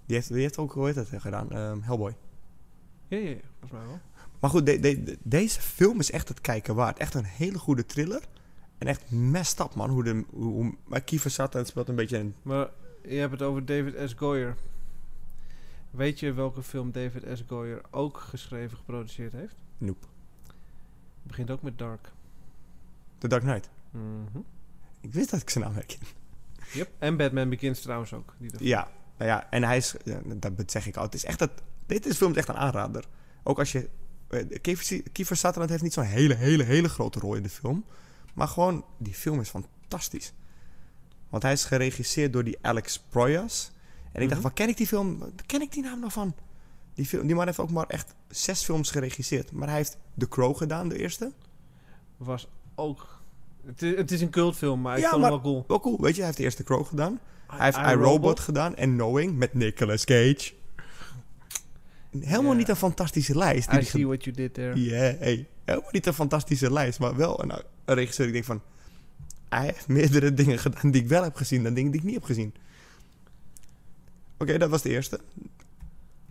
Die 0.07 0.17
heeft, 0.17 0.29
die 0.33 0.41
heeft 0.43 0.59
ook, 0.59 0.73
hoe 0.73 0.87
heet 0.87 0.95
dat, 0.95 1.09
gedaan? 1.15 1.51
Ehm, 1.51 1.81
Hellboy. 1.81 2.15
Ja, 3.09 3.17
ja, 3.19 3.29
ja, 3.29 3.37
volgens 3.59 3.71
mij 3.73 3.87
wel. 3.87 3.99
Maar 4.41 4.51
goed, 4.51 4.67
de- 4.67 4.81
de- 4.81 5.03
de- 5.03 5.19
deze 5.23 5.61
film 5.61 5.99
is 5.99 6.11
echt 6.11 6.29
het 6.29 6.41
kijken 6.41 6.75
waard. 6.75 6.99
Echt 6.99 7.15
een 7.15 7.25
hele 7.25 7.59
goede 7.59 7.87
thriller. 7.87 8.23
En 8.81 8.87
echt 8.87 9.11
messed 9.11 9.61
up, 9.61 9.75
man. 9.75 9.91
Hoe 9.91 10.05
de, 10.05 10.25
hoe, 10.31 10.53
hoe, 10.53 10.75
maar 10.85 11.01
Kiefer 11.01 11.31
Sutherland 11.31 11.69
speelt 11.69 11.89
een 11.89 11.95
beetje 11.95 12.19
een... 12.19 12.35
Maar 12.43 12.69
je 13.03 13.15
hebt 13.15 13.33
het 13.33 13.43
over 13.43 13.65
David 13.65 14.11
S. 14.11 14.15
Goyer. 14.15 14.57
Weet 15.91 16.21
je 16.21 16.33
welke 16.33 16.63
film 16.63 16.93
David 16.93 17.25
S. 17.39 17.45
Goyer 17.49 17.81
ook 17.91 18.19
geschreven, 18.19 18.77
geproduceerd 18.77 19.33
heeft? 19.33 19.55
Nope. 19.79 20.07
Het 20.47 21.27
begint 21.27 21.51
ook 21.51 21.63
met 21.63 21.79
Dark. 21.79 22.13
The 23.19 23.29
Dark 23.29 23.43
Knight. 23.43 23.71
Mhm. 23.91 24.39
Ik 25.01 25.13
wist 25.13 25.31
dat 25.31 25.41
ik 25.41 25.51
zijn 25.51 25.65
naam 25.65 25.75
herken. 25.75 25.99
Yep. 26.73 26.91
En 26.99 27.17
Batman 27.17 27.49
Begins 27.49 27.81
trouwens 27.81 28.13
ook. 28.13 28.35
Die. 28.39 28.51
Ja, 28.59 28.89
nou 29.17 29.31
ja, 29.31 29.51
en 29.51 29.63
hij 29.63 29.77
is, 29.77 29.95
ja, 30.05 30.21
dat 30.37 30.71
zeg 30.71 30.87
ik 30.87 30.97
al. 30.97 31.03
Het 31.03 31.15
is 31.15 31.25
echt 31.25 31.39
dat, 31.39 31.51
dit 31.87 32.07
is 32.07 32.17
film 32.17 32.31
is 32.31 32.37
echt 32.37 32.49
een 32.49 32.57
aanrader. 32.57 33.05
Ook 33.43 33.59
als 33.59 33.73
je, 33.73 33.89
eh, 34.29 34.61
Kiefer, 34.61 35.03
Kiefer 35.13 35.37
Sutherland 35.37 35.71
heeft 35.71 35.83
niet 35.83 35.93
zo'n 35.93 36.05
hele, 36.05 36.35
hele, 36.35 36.63
hele 36.63 36.89
grote 36.89 37.19
rol 37.19 37.35
in 37.35 37.43
de 37.43 37.49
film. 37.49 37.85
Maar 38.41 38.49
gewoon, 38.49 38.85
die 38.99 39.15
film 39.15 39.41
is 39.41 39.49
fantastisch. 39.49 40.33
Want 41.29 41.43
hij 41.43 41.53
is 41.53 41.65
geregisseerd 41.65 42.33
door 42.33 42.45
die 42.45 42.59
Alex 42.63 42.99
Proyas. 43.09 43.71
En 44.13 44.23
ik 44.23 44.29
dacht, 44.29 44.31
Mhm. 44.31 44.41
waar 44.43 44.53
ken 44.53 44.69
ik 44.69 44.77
die 44.77 44.87
film? 44.87 45.33
Ken 45.47 45.61
ik 45.61 45.73
die 45.73 45.83
naam 45.83 45.99
nou 46.01 46.13
van? 46.13 46.35
Die, 46.95 47.07
film, 47.07 47.27
die 47.27 47.37
man 47.37 47.47
heeft 47.47 47.59
ook 47.59 47.71
maar 47.71 47.87
echt 47.87 48.15
zes 48.29 48.63
films 48.65 48.91
geregisseerd. 48.91 49.53
Maar 49.53 49.69
hij 49.69 49.77
heeft 49.77 49.97
The 50.19 50.29
Crow 50.29 50.57
gedaan, 50.57 50.89
de 50.89 50.99
eerste. 50.99 51.33
Was 52.17 52.49
ook... 52.75 53.21
Het 53.67 53.83
is, 53.83 53.97
het 53.97 54.11
is 54.11 54.21
een 54.21 54.31
cultfilm, 54.31 54.81
maar 54.81 54.97
ik 54.97 55.03
Ja, 55.03 55.09
vond 55.11 55.23
maar- 55.23 55.31
hem 55.31 55.43
wel 55.43 55.53
cool. 55.53 55.65
Wel 55.69 55.81
cool, 55.81 56.01
weet 56.01 56.11
je. 56.11 56.17
Hij 56.17 56.25
heeft 56.27 56.37
de 56.37 56.43
eerste 56.45 56.63
Crow 56.65 56.87
gedaan. 56.87 57.21
Hij 57.47 57.65
heeft 57.65 57.77
I, 57.77 57.81
iRobot 57.81 58.41
gedaan 58.41 58.77
en 58.77 58.91
Knowing 58.93 59.37
met 59.37 59.55
Nicolas 59.55 60.05
Cage. 60.05 60.53
Helemaal 62.21 62.55
niet 62.55 62.69
een 62.69 62.77
fantastische 62.77 63.37
lijst. 63.39 63.69
I 63.73 63.77
die 63.77 63.83
see 63.85 64.07
what 64.07 64.25
you 64.25 64.37
did 64.37 64.55
there. 64.55 64.81
Ja, 64.81 64.97
hey. 65.19 65.49
Helemaal 65.65 65.91
niet 65.93 66.07
een 66.07 66.15
fantastische 66.15 66.73
lijst, 66.73 66.99
maar 66.99 67.17
wel 67.17 67.43
een, 67.43 67.63
een 67.91 67.97
regisseur. 67.97 68.27
Ik 68.27 68.33
denk 68.33 68.45
van, 68.45 68.63
hij 69.49 69.65
heeft 69.65 69.89
meerdere 69.89 70.35
dingen 70.41 70.59
gedaan 70.59 70.91
die 70.91 71.03
ik 71.03 71.09
wel 71.09 71.23
heb 71.23 71.37
gezien 71.37 71.63
dan 71.63 71.75
dingen 71.75 71.91
die 71.91 72.01
ik 72.01 72.07
niet 72.07 72.15
heb 72.17 72.25
gezien. 72.25 72.55
Oké, 74.39 74.59
dat 74.59 74.71
was 74.71 74.83
de 74.83 74.89
eerste. 74.89 75.21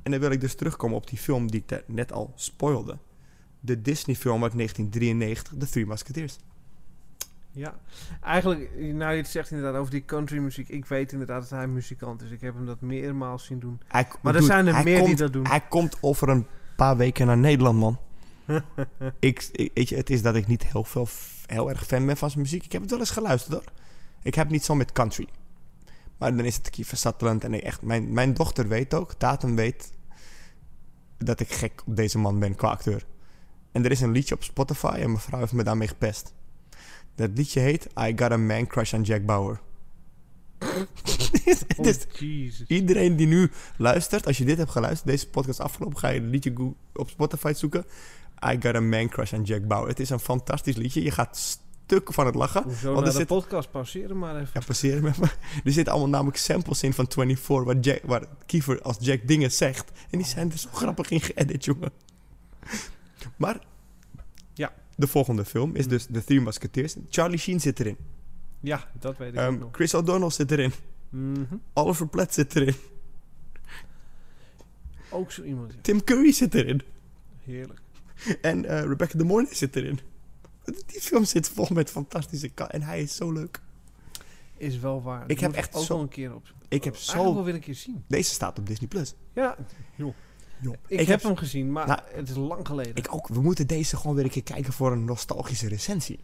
En 0.03 0.11
dan 0.11 0.19
wil 0.19 0.31
ik 0.31 0.41
dus 0.41 0.55
terugkomen 0.55 0.97
op 0.97 1.07
die 1.09 1.17
film 1.17 1.51
die 1.51 1.63
ik 1.67 1.83
net 1.87 2.11
al 2.11 2.33
spoilde. 2.35 2.97
De 3.59 3.81
Disney 3.81 4.15
film 4.15 4.43
uit 4.43 4.53
1993, 4.55 5.53
The 5.57 5.69
Three 5.69 5.85
Musketeers. 5.85 6.37
Ja, 7.51 7.79
eigenlijk, 8.21 8.71
nou 8.75 9.11
je 9.11 9.17
het 9.17 9.27
zegt 9.27 9.51
inderdaad 9.51 9.79
over 9.79 9.91
die 9.91 10.05
country 10.05 10.37
muziek. 10.37 10.69
Ik 10.69 10.85
weet 10.85 11.11
inderdaad 11.11 11.41
dat 11.41 11.49
hij 11.49 11.67
muzikant 11.67 12.21
is. 12.21 12.31
Ik 12.31 12.41
heb 12.41 12.53
hem 12.53 12.65
dat 12.65 12.81
meermaals 12.81 13.45
zien 13.45 13.59
doen. 13.59 13.81
Hij, 13.87 14.07
Maar 14.21 14.35
er 14.35 14.43
zijn 14.43 14.67
er 14.67 14.83
meer 14.83 15.03
die 15.03 15.15
dat 15.15 15.33
doen. 15.33 15.47
Hij 15.47 15.61
komt 15.61 15.97
over 16.01 16.29
een 16.29 16.45
paar 16.75 16.97
weken 16.97 17.27
naar 17.27 17.37
Nederland, 17.37 17.79
man. 17.79 17.97
ik, 19.19 19.49
ik- 19.51 19.71
weet 19.73 19.89
je, 19.89 19.95
het 19.95 20.09
is 20.09 20.21
dat 20.21 20.35
ik 20.35 20.47
niet 20.47 20.65
heel, 20.65 20.83
veel, 20.83 21.07
heel 21.49 21.69
erg 21.69 21.85
fan 21.85 22.05
ben 22.05 22.17
van 22.17 22.29
zijn 22.29 22.41
muziek. 22.41 22.63
Ik 22.65 22.71
heb 22.71 22.81
het 22.81 22.89
wel 22.91 22.99
eens 22.99 23.09
geluisterd 23.09 23.53
hoor. 23.53 23.71
Ik 24.21 24.35
heb 24.35 24.49
niet 24.49 24.65
zo 24.65 24.75
met 24.75 24.91
country. 24.91 25.27
Maar 26.17 26.35
dan 26.35 26.45
is 26.45 26.55
het 26.55 26.69
Kiefer 26.69 26.97
Sutherland. 26.97 27.43
En 27.43 27.61
echt, 27.61 27.81
mijn, 27.81 28.13
mijn 28.13 28.33
dochter 28.33 28.67
weet 28.67 28.93
ook, 28.93 29.13
Tatum 29.13 29.55
weet, 29.55 29.91
dat 31.17 31.39
ik 31.39 31.53
gek 31.53 31.83
op 31.85 31.95
deze 31.95 32.17
man 32.17 32.39
ben 32.39 32.55
qua 32.55 32.69
acteur. 32.69 33.05
En 33.71 33.85
er 33.85 33.91
is 33.91 34.01
een 34.01 34.11
liedje 34.11 34.35
op 34.35 34.43
Spotify 34.43 34.95
en 34.95 35.07
mijn 35.07 35.19
vrouw 35.19 35.39
heeft 35.39 35.53
me 35.53 35.63
daarmee 35.63 35.87
gepest. 35.87 36.33
Dat 37.15 37.29
liedje 37.33 37.59
heet 37.59 37.87
I 37.99 38.13
Got 38.15 38.31
a 38.31 38.37
Man 38.37 38.67
Crush 38.67 38.93
on 38.93 39.01
Jack 39.01 39.25
Bauer. 39.25 39.59
Het 40.57 42.07
Oh, 42.13 42.19
Jesus. 42.19 42.67
Iedereen 42.67 43.15
die 43.15 43.27
nu 43.27 43.51
luistert, 43.77 44.27
als 44.27 44.37
je 44.37 44.45
dit 44.45 44.57
hebt 44.57 44.71
geluisterd, 44.71 45.09
deze 45.09 45.29
podcast 45.29 45.59
afgelopen, 45.59 45.97
ga 45.97 46.07
je 46.07 46.21
het 46.21 46.29
liedje 46.29 46.53
op 46.93 47.09
Spotify 47.09 47.53
zoeken. 47.55 47.85
I 48.45 48.57
got 48.61 48.75
a 48.75 48.79
man 48.79 49.09
crush 49.09 49.33
on 49.33 49.43
Jack 49.43 49.67
Bauer. 49.67 49.87
Het 49.87 49.99
is 49.99 50.09
een 50.09 50.19
fantastisch 50.19 50.75
liedje. 50.75 51.03
Je 51.03 51.11
gaat 51.11 51.37
stuk 51.85 52.13
van 52.13 52.25
het 52.25 52.35
lachen. 52.35 52.63
Hoezo 52.63 52.93
Want 52.93 53.05
er 53.05 53.11
de 53.11 53.17
zit- 53.17 53.27
podcast 53.27 53.71
pauzeren 53.71 54.17
maar 54.17 54.35
even. 54.35 54.49
Ja, 54.53 54.61
passeren 54.65 55.03
met 55.03 55.17
me. 55.17 55.25
Er 55.63 55.71
zitten 55.71 55.93
allemaal 55.93 56.09
namelijk 56.11 56.37
samples 56.37 56.83
in 56.83 56.93
van 56.93 57.05
24, 57.11 57.65
waar, 57.73 57.77
Jack, 57.83 58.01
waar 58.03 58.25
Kiefer 58.45 58.81
als 58.81 58.97
Jack 58.99 59.27
dingen 59.27 59.51
zegt. 59.51 59.91
En 60.09 60.17
die 60.17 60.27
zijn 60.27 60.51
er 60.51 60.57
zo 60.57 60.69
grappig 60.73 61.09
in 61.09 61.21
geëdit, 61.21 61.65
jongen. 61.65 61.91
Maar 63.37 63.59
Ja. 64.53 64.73
de 64.95 65.07
volgende 65.07 65.45
film 65.45 65.75
is 65.75 65.87
dus 65.87 66.05
The 66.11 66.23
Three 66.23 66.41
Musketeers. 66.41 66.95
Charlie 67.09 67.39
Sheen 67.39 67.59
zit 67.59 67.79
erin. 67.79 67.97
Ja, 68.59 68.87
dat 68.99 69.17
weet 69.17 69.33
ik 69.33 69.39
ook 69.39 69.59
nog. 69.59 69.69
Chris 69.71 69.93
O'Donnell 69.93 70.29
zit 70.29 70.51
erin. 70.51 70.71
Mhm. 71.09 71.43
Oliver 71.73 72.07
Platt 72.07 72.33
zit 72.33 72.55
erin. 72.55 72.75
Ook 75.09 75.31
zo 75.31 75.43
iemand. 75.43 75.73
ja. 75.73 75.79
Tim 75.81 76.03
Curry 76.03 76.31
zit 76.31 76.53
erin. 76.55 76.81
Heerlijk. 77.45 77.79
En 78.41 78.65
eh, 78.65 78.81
Rebecca 78.81 79.17
De 79.17 79.23
Mornay 79.23 79.53
zit 79.53 79.75
erin. 79.75 79.99
Die 80.85 81.01
film 81.01 81.25
zit 81.25 81.49
vol 81.49 81.67
met 81.73 81.89
fantastische 81.89 82.49
ka- 82.49 82.69
En 82.69 82.81
hij 82.81 83.01
is 83.01 83.15
zo 83.15 83.31
leuk. 83.31 83.61
Is 84.57 84.79
wel 84.79 85.01
waar. 85.01 85.23
Ik 85.27 85.39
heb 85.39 85.53
echt 85.53 85.75
ook 85.75 85.83
zo- 85.85 85.99
een 85.99 86.07
keer 86.09 86.35
op. 86.35 86.47
Ik 86.67 86.83
heb 86.83 86.93
Eigenlijk 86.93 87.25
zo... 87.27 87.33
wel 87.33 87.43
weer 87.43 87.53
een 87.53 87.59
keer 87.59 87.75
zien. 87.75 88.03
Deze 88.07 88.31
staat 88.33 88.59
op 88.59 88.67
Disney+. 88.67 88.87
Plus. 88.87 89.15
Ja, 89.33 89.55
Joh. 89.95 90.13
ik, 90.87 91.07
heb 91.07 91.23
hem 91.23 91.35
gezien, 91.35 91.71
maar 91.71 91.87
Nou, 91.87 91.99
het 92.13 92.29
is 92.29 92.35
lang 92.35 92.67
geleden. 92.67 92.95
Ik 92.95 93.13
ook. 93.13 93.27
We 93.27 93.41
moeten 93.41 93.67
deze 93.67 93.97
gewoon 93.97 94.15
weer 94.15 94.23
een 94.23 94.29
keer 94.29 94.43
kijken 94.43 94.73
voor 94.73 94.91
een 94.91 95.05
nostalgische 95.05 95.67
recensie. 95.67 96.19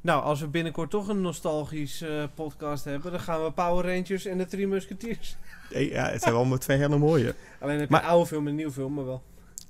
Nou, 0.00 0.22
als 0.22 0.40
we 0.40 0.48
binnenkort 0.48 0.90
toch 0.90 1.08
een 1.08 1.20
nostalgisch 1.20 2.00
eh, 2.02 2.24
podcast 2.34 2.84
hebben, 2.84 3.10
dan 3.10 3.20
gaan 3.20 3.44
we 3.44 3.52
Power 3.52 3.94
Rangers 3.94 4.24
en 4.24 4.38
de 4.38 4.46
Drie 4.46 4.66
Musketeers. 4.66 5.36
Hey, 5.70 5.88
Ja, 5.88 6.08
het 6.10 6.22
zijn 6.22 6.34
wel 6.34 6.44
maar 6.44 6.58
twee 6.58 6.76
hele 6.78 6.98
mooie. 6.98 7.34
Alleen 7.60 7.78
heb 7.78 7.88
je 7.88 7.94
Maar- 7.94 8.02
een 8.02 8.08
oude 8.08 8.26
film 8.26 8.42
en 8.42 8.48
een 8.50 8.54
nieuwe 8.56 8.72
film, 8.72 8.94
maar 8.94 9.04
wel. 9.04 9.22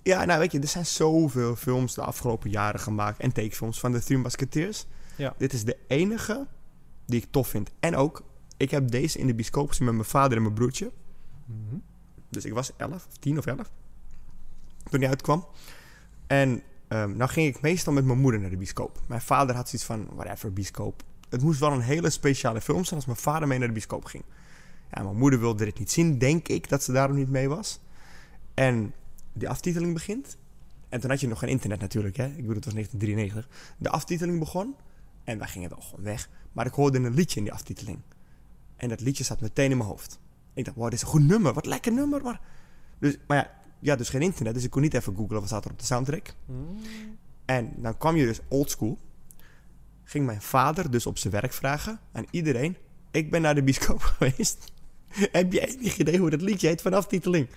Ja, 0.09 0.25
nou 0.25 0.39
weet 0.39 0.53
je, 0.53 0.61
er 0.61 0.69
zijn 0.69 0.87
zoveel 0.87 1.57
films 1.57 1.95
de 1.95 2.03
afgelopen 2.03 2.51
jaren 2.51 2.81
gemaakt. 2.81 3.21
En 3.21 3.33
tekenfilms 3.33 3.81
van 3.81 3.93
de 3.93 4.03
Three 4.03 4.19
Musketeers. 4.19 4.87
Ja. 5.17 5.35
Dit 5.39 5.53
is 5.53 5.65
de 5.65 5.77
enige 5.87 6.47
die 7.07 7.23
ik 7.23 7.27
tof 7.31 7.49
vind. 7.49 7.71
En 7.81 7.97
ook, 7.97 8.23
ik 8.57 8.71
heb 8.71 8.91
deze 8.91 9.19
in 9.19 9.27
de 9.27 9.35
bioscoop 9.35 9.69
gezien 9.69 9.85
met 9.85 9.95
mijn 9.95 10.07
vader 10.07 10.37
en 10.37 10.43
mijn 10.43 10.55
broertje. 10.55 10.91
Dus 12.29 12.45
ik 12.45 12.53
was 12.53 12.73
11, 12.77 12.95
of 12.95 13.17
10 13.17 13.39
of 13.39 13.47
11. 13.47 13.71
Toen 14.91 15.01
die 15.01 15.09
uitkwam. 15.09 15.47
En 16.27 16.63
ehm 16.89 17.17
nou 17.17 17.31
ging 17.31 17.55
ik 17.55 17.61
meestal 17.61 17.93
met 17.93 18.05
mijn 18.05 18.19
moeder 18.19 18.41
naar 18.41 18.51
de 18.51 18.57
bioscoop. 18.57 19.01
Mijn 19.07 19.21
vader 19.21 19.57
had 19.57 19.69
zoiets 19.69 19.87
van, 19.87 20.09
whatever, 20.15 20.53
bioscoop. 20.53 21.03
Het 21.29 21.43
moest 21.43 21.61
wel 21.61 21.73
een 21.73 21.81
hele 21.81 22.11
speciale 22.11 22.61
film 22.61 22.85
zijn 22.85 22.97
als 22.97 23.07
mijn 23.07 23.19
vader 23.19 23.49
mee 23.49 23.59
naar 23.59 23.69
de 23.69 23.75
bioscoop 23.75 24.05
ging. 24.05 24.25
Ja, 24.91 25.03
mijn 25.03 25.17
moeder 25.17 25.41
wilde 25.41 25.65
dit 25.65 25.79
niet 25.79 25.91
zien, 25.91 26.19
denk 26.19 26.49
ik, 26.49 26.69
dat 26.69 26.83
ze 26.83 26.93
daarom 26.93 27.17
niet 27.17 27.31
mee 27.31 27.49
was. 27.49 27.81
En 28.55 28.93
die 29.33 29.49
aftiteling 29.49 29.93
begint. 29.93 30.37
En 30.89 31.01
toen 31.01 31.11
had 31.11 31.21
je 31.21 31.29
nog 31.29 31.39
geen 31.39 31.49
internet 31.49 31.81
natuurlijk, 31.81 32.17
hè. 32.17 32.27
Ik 32.27 32.37
bedoel, 32.37 32.55
het 32.55 32.65
was 32.65 32.75
1993. 32.75 33.75
De 33.79 33.91
aftiteling 33.91 34.39
begon. 34.39 34.75
En 35.25 35.39
wij 35.39 35.49
gingen 35.49 35.69
wel 35.69 35.81
gewoon 35.81 36.05
weg. 36.05 36.29
Maar 36.53 36.67
ik 36.67 36.73
hoorde 36.73 36.99
een 36.99 37.15
liedje 37.15 37.39
in 37.39 37.45
die 37.45 37.53
aftiteling. 37.53 37.99
En 38.77 38.89
dat 38.89 39.01
liedje 39.01 39.25
zat 39.25 39.41
meteen 39.41 39.71
in 39.71 39.77
mijn 39.77 39.89
hoofd. 39.89 40.19
Ik 40.55 40.65
dacht, 40.65 40.77
wow, 40.77 40.85
dit 40.85 40.95
is 40.95 41.03
een 41.03 41.09
goed 41.09 41.27
nummer. 41.27 41.53
Wat 41.53 41.67
lekker 41.67 41.93
nummer. 41.93 42.23
Maar, 42.23 42.41
dus, 42.99 43.17
maar 43.27 43.37
ja, 43.37 43.51
ja, 43.79 43.97
dus 43.97 44.09
geen 44.09 44.23
internet. 44.23 44.55
Dus 44.55 44.65
ik 44.65 44.71
kon 44.71 44.83
niet 44.83 44.95
even 44.95 45.17
googlen 45.17 45.39
wat 45.39 45.49
staat 45.49 45.65
er 45.65 45.71
op 45.71 45.79
de 45.79 45.85
soundtrack. 45.85 46.35
Mm. 46.45 46.79
En 47.45 47.73
dan 47.77 47.99
kwam 47.99 48.17
je 48.17 48.27
dus 48.27 48.41
oldschool. 48.49 48.99
Ging 50.05 50.27
mijn 50.27 50.43
vader 50.43 50.91
dus 50.91 51.07
op 51.07 51.19
zijn 51.19 51.33
werk 51.33 51.53
vragen 51.53 52.01
aan 52.13 52.25
iedereen. 52.31 52.77
Ik 53.11 53.31
ben 53.31 53.43
naar 53.43 53.55
de 53.55 53.63
bioscoop 53.63 54.01
geweest. 54.19 54.73
Heb 55.09 55.53
je 55.53 55.67
enig 55.67 55.99
idee 55.99 56.19
hoe 56.19 56.31
dat 56.31 56.41
liedje 56.41 56.67
heet 56.67 56.83
van 56.83 56.91
de 56.91 56.97
aftiteling? 56.97 57.49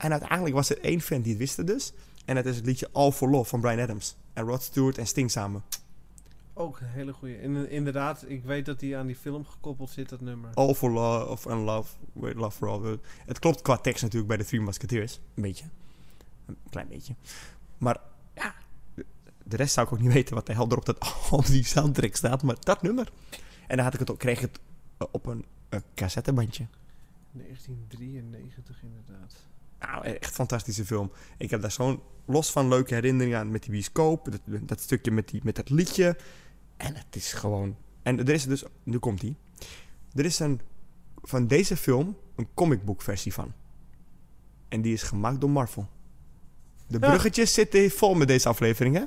En 0.00 0.10
uiteindelijk 0.10 0.54
was 0.54 0.70
er 0.70 0.80
één 0.80 1.00
fan 1.00 1.20
die 1.20 1.30
het 1.30 1.38
wist 1.38 1.66
dus. 1.66 1.92
En 2.24 2.34
dat 2.34 2.46
is 2.46 2.56
het 2.56 2.66
liedje 2.66 2.88
All 2.92 3.12
for 3.12 3.30
Love 3.30 3.48
van 3.48 3.60
Brian 3.60 3.80
Adams. 3.80 4.16
En 4.32 4.44
Rod 4.44 4.62
Stewart 4.62 4.98
en 4.98 5.06
Sting 5.06 5.30
samen. 5.30 5.62
Ook 6.54 6.80
een 6.80 6.86
hele 6.86 7.12
goeie. 7.12 7.36
En, 7.36 7.70
inderdaad, 7.70 8.24
ik 8.28 8.44
weet 8.44 8.66
dat 8.66 8.80
die 8.80 8.96
aan 8.96 9.06
die 9.06 9.16
film 9.16 9.44
gekoppeld 9.46 9.90
zit, 9.90 10.08
dat 10.08 10.20
nummer. 10.20 10.50
All 10.54 10.74
for 10.74 10.90
Love 10.90 11.50
and 11.50 11.64
Love, 11.64 11.96
with 12.12 12.34
love 12.34 12.56
for 12.56 12.68
All. 12.68 12.98
Het 13.26 13.38
klopt 13.38 13.62
qua 13.62 13.76
tekst 13.76 14.02
natuurlijk 14.02 14.28
bij 14.28 14.36
de 14.36 14.44
Three 14.44 14.60
Musketeers. 14.60 15.20
Een 15.34 15.42
beetje. 15.42 15.64
Een 16.46 16.56
klein 16.70 16.88
beetje. 16.88 17.14
Maar 17.78 18.00
ja, 18.34 18.54
de- 19.44 19.56
rest 19.56 19.72
zou 19.74 19.86
ik 19.86 19.92
ook 19.92 20.00
niet 20.00 20.12
weten 20.12 20.34
wat 20.34 20.46
de 20.46 20.52
hel 20.52 20.68
er 20.68 20.76
op, 20.76 20.84
dat, 20.84 21.14
op 21.30 21.46
die 21.46 21.64
soundtrack 21.64 22.16
staat. 22.16 22.42
Maar 22.42 22.56
dat 22.60 22.82
nummer. 22.82 23.12
En 23.66 23.76
dan 23.76 23.84
had 23.84 23.94
ik 23.94 24.00
het 24.00 24.10
ook, 24.10 24.18
kreeg 24.18 24.42
ik 24.42 24.50
het 24.52 24.60
op 25.10 25.26
een 25.26 25.44
eh, 25.68 25.80
cassettebandje. 25.94 26.66
1993 27.32 28.82
inderdaad. 28.82 29.34
Nou, 29.80 30.04
echt 30.04 30.32
fantastische 30.34 30.84
film. 30.86 31.12
Ik 31.38 31.50
heb 31.50 31.60
daar 31.60 31.70
zo'n 31.72 32.00
los 32.24 32.50
van 32.50 32.68
leuke 32.68 32.94
herinneringen 32.94 33.38
aan 33.38 33.50
met 33.50 33.62
die 33.62 33.70
bioscoop. 33.70 34.30
Dat, 34.30 34.68
dat 34.68 34.80
stukje 34.80 35.10
met, 35.10 35.28
die, 35.28 35.40
met 35.44 35.56
dat 35.56 35.70
liedje. 35.70 36.16
En 36.76 36.94
het 36.94 37.16
is 37.16 37.32
gewoon... 37.32 37.76
En 38.02 38.18
er 38.18 38.28
is 38.28 38.44
dus... 38.44 38.64
Nu 38.82 38.98
komt 38.98 39.20
die. 39.20 39.36
Er 40.14 40.24
is 40.24 40.38
een... 40.38 40.60
Van 41.22 41.46
deze 41.46 41.76
film 41.76 42.16
een 42.36 42.48
comicbook 42.54 43.02
versie 43.02 43.32
van. 43.32 43.52
En 44.68 44.82
die 44.82 44.92
is 44.92 45.02
gemaakt 45.02 45.40
door 45.40 45.50
Marvel. 45.50 45.88
De 46.86 46.98
Ja. 47.00 47.08
bruggetjes 47.08 47.54
zitten 47.54 47.90
vol 47.90 48.14
met 48.14 48.28
deze 48.28 48.48
aflevering, 48.48 48.96
hè? 48.96 49.04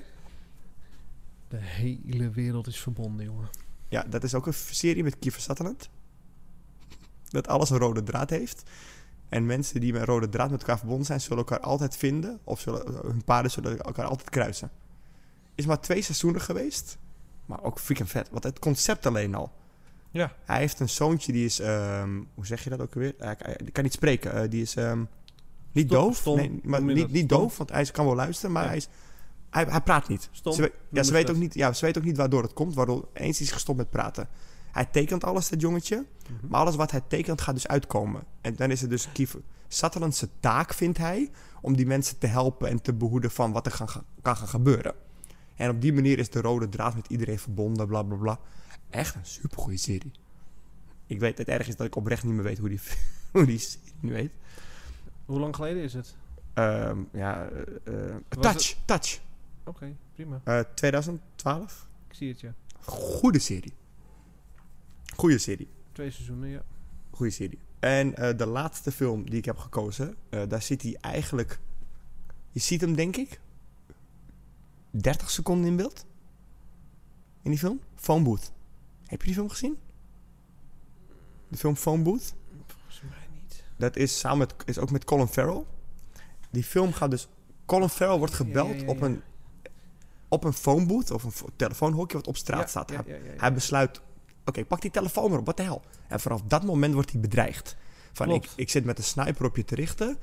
De 1.48 1.58
hele 1.58 2.30
wereld 2.30 2.68
is 2.68 2.80
verbonden, 2.80 3.26
jongen. 3.26 3.50
Ja, 3.90 4.04
dat 4.04 4.24
is 4.24 4.34
ook 4.34 4.48
een 4.48 4.54
serie 4.54 5.04
met 5.04 5.20
Kiefer 5.20 5.42
Sutherland. 5.42 5.90
Dat 7.30 7.48
alles 7.48 7.70
een 7.70 7.78
rode 7.78 8.04
draad 8.04 8.30
heeft. 8.30 8.64
En 9.34 9.46
mensen 9.46 9.80
die 9.80 9.92
met 9.92 10.02
een 10.02 10.08
rode 10.08 10.30
draad 10.30 10.50
met 10.52 10.60
elkaar 10.60 10.78
verbonden 10.78 11.06
zijn, 11.06 11.22
zullen 11.22 11.38
elkaar 11.38 11.60
altijd 11.60 11.98
vinden. 11.98 12.40
Of 12.44 12.60
zullen, 12.60 12.94
hun 13.02 13.24
paden 13.24 13.52
zullen 13.52 13.80
elkaar 13.80 14.06
altijd 14.06 14.30
kruisen. 14.30 14.72
Is 15.56 15.66
maar 15.66 15.80
twee 15.80 16.02
seizoenen 16.02 16.42
geweest. 16.42 16.98
Maar 17.46 17.64
ook 17.64 17.80
freaking 17.80 18.10
vet. 18.10 18.30
Want 18.32 18.44
het 18.44 18.60
concept 18.60 19.06
alleen 19.06 19.36
al. 19.36 19.52
Ja. 20.12 20.36
Hij 20.46 20.60
heeft 20.60 20.80
een 20.80 20.90
zoontje 20.90 21.32
die 21.32 21.46
is... 21.46 21.60
ehm, 21.60 22.22
hoe 22.34 22.46
zeg 22.46 22.64
je 22.64 22.70
dat 22.70 22.82
ook 22.82 22.94
alweer? 22.94 23.14
Hij, 23.18 23.38
kan 23.72 23.84
niet 23.84 23.94
spreken. 23.94 24.34
Eh, 24.34 24.50
die 24.50 24.62
is 24.62 24.76
ehm, 24.76 25.04
niet 25.72 25.90
doof. 25.90 26.16
stom, 26.16 26.36
nee, 26.36 26.60
maar 26.64 26.84
niet, 26.84 27.12
niet 27.12 27.26
Stom? 27.26 27.28
doof, 27.40 27.58
want 27.58 27.70
hij 27.72 27.86
kan 27.86 28.06
wel 28.06 28.16
luisteren. 28.16 28.52
Maar 28.52 28.64
Ja. 28.64 28.68
hij, 28.70 28.78
is, 28.78 28.88
hij, 29.50 29.66
hij 29.70 29.82
praat 29.82 30.08
niet. 30.08 30.30
Stom? 30.32 30.54
Ze, 30.54 30.72
ja, 30.90 31.04
ze 31.04 31.12
weet 31.12 31.30
ook 31.30 31.38
niet, 31.38 31.54
ja, 31.54 31.74
ze 31.74 31.86
weet 31.86 31.98
ook 31.98 32.04
niet 32.04 32.18
waardoor 32.18 32.44
het 32.44 32.54
komt. 32.54 32.74
Waardoor 32.74 33.08
eens 33.14 33.42
is 33.42 33.52
gestopt 33.52 33.78
met 33.78 33.90
praten. 33.90 34.28
Hij 34.74 34.86
tekent 34.86 35.24
alles, 35.24 35.50
dat 35.50 35.62
jongetje. 35.62 35.96
Mhm. 36.30 36.48
Maar 36.48 36.60
alles 36.60 36.76
wat 36.76 36.92
hij 36.92 37.02
tekent 37.08 37.42
gaat 37.42 37.56
dus 37.56 37.68
uitkomen. 37.68 38.24
En 38.42 38.56
dan 38.56 38.72
is 38.72 38.82
het 38.82 38.90
dus 38.90 39.12
Kiefer 39.12 39.42
Sutherland's 39.68 40.26
taak, 40.40 40.74
vindt 40.74 40.98
hij... 40.98 41.32
om 41.62 41.76
die 41.76 41.86
mensen 41.86 42.18
te 42.18 42.28
helpen 42.28 42.70
en 42.70 42.82
te 42.82 42.94
behoeden 42.94 43.32
van 43.32 43.52
wat 43.52 43.66
er 43.66 43.72
gaan, 43.72 43.90
ga- 43.90 44.04
kan 44.22 44.36
gaan 44.38 44.48
gebeuren. 44.48 44.94
En 45.56 45.70
op 45.70 45.82
die 45.82 45.94
manier 45.94 46.20
is 46.20 46.30
de 46.30 46.42
rode 46.42 46.70
draad 46.70 46.96
met 46.96 47.08
iedereen 47.08 47.40
verbonden, 47.40 47.88
bla 47.88 48.04
bla 48.04 48.16
bla. 48.16 48.40
Echt 48.90 49.16
een 49.16 49.26
supergoeie 49.26 49.78
serie. 49.78 50.12
Ik 51.08 51.20
weet, 51.20 51.38
het 51.38 51.48
erg 51.48 51.68
is 51.68 51.76
dat 51.76 51.86
ik 51.88 51.96
oprecht 51.96 52.24
niet 52.24 52.34
meer 52.34 52.44
weet 52.44 52.58
hoe 52.58 52.70
die, 52.70 52.80
hoe 53.32 53.46
die 53.46 53.58
serie 53.60 53.94
nu 54.00 54.14
heet. 54.16 54.32
Hoe 55.26 55.40
lang 55.40 55.56
geleden 55.56 55.84
is 55.84 55.94
het? 55.94 56.16
Ehm, 56.54 56.98
ja, 57.14 57.48
eh, 57.50 58.10
eh, 58.10 58.16
Touch, 58.40 58.76
Touch. 58.86 59.20
Oké, 59.64 59.96
prima. 60.14 60.42
Eh, 60.44 60.60
2012. 60.76 61.88
Ik 62.10 62.16
zie 62.16 62.30
het, 62.30 62.40
ja. 62.40 62.54
Goede 62.86 63.40
serie. 63.40 63.74
Goede 65.16 65.38
serie. 65.38 65.68
Twee 65.91 66.11
seizoenen, 66.11 66.49
ja. 66.49 66.64
Goede 67.11 67.32
serie. 67.32 67.59
En 67.80 68.16
eh, 68.16 68.38
de 68.38 68.45
laatste 68.45 68.91
film 68.91 69.30
die 69.30 69.38
ik 69.38 69.45
heb 69.45 69.57
gekozen, 69.57 70.16
eh, 70.30 70.41
daar 70.47 70.61
zit 70.61 70.82
hij 70.82 70.97
eigenlijk. 71.01 71.59
Je 72.51 72.59
ziet 72.59 72.82
hem, 72.82 72.95
denk 72.95 73.16
ik, 73.18 73.39
30 74.91 75.30
seconden 75.30 75.68
in 75.68 75.76
beeld. 75.76 76.05
In 77.41 77.49
die 77.49 77.59
film? 77.59 77.80
Phone 77.95 78.24
Booth. 78.24 78.51
Heb 79.05 79.20
je 79.20 79.26
die 79.26 79.36
film 79.36 79.49
gezien? 79.49 79.78
De 81.47 81.57
film 81.57 81.76
Phone 81.76 82.03
Booth? 82.03 82.34
Volgens 82.68 83.01
mij 83.01 83.28
niet. 83.41 83.64
Dat 83.78 83.95
is 83.95 84.20
samen 84.20 84.38
met, 84.38 84.55
is 84.66 84.78
ook 84.78 84.91
met 84.91 85.03
Colin 85.03 85.28
Farrell. 85.28 85.64
Die 86.49 86.64
film 86.64 86.93
gaat 86.93 87.11
dus. 87.11 87.28
Colin 87.66 87.89
Farrell 87.89 88.18
wordt 88.18 88.34
gebeld 88.34 88.80
ja, 88.80 88.86
ja, 88.86 88.88
op 88.88 89.01
een. 89.01 89.22
Op 90.28 90.43
een 90.43 90.53
phone 90.53 90.86
booth 90.86 91.11
of 91.11 91.24
een 91.24 91.32
fo- 91.32 91.49
telefoonhokje 91.55 92.18
wat 92.18 92.28
op 92.28 92.38
straat 92.38 92.70
staat. 92.70 92.91
hij 93.38 93.53
besluit, 93.53 94.01
oké, 94.46 94.66
pak 94.66 94.82
die 94.82 94.91
telefoon 94.91 95.32
erop, 95.32 95.46
wat 95.46 95.58
de 95.58 95.64
hel. 95.64 95.82
En 96.08 96.20
vanaf 96.20 96.41
dat 96.41 96.64
moment 96.64 96.94
wordt 96.94 97.12
hij 97.12 97.20
bedreigd. 97.20 97.76
Van, 98.14 98.30
ik, 98.32 98.41
Klopt. 98.41 98.54
ik 98.60 98.70
zit 98.70 98.86
met 98.86 98.98
een 98.98 99.04
sniper 99.04 99.46
op 99.46 99.56
je 99.56 99.66
te 99.66 99.76
richten. 99.76 100.18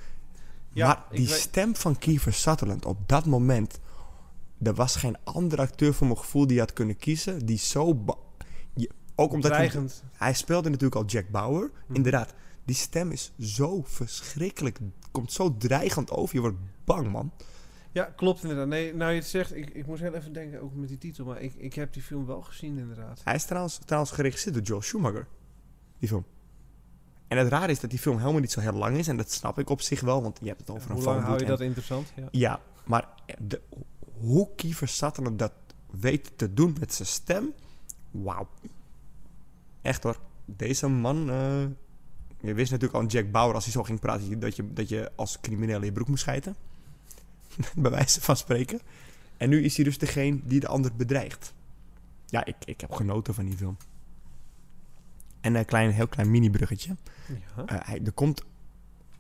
Ja, 0.73 0.87
maar 0.87 1.05
die 1.11 1.29
weet- 1.29 1.39
stem 1.41 1.77
van 1.77 1.99
Kiefer 1.99 2.33
Sutherland 2.33 2.85
op 2.85 3.09
dat 3.09 3.27
moment... 3.27 3.79
Er 4.63 4.75
was 4.75 4.97
geen 4.97 5.17
andere 5.25 5.63
acteur 5.63 5.95
voor 5.95 6.07
mijn 6.07 6.19
gevoel 6.19 6.47
die 6.47 6.55
je 6.55 6.61
had 6.61 6.73
kunnen 6.73 6.97
kiezen... 6.97 7.47
die 7.47 7.59
zo... 7.59 8.05
je- 8.75 8.91
ook 9.15 9.33
omdat 9.33 9.51
hij, 9.51 9.73
hij 10.13 10.35
speelde 10.35 10.69
natuurlijk 10.69 10.95
al 11.01 11.05
Jack 11.05 11.29
Bauer. 11.31 11.71
Hm. 11.87 11.95
Inderdaad, 11.95 12.35
die 12.65 12.75
stem 12.77 13.11
is 13.11 13.33
zo 13.39 13.83
verschrikkelijk... 13.87 14.79
Komt 15.11 15.33
zo 15.33 15.57
dreigend 15.57 16.11
over. 16.11 16.35
Je 16.35 16.41
wordt 16.41 16.57
bang, 16.85 17.11
man. 17.11 17.33
Ja, 17.93 18.05
klopt 18.05 18.43
inderdaad. 18.43 18.67
Nee, 18.67 18.95
nou 18.95 19.11
je 19.11 19.19
het 19.19 19.29
zegt, 19.29 19.57
ik, 19.57 19.71
ik 19.71 19.87
moest 19.87 20.01
heel 20.01 20.15
even 20.15 20.33
denken, 20.33 20.61
ook 20.61 20.75
met 20.75 20.89
die 20.89 20.99
titel, 20.99 21.25
maar 21.25 21.41
ik, 21.41 21.55
ik 21.55 21.75
heb 21.75 21.93
die 21.93 22.03
film 22.03 22.27
wel 22.27 22.43
gezien 22.43 22.79
inderdaad. 22.79 23.21
Hij 23.25 23.35
is 23.35 23.45
trouwens, 23.45 23.79
trouwens 23.85 24.13
geregisseerd 24.13 24.55
door 24.55 24.65
Joel 24.65 24.83
Schumacher. 24.83 25.27
Die 25.99 26.09
film. 26.09 26.25
En 27.29 27.39
het 27.39 27.49
rare 27.49 27.73
is 27.73 27.81
dat 27.81 27.91
die 27.91 27.99
film 27.99 28.19
helemaal 28.19 28.41
niet 28.41 28.53
zo 28.53 28.61
heel 28.61 28.73
lang 28.73 28.97
is. 28.97 29.09
En 29.09 29.17
dat 29.17 29.31
snap 29.31 29.59
ik 29.59 29.71
op 29.71 29.81
zich 29.81 30.01
wel, 30.01 30.23
want 30.23 30.39
je 30.41 30.49
hebt 30.49 30.61
het 30.61 30.71
over 30.71 30.91
een 30.91 30.97
Hoe 30.97 31.05
lang 31.05 31.23
hou 31.23 31.39
je 31.39 31.45
dat 31.45 31.61
interessant? 31.61 32.13
Ja. 32.17 32.29
Ja, 32.31 32.61
maar 32.85 33.09
de, 33.39 33.61
hoe 34.19 34.49
Kiefer 34.57 34.89
Sutherland 34.89 35.39
dat 35.39 35.53
weet 35.91 36.33
te 36.37 36.55
doen 36.55 36.77
met 36.81 36.95
zijn 36.95 37.09
stem... 37.09 37.53
Wauw. 38.11 38.49
Echt 39.83 40.03
hoor. 40.03 40.17
Deze 40.45 40.89
man... 40.89 41.31
eh, 41.31 41.63
je 42.41 42.55
wist 42.55 42.71
natuurlijk 42.71 43.03
al 43.03 43.07
Jack 43.09 43.31
Bauer, 43.31 43.55
als 43.55 43.65
hij 43.65 43.73
zo 43.73 43.83
ging 43.83 44.01
praten... 44.01 44.41
dat 44.41 44.57
je, 44.57 44.73
dat 44.73 44.89
je 44.89 45.11
als 45.15 45.41
crimineel 45.41 45.79
in 45.79 45.85
je 45.85 45.93
broek 45.93 46.09
moest 46.09 46.23
schijten. 46.23 46.57
bij 47.77 47.91
wijze 47.91 48.21
van 48.21 48.37
spreken. 48.37 48.81
En 49.37 49.49
nu 49.49 49.63
is 49.65 49.77
hij 49.77 49.85
dus 49.85 49.99
degene 49.99 50.41
die 50.45 50.61
de 50.61 50.69
ander 50.69 50.95
bedreigt. 50.97 51.55
Ja, 52.27 52.45
ik, 52.45 52.57
ik 52.65 52.81
heb 52.81 52.93
genoten 52.93 53.35
van 53.35 53.45
die 53.45 53.57
film. 53.57 53.77
En 55.41 55.55
een 55.55 55.65
klein, 55.65 55.91
heel 55.91 56.09
klein 56.09 56.31
mini-bruggetje. 56.31 56.97
Ja. 57.57 57.65
Eh, 57.67 57.77
hij, 57.87 58.01
er 58.05 58.13
komt 58.13 58.43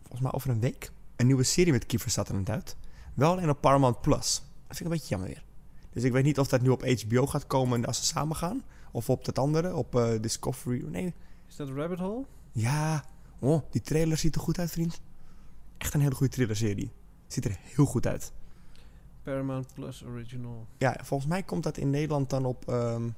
volgens 0.01 0.21
mij 0.21 0.33
over 0.33 0.51
een 0.51 0.61
week 0.61 0.93
een 1.17 1.27
nieuwe 1.27 1.43
serie 1.43 1.73
met 1.73 1.87
Kiefer 1.87 2.11
Sutherland 2.11 2.51
uit. 2.51 2.77
Wel 3.15 3.31
alleen 3.31 3.49
op 3.51 3.61
Paramount 3.61 4.01
Plus. 4.01 4.35
Dat 4.67 4.77
vind 4.77 4.81
ik 4.81 4.85
een 4.87 4.93
beetje 4.93 5.09
jammer 5.09 5.29
weer. 5.29 5.45
Dus 5.93 6.03
ik 6.03 6.13
weet 6.13 6.25
niet 6.25 6.39
of 6.39 6.49
dat 6.49 6.61
nu 6.63 6.69
op 6.69 6.85
HBO 6.85 7.27
gaat 7.27 7.47
komen 7.47 7.85
als 7.85 7.97
ze 7.97 8.05
samen 8.05 8.37
gaan. 8.37 8.63
Of 8.93 9.11
op 9.11 9.25
dat 9.25 9.39
andere, 9.39 9.75
op 9.75 9.95
eh, 9.95 10.21
Discovery. 10.21 10.85
Nee, 10.87 11.15
Is 11.49 11.57
dat 11.57 11.69
Rabbit 11.69 11.99
Hole? 11.99 12.25
ja. 12.53 13.05
Oh, 13.43 13.63
die 13.71 13.81
trailer 13.81 14.17
ziet 14.17 14.35
er 14.35 14.41
goed 14.41 14.59
uit, 14.59 14.71
vriend. 14.71 15.01
Echt 15.79 15.95
een 15.95 16.01
hele 16.01 16.15
goede 16.15 16.33
thrillerserie. 16.33 16.91
Ziet 17.33 17.45
er 17.45 17.57
heel 17.63 17.85
goed 17.85 18.07
uit. 18.07 18.33
Paramount 19.23 19.75
Plus 19.75 20.05
Original. 20.05 20.67
Ja, 20.79 20.97
volgens 21.03 21.29
mij 21.31 21.43
komt 21.43 21.63
dat 21.63 21.77
in 21.77 21.91
Nederland 21.91 22.31
dan 22.31 22.45
op... 22.45 22.69
ehm, 22.69 23.09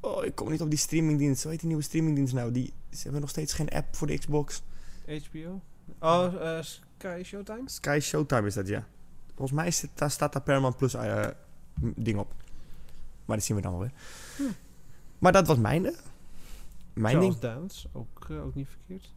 Oh, 0.00 0.24
ik 0.24 0.34
kom 0.34 0.50
niet 0.50 0.60
op 0.60 0.70
die 0.70 0.78
streamingdienst. 0.78 1.42
Hoe 1.42 1.50
heet 1.50 1.60
die 1.60 1.68
nieuwe 1.68 1.84
streamingdienst 1.84 2.34
nou? 2.34 2.52
Die, 2.52 2.72
ze 2.90 3.02
hebben 3.02 3.20
nog 3.20 3.30
steeds 3.30 3.52
geen 3.52 3.68
app 3.68 3.96
voor 3.96 4.06
de 4.06 4.18
Xbox. 4.18 4.62
HBO? 5.06 5.60
Oh, 6.00 6.56
eh, 6.58 6.62
Sky 6.62 7.22
Showtime? 7.24 7.62
Sky 7.68 7.98
Showtime 8.02 8.46
is 8.46 8.54
dat, 8.54 8.68
ja. 8.68 8.86
Volgens 9.34 9.58
mij 9.58 9.90
daar 9.94 10.10
staat 10.10 10.32
daar 10.32 10.42
Paramount 10.42 10.76
Plus 10.76 10.94
eh, 10.94 11.26
ding 11.80 12.18
op. 12.18 12.34
Maar 13.24 13.36
dat 13.36 13.46
zien 13.46 13.56
we 13.56 13.62
dan 13.62 13.70
wel 13.72 13.80
weer. 13.80 13.92
Hm. 14.36 14.42
Maar 15.18 15.32
dat 15.32 15.46
was 15.46 15.58
mijn, 15.58 15.86
eh, 15.86 15.92
mijn 16.92 17.14
Charles 17.16 17.40
ding. 17.40 17.54
Dance, 17.54 17.88
ook, 17.92 18.30
ook 18.30 18.54
niet 18.54 18.68
verkeerd. 18.68 19.12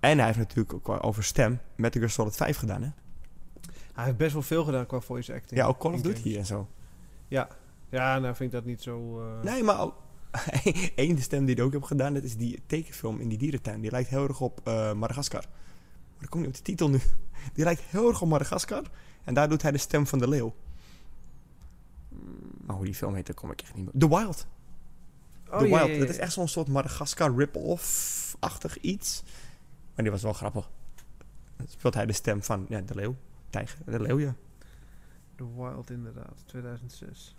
En 0.00 0.16
hij 0.18 0.26
heeft 0.26 0.38
natuurlijk 0.38 0.72
ook 0.88 1.04
over 1.04 1.24
stem 1.24 1.60
Metal 1.76 2.00
Gear 2.00 2.12
Solid 2.12 2.36
5 2.36 2.56
gedaan, 2.56 2.82
hè? 2.82 2.88
Hij 3.92 4.04
heeft 4.04 4.16
best 4.16 4.32
wel 4.32 4.42
veel 4.42 4.64
gedaan 4.64 4.86
qua 4.86 5.00
voice 5.00 5.34
acting. 5.34 5.60
Ja, 5.60 5.66
ook 5.66 5.78
Call 5.78 5.92
of 5.92 6.00
Duty 6.00 6.20
games. 6.22 6.36
en 6.36 6.46
zo. 6.46 6.68
Ja, 7.28 7.48
nou 7.90 8.22
vind 8.22 8.40
ik 8.40 8.50
dat 8.50 8.64
niet 8.64 8.82
zo... 8.82 9.20
eh, 9.20 9.42
Nee, 9.42 9.62
maar 9.62 9.80
ook... 9.80 9.94
Eén 10.96 11.14
de 11.14 11.20
stem 11.22 11.44
die 11.44 11.56
ik 11.56 11.62
ook 11.62 11.72
heb 11.72 11.82
gedaan, 11.82 12.14
dat 12.14 12.22
is 12.22 12.36
die 12.36 12.62
tekenfilm 12.66 13.20
in 13.20 13.28
die 13.28 13.38
dierentuin. 13.38 13.80
Die 13.80 13.90
lijkt 13.90 14.08
heel 14.08 14.28
erg 14.28 14.40
op 14.40 14.60
eh 14.64 14.92
Madagaskar. 14.92 15.44
Maar 16.14 16.22
ik 16.24 16.30
kom 16.30 16.40
niet 16.40 16.48
op 16.48 16.54
de 16.56 16.62
titel 16.62 16.90
nu. 16.90 16.98
Die 17.54 17.64
lijkt 17.64 17.80
heel 17.82 18.08
erg 18.08 18.22
op 18.22 18.28
Madagaskar. 18.28 18.82
En 19.24 19.34
daar 19.34 19.48
doet 19.48 19.62
hij 19.62 19.70
de 19.70 19.78
stem 19.78 20.06
van 20.06 20.18
de 20.18 20.28
leeuw. 20.28 20.54
Maar 22.66 22.76
hoe 22.76 22.84
die 22.84 22.94
film 22.94 23.14
heet, 23.14 23.26
daar 23.26 23.34
kom 23.34 23.50
ik 23.50 23.60
echt 23.62 23.74
niet 23.74 23.84
meer. 23.84 24.08
The 24.08 24.08
Wild. 24.16 24.46
Oh, 25.50 25.58
The 25.58 25.68
ja, 25.68 25.76
Wild. 25.76 25.86
ja, 25.88 25.92
ja. 25.94 25.98
Dat 25.98 26.08
is 26.08 26.18
echt 26.18 26.32
zo'n 26.32 26.48
soort 26.48 26.68
Madagaskar 26.68 27.34
rip-off-achtig 27.36 28.78
iets. 28.80 29.22
Maar 29.98 30.06
die 30.06 30.16
was 30.16 30.22
wel 30.22 30.32
grappig. 30.32 30.70
Dan 31.56 31.66
speelt 31.68 31.94
hij 31.94 32.06
de 32.06 32.12
stem 32.12 32.42
van 32.42 32.66
ja, 32.68 32.80
de 32.80 32.94
leeuw. 32.94 33.16
Tijger. 33.50 33.78
De 33.86 34.00
leeuw, 34.00 34.18
ja. 34.18 34.34
The 35.36 35.54
Wild 35.56 35.90
inderdaad, 35.90 36.42
2006. 36.46 37.36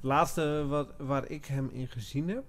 Laatste 0.00 0.66
wat, 0.68 0.88
waar 0.98 1.28
ik 1.30 1.44
hem 1.44 1.68
in 1.72 1.88
gezien 1.88 2.28
heb, 2.28 2.44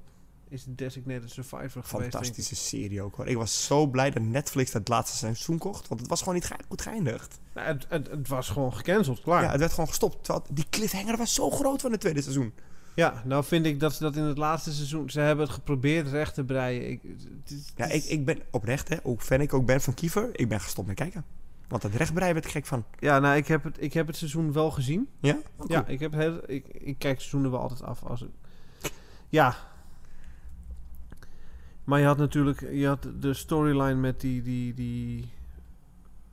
is 0.48 0.66
Designated 0.68 1.32
Survivor 1.32 1.84
geweest. 1.84 2.12
Fantastische 2.12 2.56
serie 2.56 3.02
ook 3.02 3.16
hoor. 3.16 3.28
Ik 3.28 3.36
was 3.38 3.66
zo 3.66 3.88
blij 3.88 4.12
dat 4.12 4.24
Netflix 4.24 4.72
dat 4.72 4.88
laatste 4.88 5.18
seizoen 5.18 5.58
kocht. 5.58 5.88
Want 5.88 6.00
het 6.00 6.10
was 6.10 6.20
gewoon 6.20 6.34
niet 6.34 6.46
ge- 6.46 6.56
goed 6.68 6.82
geëindigd. 6.82 7.40
Nou, 7.54 7.68
het, 7.68 7.86
het, 7.90 8.08
het 8.10 8.28
was 8.28 8.50
gewoon 8.50 8.74
gecanceld, 8.74 9.22
klaar. 9.22 9.44
Ja, 9.44 9.50
het 9.52 9.60
werd 9.60 9.72
gewoon 9.72 9.88
gestopt. 9.88 10.30
Die 10.56 10.66
cliffhanger 10.70 11.18
was 11.18 11.34
zo 11.34 11.50
groot 11.50 11.82
van 11.82 11.92
het 11.92 12.00
tweede 12.00 12.22
seizoen. 12.22 12.54
Nou 13.26 13.44
vind 13.44 13.66
ik 13.66 13.80
dat 13.80 13.94
ze 13.94 14.04
dat 14.04 14.16
in 14.16 14.24
het 14.24 14.38
laatste 14.38 14.72
seizoen... 14.74 15.10
Ze 15.10 15.20
hebben 15.20 15.46
het 15.46 15.54
geprobeerd 15.54 16.08
recht 16.08 16.34
te 16.34 16.44
breien. 16.44 16.90
Ik, 16.90 17.02
het 17.42 17.52
is- 17.52 17.74
Ja, 17.76 17.86
ik, 17.86 18.04
ik 18.04 18.26
ben 18.26 18.40
oprecht, 18.52 18.88
hè, 18.90 18.98
hoe 19.04 19.20
fan 19.20 19.42
ik 19.42 19.54
ook 19.54 19.66
ben 19.66 19.82
van 19.82 19.94
Kiefer, 19.94 20.30
ik 20.40 20.50
ben 20.50 20.60
gestopt 20.62 20.88
met 20.88 20.96
kijken. 20.96 21.24
Want 21.68 21.84
het 21.84 21.96
rechtbreien 21.96 22.34
werd 22.34 22.46
ik 22.46 22.52
gek 22.52 22.66
van. 22.66 22.86
ja, 23.00 23.20
nou, 23.20 23.36
ik 23.38 23.48
heb, 23.48 23.64
het, 23.64 23.78
ik 23.82 23.94
heb 23.94 24.08
het 24.08 24.16
seizoen 24.18 24.54
wel 24.54 24.72
gezien. 24.72 25.08
Ja? 25.20 25.38
Oh, 25.56 25.66
Ja, 25.70 25.88
ik, 25.88 26.00
heb 26.00 26.14
heel, 26.14 26.40
ik, 26.46 26.68
ik 26.68 26.96
kijk 27.00 27.18
seizoenen 27.18 27.52
wel 27.52 27.60
altijd 27.60 27.84
af. 27.84 28.04
Als 28.04 28.20
het, 28.20 28.30
ja. 29.30 29.56
Maar 31.84 32.00
je 32.00 32.06
had 32.06 32.18
natuurlijk 32.18 32.62
je 32.72 32.88
had 32.88 33.08
de 33.20 33.34
storyline 33.34 33.94
met 34.00 34.20
die, 34.22 34.42
die, 34.42 34.74
die 34.74 35.32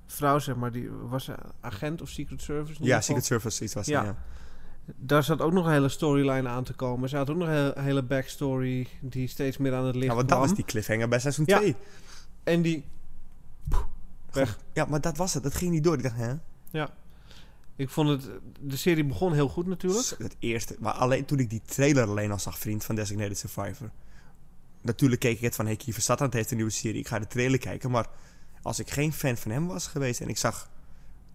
vrouw, 0.06 0.38
zeg 0.38 0.56
maar. 0.56 0.72
Die 0.72 0.90
was 0.90 1.24
ze 1.24 1.34
agent 1.60 2.02
of 2.02 2.08
Secret 2.08 2.42
Service? 2.42 2.84
Ja? 2.84 3.00
Secret 3.00 3.24
Service 3.24 3.64
iets 3.64 3.74
was 3.74 3.86
Ja. 3.86 4.02
ja. 4.04 4.16
Daar 4.96 5.24
zat 5.24 5.40
ook 5.40 5.52
nog 5.52 5.66
een 5.66 5.72
hele 5.72 5.88
storyline 5.88 6.48
aan 6.48 6.64
te 6.64 6.72
komen. 6.72 7.08
Ze 7.08 7.16
had 7.16 7.30
ook 7.30 7.36
nog 7.36 7.48
een 7.48 7.54
he- 7.54 7.82
hele 7.82 8.02
backstory 8.02 8.88
die 9.00 9.28
steeds 9.28 9.56
meer 9.56 9.74
aan 9.74 9.84
het 9.84 9.94
licht 9.94 10.06
Ja, 10.08 10.14
want 10.14 10.28
dat 10.28 10.38
was 10.38 10.54
die 10.54 10.64
cliffhanger 10.64 11.08
bij 11.08 11.18
seizoen 11.18 11.44
Ja. 11.48 11.58
2. 11.58 11.76
En 12.44 12.62
die... 12.62 12.84
Weg. 14.32 14.58
Ja, 14.72 14.84
maar 14.84 15.00
dat 15.00 15.16
was 15.16 15.34
het. 15.34 15.42
Dat 15.42 15.54
ging 15.54 15.70
niet 15.70 15.84
door. 15.84 15.94
Ik 15.94 16.02
dacht, 16.02 16.16
hè? 16.16 16.34
Ik 17.76 17.88
vond 17.90 18.08
het... 18.08 18.30
De 18.60 18.76
serie 18.76 19.04
begon 19.04 19.32
heel 19.32 19.48
goed 19.48 19.66
natuurlijk. 19.66 20.14
Het 20.18 20.36
eerste. 20.38 20.76
Maar 20.78 20.92
alleen 20.92 21.24
toen 21.24 21.38
ik 21.38 21.50
die 21.50 21.62
trailer 21.66 22.06
alleen 22.06 22.30
al 22.32 22.38
zag, 22.38 22.58
vriend, 22.58 22.84
van 22.84 22.94
Designated 22.94 23.38
Survivor. 23.38 23.90
Natuurlijk 24.80 25.20
keek 25.20 25.36
ik 25.36 25.42
het 25.42 25.54
van, 25.54 25.66
hey, 25.66 25.76
Kiefer 25.76 26.02
Sutherland 26.02 26.32
heeft 26.32 26.50
een 26.50 26.56
nieuwe 26.56 26.72
serie. 26.72 27.00
Ik 27.00 27.08
ga 27.08 27.18
de 27.18 27.26
trailer 27.26 27.58
kijken. 27.58 27.90
Maar 27.90 28.06
als 28.62 28.78
ik 28.78 28.90
geen 28.90 29.12
fan 29.12 29.36
van 29.36 29.50
hem 29.50 29.66
was 29.66 29.86
geweest 29.86 30.20
en 30.20 30.28
ik 30.28 30.36
zag 30.38 30.70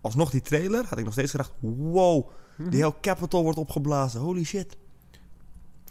alsnog 0.01 0.30
die 0.32 0.41
trailer, 0.41 0.86
had 0.86 0.97
ik 0.97 1.04
nog 1.04 1.14
steeds 1.14 1.32
gedacht, 1.32 1.51
wow, 1.60 2.30
Die 2.58 2.80
heel 2.80 2.95
Capital 3.01 3.43
wordt 3.43 3.58
opgeblazen. 3.58 4.20
Holy 4.22 4.43
shit. 4.43 4.78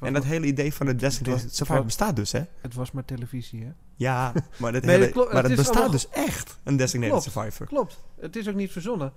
En 0.00 0.12
dat 0.12 0.24
hele 0.24 0.46
idee 0.46 0.74
van 0.74 0.86
de 0.86 0.94
Designated 0.96 1.42
was- 1.42 1.54
Survivor 1.56 1.76
het 1.76 1.84
bestaat 1.86 2.16
dus, 2.16 2.32
hè? 2.32 2.42
Het 2.60 2.74
was 2.74 2.92
maar 2.92 3.04
televisie, 3.04 3.64
hè? 3.64 3.70
Ja, 3.96 4.32
maar 4.60 4.72
dat, 4.72 4.82
Nee, 4.82 4.90
hele, 4.90 5.04
dat 5.04 5.12
klopt. 5.14 5.32
maar 5.32 5.42
Het 5.44 5.54
bestaat 5.56 5.74
allemaal- 5.74 5.90
dus 5.92 6.08
echt, 6.08 6.58
een 6.62 6.76
Designated 6.76 7.10
Klopt. 7.22 7.32
Survivor. 7.32 7.66
Klopt. 7.66 8.02
Het 8.20 8.36
is 8.36 8.48
ook 8.48 8.54
niet 8.54 8.72
verzonnen. 8.72 9.12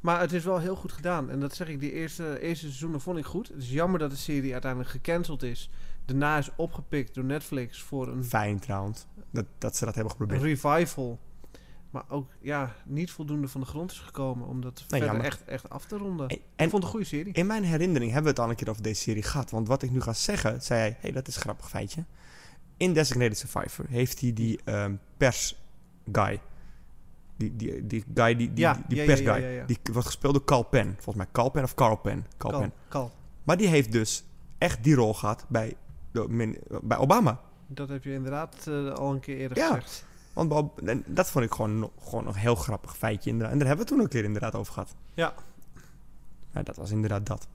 Maar 0.00 0.20
het 0.20 0.32
is 0.32 0.44
wel 0.44 0.58
heel 0.58 0.76
goed 0.76 0.92
gedaan. 0.92 1.30
En 1.30 1.40
dat 1.40 1.54
zeg 1.54 1.68
ik, 1.68 1.80
die 1.80 1.92
eerste, 1.92 2.40
eerste 2.40 2.64
seizoenen 2.66 3.00
vond 3.00 3.18
ik 3.18 3.24
goed. 3.24 3.48
Het 3.48 3.56
is 3.62 3.70
jammer 3.70 3.98
dat 3.98 4.10
de 4.10 4.16
serie 4.16 4.52
uiteindelijk 4.52 4.90
gecanceld 4.90 5.42
is. 5.42 5.70
Daarna 6.04 6.38
is 6.38 6.50
opgepikt 6.56 7.14
door 7.14 7.24
Netflix 7.24 7.82
voor 7.82 8.08
een, 8.08 8.24
Fijn 8.24 8.58
trouwens, 8.58 9.06
dat, 9.30 9.44
dat 9.58 9.76
ze 9.76 9.84
dat 9.84 9.94
hebben 9.94 10.12
een 10.12 10.18
geprobeerd. 10.26 10.62
revival. 10.62 11.18
Maar 11.96 12.04
ook 12.08 12.30
ja, 12.40 12.74
niet 12.84 13.10
voldoende 13.10 13.48
van 13.48 13.60
de 13.60 13.66
grond 13.66 13.90
is 13.90 13.98
gekomen 13.98 14.46
om 14.46 14.60
dat 14.60 14.84
verder 14.88 15.20
echt, 15.20 15.44
echt 15.44 15.70
af 15.70 15.84
te 15.84 15.96
ronden. 15.96 16.28
En, 16.28 16.36
ik 16.36 16.42
vond 16.56 16.72
het 16.72 16.82
een 16.82 16.88
goede 16.88 17.06
serie. 17.06 17.32
in 17.32 17.46
mijn 17.46 17.64
herinnering 17.64 18.12
hebben 18.12 18.22
we 18.22 18.36
het 18.36 18.46
al 18.46 18.50
een 18.50 18.56
keer 18.56 18.70
over 18.70 18.82
deze 18.82 19.00
serie 19.00 19.22
gehad. 19.22 19.50
Want 19.50 19.68
wat 19.68 19.82
ik 19.82 19.90
nu 19.90 20.00
ga 20.00 20.12
zeggen, 20.12 20.62
zei 20.62 20.80
hij, 20.80 20.96
hey, 21.00 21.12
dat 21.12 21.28
is 21.28 21.34
een 21.34 21.40
grappig 21.40 21.68
feitje. 21.68 22.04
In 22.76 22.92
Designated 22.92 23.38
Survivor 23.38 23.84
heeft 23.88 24.20
hij 24.20 24.32
die 24.32 24.60
ehm, 24.64 24.94
pers 25.16 25.56
guy. 26.12 26.40
Die, 27.36 27.56
die, 27.56 27.86
die 27.86 28.04
guy, 28.14 28.36
die, 28.36 28.52
die, 28.52 28.64
Ja, 28.64 28.74
die, 28.74 28.84
die 28.88 28.96
ja, 28.98 29.04
pers 29.04 29.20
guy. 29.20 29.64
Die 29.66 29.78
wordt 29.92 30.06
gespeeld 30.06 30.34
door 30.34 30.44
Carl 30.44 30.62
Penn. 30.62 30.92
Volgens 30.94 31.16
mij 31.16 31.26
Carl 31.32 31.50
Penn 31.50 31.64
of 31.64 31.74
Carl 31.74 31.96
Penn. 31.96 32.26
Carl 32.36 32.60
Penn. 32.60 33.10
Maar 33.42 33.56
die 33.56 33.68
heeft 33.68 33.92
dus 33.92 34.24
echt 34.58 34.84
die 34.84 34.94
rol 34.94 35.14
gehad 35.14 35.44
bij, 35.48 35.76
de, 36.12 36.58
bij 36.82 36.96
Obama. 36.98 37.40
Dat 37.66 37.88
heb 37.88 38.04
je 38.04 38.12
inderdaad 38.12 38.66
eh, 38.66 38.92
al 38.92 39.12
een 39.12 39.20
keer 39.20 39.36
eerder 39.36 39.62
gezegd. 39.62 40.05
Want 40.36 40.48
Bob- 40.48 40.80
en 40.80 41.04
dat 41.06 41.30
vond 41.30 41.44
ik 41.44 41.52
gewoon, 41.52 41.78
nog- 41.78 41.90
gewoon 42.00 42.26
een 42.26 42.34
heel 42.34 42.54
grappig 42.54 42.96
feitje. 42.96 43.30
Inderdaad. 43.30 43.52
En 43.52 43.58
daar 43.58 43.68
hebben 43.68 43.86
we 43.86 43.92
toen 43.92 44.00
een 44.02 44.08
keer 44.08 44.24
inderdaad 44.24 44.54
over 44.54 44.72
gehad. 44.72 44.94
Ja. 45.14 45.34
Ja, 46.52 46.62
dat 46.62 46.76
was 46.76 46.90
inderdaad 46.90 47.26
dat. 47.26 47.48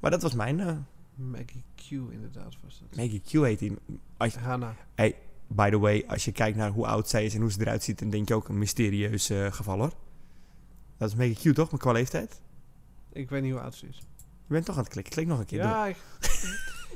Maar 0.00 0.10
dat 0.10 0.22
was 0.22 0.34
mijn... 0.34 0.60
eh 0.60 0.76
Maggie 1.14 1.64
Q 1.76 1.90
inderdaad 1.90 2.56
was 2.62 2.78
dat. 2.80 2.96
Maggie 2.96 3.20
Q 3.20 3.30
heet 3.30 3.58
die. 3.58 3.76
Als, 4.16 4.34
Hannah. 4.36 4.70
by 5.46 5.70
the 5.70 5.78
way, 5.78 6.04
als 6.08 6.24
je 6.24 6.32
kijkt 6.32 6.56
naar 6.56 6.70
hoe 6.70 6.86
oud 6.86 7.08
zij 7.08 7.24
is 7.24 7.34
en 7.34 7.40
hoe 7.40 7.52
ze 7.52 7.60
eruit 7.60 7.82
ziet... 7.82 7.98
dan 7.98 8.10
denk 8.10 8.28
je 8.28 8.34
ook 8.34 8.48
een 8.48 8.58
mysterieus 8.58 9.30
eh, 9.30 9.52
geval 9.52 9.78
hoor. 9.78 9.92
Dat 10.96 11.08
is 11.08 11.14
Maggie 11.14 11.52
Q 11.52 11.54
toch, 11.54 11.70
maar 11.70 11.80
qua 11.80 11.92
leeftijd? 11.92 12.40
Ik 13.12 13.30
weet 13.30 13.42
niet 13.42 13.52
hoe 13.52 13.60
oud 13.60 13.74
ze 13.74 13.86
is. 13.88 13.98
Je 14.46 14.54
bent 14.54 14.64
toch 14.64 14.76
aan 14.76 14.82
het 14.82 14.92
klikken. 14.92 15.12
Klik 15.12 15.26
nog 15.26 15.38
een 15.38 15.46
keer. 15.46 15.58
Ja, 15.58 15.86
ik, 15.86 15.96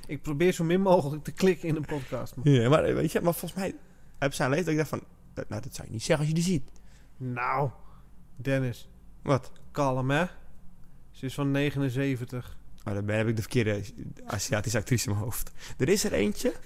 ik 0.06 0.22
probeer 0.22 0.52
zo 0.52 0.64
min 0.64 0.80
mogelijk 0.80 1.24
te 1.24 1.32
klikken 1.32 1.68
in 1.68 1.76
een 1.76 1.84
podcast. 1.84 2.34
Ja, 2.42 2.68
maar 2.68 2.84
eh, 2.84 2.94
weet 2.94 3.12
je, 3.12 3.20
maar 3.20 3.34
volgens 3.34 3.60
mij 3.60 3.74
heb 4.18 4.32
zij 4.34 4.46
een 4.46 4.52
leeftijd. 4.52 4.76
Ik 4.78 4.88
dacht 4.88 4.88
van, 4.88 5.02
eh, 5.34 5.44
nou 5.48 5.62
dat 5.62 5.74
zou 5.74 5.86
je 5.86 5.92
niet 5.92 6.02
zeggen 6.02 6.18
als 6.18 6.28
je 6.28 6.34
die 6.42 6.44
ziet. 6.52 6.70
Nou, 7.16 7.70
Dennis, 8.36 8.88
Wat? 9.22 9.52
kalm 9.70 10.10
hè. 10.10 10.24
Ze 11.10 11.26
is 11.26 11.34
van 11.34 11.50
79. 11.50 12.56
Oh, 12.84 12.94
dan 12.94 13.04
ben- 13.04 13.16
heb 13.16 13.26
ik 13.28 13.36
de 13.36 13.42
verkeerde 13.42 13.82
Aziatische 14.26 14.78
actrice 14.78 15.06
in 15.06 15.12
mijn 15.12 15.24
hoofd. 15.24 15.50
Er 15.78 15.88
is 15.88 16.04
er 16.04 16.12
eentje. 16.12 16.52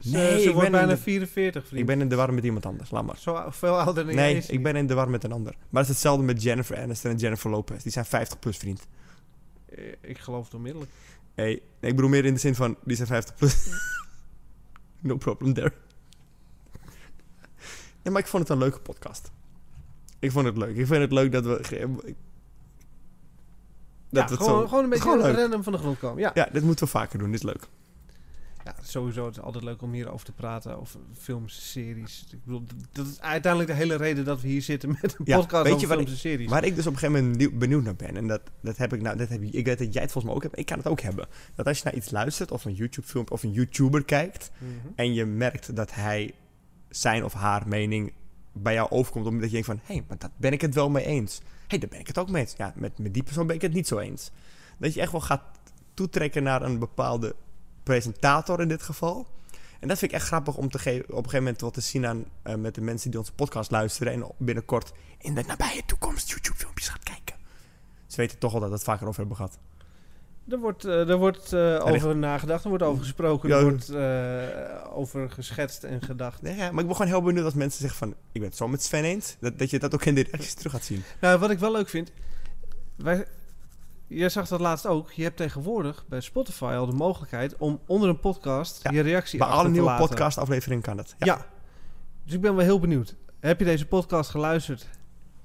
Ze, 0.00 0.10
Nee, 0.10 0.40
ze 0.40 0.48
ik 0.48 0.54
wordt 0.54 0.56
ben 0.56 0.64
in 0.66 0.72
bijna 0.72 0.86
de- 0.86 0.96
44, 0.96 1.66
vriend. 1.66 1.80
Ik 1.80 1.86
ben 1.86 2.00
in 2.00 2.08
de 2.08 2.14
war 2.16 2.34
met 2.34 2.44
iemand 2.44 2.66
anders. 2.66 2.90
Laat 2.90 3.04
maar. 3.04 3.18
Zo 3.18 3.44
veel 3.50 3.80
ouder 3.80 4.06
dan 4.06 4.14
Nee, 4.14 4.36
is 4.36 4.48
ik 4.48 4.62
ben 4.62 4.76
in 4.76 4.86
de 4.86 4.94
war 4.94 5.10
met 5.10 5.24
een 5.24 5.32
ander. 5.32 5.52
Maar 5.52 5.80
het 5.82 5.82
is 5.82 5.88
hetzelfde 5.88 6.24
met 6.24 6.42
Jennifer 6.42 6.78
Aniston 6.78 7.10
en 7.10 7.16
Jennifer 7.16 7.50
Lopez. 7.50 7.82
Die 7.82 7.92
zijn 7.92 8.04
50 8.04 8.38
plus, 8.38 8.56
vriend. 8.56 8.86
Eh, 9.66 9.84
Ik 10.00 10.18
geloof 10.18 10.44
het 10.44 10.54
onmiddellijk. 10.54 10.90
Hey, 11.34 11.44
nee, 11.80 11.90
ik 11.90 11.96
bedoel 11.96 12.10
meer 12.10 12.24
in 12.24 12.34
de 12.34 12.40
zin 12.40 12.54
van, 12.54 12.76
die 12.84 12.96
zijn 12.96 13.08
50 13.08 13.34
plus. 13.34 13.68
no 15.00 15.16
problem 15.16 15.52
there. 15.54 15.72
Ja, 18.06 18.12
maar 18.12 18.20
ik 18.20 18.26
vond 18.26 18.42
het 18.42 18.52
een 18.52 18.58
leuke 18.58 18.80
podcast. 18.80 19.30
Ik 20.18 20.30
vond 20.32 20.46
het 20.46 20.56
leuk. 20.56 20.76
Ik 20.76 20.86
vind 20.86 21.00
het 21.00 21.12
leuk 21.12 21.32
dat 21.32 21.44
we... 21.44 21.58
ja, 21.70 21.86
Dat 24.10 24.30
het 24.30 24.38
gewoon, 24.38 24.60
zo... 24.60 24.68
gewoon 24.68 24.84
een 24.84 24.90
beetje 24.90 25.10
gewoon 25.10 25.34
random 25.34 25.62
van 25.62 25.72
de 25.72 25.78
grond 25.78 25.98
komen. 25.98 26.18
Ja. 26.22 26.30
Ja, 26.34 26.48
dit 26.52 26.62
moeten 26.62 26.84
we 26.84 26.90
vaker 26.90 27.18
doen. 27.18 27.30
Dit 27.30 27.38
is 27.38 27.46
leuk. 27.46 27.68
Ja, 28.64 28.74
sowieso. 28.82 29.24
Het 29.26 29.36
is 29.36 29.42
altijd 29.42 29.64
leuk 29.64 29.82
om 29.82 29.92
hierover 29.92 30.26
te 30.26 30.32
praten. 30.32 30.78
Over 30.80 31.00
films, 31.18 31.70
series. 31.72 32.26
Ik 32.30 32.44
bedoel, 32.44 32.64
dat 32.92 33.06
is 33.06 33.20
uiteindelijk 33.20 33.70
de 33.72 33.76
hele 33.76 33.96
reden 33.96 34.24
dat 34.24 34.40
we 34.40 34.48
hier 34.48 34.62
zitten 34.62 34.88
met 35.02 35.16
een 35.18 35.24
Ja, 35.24 35.36
podcast 35.36 35.62
weet 35.64 35.72
over 35.74 35.88
je 35.88 35.94
films 35.94 36.10
en 36.10 36.16
series. 36.16 36.50
Waar 36.50 36.64
ik 36.64 36.74
dus 36.76 36.86
op 36.86 36.92
een 36.92 36.98
gegeven 36.98 37.22
moment 37.22 37.38
nieuw- 37.38 37.58
benieuwd 37.58 37.84
naar 37.84 37.96
ben. 37.96 38.16
En 38.16 38.26
dat, 38.26 38.40
dat 38.60 38.76
heb 38.76 38.92
ik 38.92 39.02
nou, 39.02 39.16
dat 39.16 39.28
heb 39.28 39.42
ik 39.42 39.64
weet 39.66 39.78
dat 39.78 39.92
jij 39.92 40.02
het 40.02 40.12
volgens 40.12 40.24
mij 40.24 40.34
ook 40.34 40.42
hebt. 40.42 40.58
Ik 40.58 40.66
kan 40.66 40.78
het 40.78 40.86
ook 40.86 41.00
hebben. 41.00 41.26
Dat 41.54 41.66
als 41.66 41.78
je 41.78 41.84
naar 41.84 41.94
iets 41.94 42.10
luistert 42.10 42.50
of 42.50 42.64
een 42.64 42.74
YouTube 42.74 43.06
filmpje 43.06 43.34
of 43.34 43.42
een 43.42 43.52
YouTuber 43.52 44.04
kijkt. 44.04 44.50
Mhm. 44.58 44.70
En 44.94 45.14
je 45.14 45.24
merkt 45.24 45.76
dat 45.76 45.94
hij 45.94 46.34
zijn 46.88 47.24
of 47.24 47.32
haar 47.32 47.68
mening 47.68 48.12
bij 48.52 48.74
jou 48.74 48.90
overkomt. 48.90 49.26
Omdat 49.26 49.44
je 49.44 49.50
denkt 49.50 49.66
van, 49.66 49.80
hé, 49.84 49.94
hey, 49.94 50.04
maar 50.08 50.18
dat 50.18 50.30
ben 50.36 50.52
ik 50.52 50.60
het 50.60 50.74
wel 50.74 50.90
mee 50.90 51.04
eens. 51.04 51.38
Hé, 51.38 51.44
hey, 51.66 51.78
daar 51.78 51.88
ben 51.88 52.00
ik 52.00 52.06
het 52.06 52.18
ook 52.18 52.30
mee 52.30 52.42
eens. 52.42 52.54
Ja, 52.56 52.72
met, 52.76 52.98
met 52.98 53.14
die 53.14 53.22
persoon 53.22 53.46
ben 53.46 53.56
ik 53.56 53.62
het 53.62 53.72
niet 53.72 53.86
zo 53.86 53.98
eens. 53.98 54.30
Dat 54.78 54.94
je 54.94 55.00
echt 55.00 55.12
wel 55.12 55.20
gaat 55.20 55.42
toetrekken 55.94 56.42
naar 56.42 56.62
een 56.62 56.78
bepaalde 56.78 57.34
presentator 57.82 58.60
in 58.60 58.68
dit 58.68 58.82
geval. 58.82 59.26
En 59.80 59.88
dat 59.88 59.98
vind 59.98 60.10
ik 60.10 60.16
echt 60.16 60.26
grappig 60.26 60.56
om 60.56 60.70
te 60.70 60.78
geven, 60.78 61.04
op 61.04 61.10
een 61.10 61.16
gegeven 61.16 61.38
moment 61.38 61.60
wat 61.60 61.74
te 61.74 61.80
zien 61.80 62.06
aan 62.06 62.24
eh, 62.42 62.54
met 62.54 62.74
de 62.74 62.80
mensen 62.80 63.10
die 63.10 63.18
onze 63.18 63.32
podcast 63.32 63.70
luisteren. 63.70 64.12
En 64.12 64.30
binnenkort 64.36 64.92
in 65.18 65.34
de 65.34 65.42
nabije 65.42 65.82
toekomst 65.86 66.30
YouTube 66.30 66.56
filmpjes 66.56 66.88
gaat 66.88 67.02
kijken. 67.02 67.36
Ze 68.06 68.16
weten 68.16 68.38
toch 68.38 68.54
al 68.54 68.60
dat 68.60 68.68
we 68.68 68.74
het 68.74 68.84
vaker 68.84 69.06
over 69.06 69.18
hebben 69.18 69.36
gehad. 69.36 69.58
Er 70.48 70.58
wordt, 70.58 70.84
eh, 70.84 71.08
er 71.08 71.16
wordt 71.16 71.52
eh, 71.52 71.80
over 71.84 72.16
nagedacht, 72.16 72.62
er 72.62 72.68
wordt 72.68 72.84
over 72.84 73.02
gesproken, 73.02 73.50
er 73.50 73.62
wordt 73.62 73.88
eh, 73.88 74.96
over 74.96 75.30
geschetst 75.30 75.82
en 75.84 76.02
gedacht. 76.02 76.42
Nee, 76.42 76.56
ja, 76.56 76.70
maar 76.70 76.80
ik 76.80 76.86
ben 76.86 76.96
gewoon 76.96 77.10
heel 77.10 77.22
benieuwd 77.22 77.44
als 77.44 77.54
mensen 77.54 77.80
zeggen 77.80 77.98
van... 77.98 78.08
Ik 78.08 78.40
ben 78.40 78.48
het 78.48 78.56
zo 78.56 78.68
met 78.68 78.82
Sven 78.82 79.04
eens. 79.04 79.36
Dat, 79.40 79.58
dat 79.58 79.70
je 79.70 79.78
dat 79.78 79.94
ook 79.94 80.04
in 80.04 80.14
de 80.14 80.22
reacties 80.22 80.54
terug 80.54 80.72
gaat 80.72 80.84
zien. 80.84 81.02
Nou, 81.20 81.38
wat 81.38 81.50
ik 81.50 81.58
wel 81.58 81.72
leuk 81.72 81.88
vind, 81.88 82.12
wij, 82.96 83.26
jij 84.06 84.28
zag 84.28 84.48
dat 84.48 84.60
laatst 84.60 84.86
ook. 84.86 85.12
Je 85.12 85.22
hebt 85.22 85.36
tegenwoordig 85.36 86.04
bij 86.08 86.20
Spotify 86.20 86.74
al 86.78 86.86
de 86.86 86.96
mogelijkheid 86.96 87.56
om 87.56 87.80
onder 87.86 88.08
een 88.08 88.20
podcast 88.20 88.82
Ja, 88.82 88.90
je 88.90 89.00
reactie 89.00 89.38
Bij 89.38 89.46
achter 89.46 89.60
alle 89.60 89.68
te 89.68 89.74
nieuwe 89.78 89.90
laten. 89.90 90.06
podcastafleveringen 90.08 90.82
kan 90.82 90.96
dat. 90.96 91.14
Ja. 91.18 91.46
Dus 92.24 92.34
ik 92.34 92.40
ben 92.40 92.54
wel 92.54 92.64
heel 92.64 92.80
benieuwd. 92.80 93.16
Heb 93.40 93.58
je 93.58 93.64
deze 93.64 93.86
podcast 93.86 94.30
geluisterd? 94.30 94.88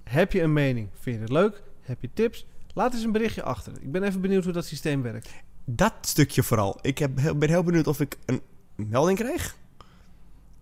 Heb 0.03 0.31
je 0.31 0.41
een 0.41 0.53
mening? 0.53 0.89
Vind 0.99 1.15
je 1.15 1.21
het 1.21 1.31
leuk? 1.31 1.63
Heb 1.81 2.01
je 2.01 2.09
tips? 2.13 2.45
Laat 2.73 2.93
eens 2.93 3.03
een 3.03 3.11
berichtje 3.11 3.43
achter. 3.43 3.73
Ik 3.81 3.91
ben 3.91 4.03
even 4.03 4.21
benieuwd 4.21 4.43
hoe 4.43 4.53
dat 4.53 4.65
systeem 4.65 5.01
werkt. 5.01 5.29
Dat 5.65 5.93
stukje 6.01 6.43
vooral. 6.43 6.79
Ik 6.81 6.97
heb, 6.97 7.15
ben 7.35 7.49
heel 7.49 7.63
benieuwd 7.63 7.87
of 7.87 7.99
ik 7.99 8.17
een 8.25 8.41
melding 8.75 9.17
krijg. 9.17 9.55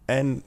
En 0.05 0.43